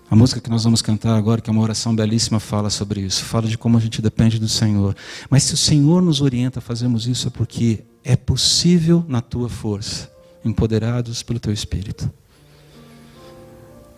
A 0.09 0.15
música 0.15 0.41
que 0.41 0.49
nós 0.49 0.63
vamos 0.63 0.81
cantar 0.81 1.15
agora, 1.15 1.39
que 1.39 1.51
é 1.51 1.53
uma 1.53 1.61
oração 1.61 1.95
belíssima, 1.95 2.39
fala 2.39 2.71
sobre 2.71 3.01
isso. 3.01 3.23
Fala 3.23 3.47
de 3.47 3.57
como 3.57 3.77
a 3.77 3.79
gente 3.79 4.01
depende 4.01 4.39
do 4.39 4.49
Senhor. 4.49 4.95
Mas 5.29 5.43
se 5.43 5.53
o 5.53 5.57
Senhor 5.57 6.01
nos 6.01 6.19
orienta 6.19 6.57
a 6.57 6.61
fazermos 6.61 7.05
isso, 7.05 7.27
é 7.27 7.31
porque 7.31 7.83
é 8.03 8.15
possível 8.15 9.05
na 9.07 9.21
tua 9.21 9.49
força, 9.49 10.11
empoderados 10.43 11.21
pelo 11.21 11.39
teu 11.39 11.53
Espírito. 11.53 12.11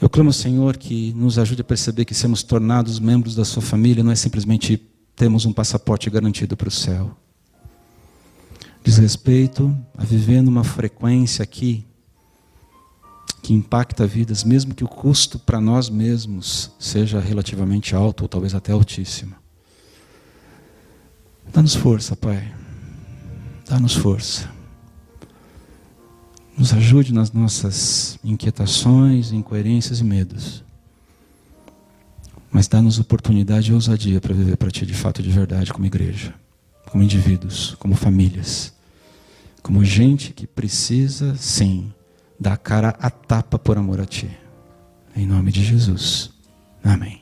Eu 0.01 0.09
clamo, 0.09 0.33
Senhor, 0.33 0.77
que 0.77 1.13
nos 1.13 1.37
ajude 1.37 1.61
a 1.61 1.63
perceber 1.63 2.05
que 2.05 2.15
sermos 2.15 2.41
tornados 2.41 2.99
membros 2.99 3.35
da 3.35 3.45
Sua 3.45 3.61
família 3.61 4.03
não 4.03 4.11
é 4.11 4.15
simplesmente 4.15 4.77
termos 5.15 5.45
um 5.45 5.53
passaporte 5.53 6.09
garantido 6.09 6.57
para 6.57 6.69
o 6.69 6.71
céu. 6.71 7.15
Diz 8.83 8.97
respeito 8.97 9.77
a 9.95 10.03
viver 10.03 10.41
numa 10.41 10.63
frequência 10.63 11.43
aqui 11.43 11.85
que 13.43 13.53
impacta 13.53 14.07
vidas, 14.07 14.43
mesmo 14.43 14.73
que 14.73 14.83
o 14.83 14.87
custo 14.87 15.37
para 15.37 15.61
nós 15.61 15.87
mesmos 15.87 16.71
seja 16.79 17.19
relativamente 17.19 17.95
alto 17.95 18.21
ou 18.23 18.27
talvez 18.27 18.55
até 18.55 18.71
altíssimo. 18.71 19.35
Dá-nos 21.53 21.75
força, 21.75 22.15
Pai. 22.15 22.51
Dá-nos 23.67 23.93
força. 23.93 24.49
Nos 26.57 26.73
ajude 26.73 27.13
nas 27.13 27.31
nossas 27.31 28.19
inquietações, 28.23 29.31
incoerências 29.31 29.99
e 29.99 30.03
medos. 30.03 30.63
Mas 32.51 32.67
dá-nos 32.67 32.99
oportunidade 32.99 33.71
e 33.71 33.73
ousadia 33.73 34.19
para 34.19 34.33
viver 34.33 34.57
para 34.57 34.69
Ti 34.69 34.85
de 34.85 34.93
fato 34.93 35.23
de 35.23 35.29
verdade, 35.29 35.71
como 35.71 35.85
igreja, 35.85 36.33
como 36.89 37.03
indivíduos, 37.03 37.75
como 37.79 37.95
famílias, 37.95 38.73
como 39.63 39.83
gente 39.85 40.33
que 40.33 40.45
precisa, 40.45 41.35
sim, 41.37 41.93
dar 42.39 42.53
a 42.53 42.57
cara 42.57 42.89
a 42.99 43.09
tapa 43.09 43.57
por 43.57 43.77
amor 43.77 44.01
a 44.01 44.05
Ti. 44.05 44.29
Em 45.15 45.25
nome 45.25 45.51
de 45.51 45.63
Jesus. 45.63 46.31
Amém. 46.83 47.20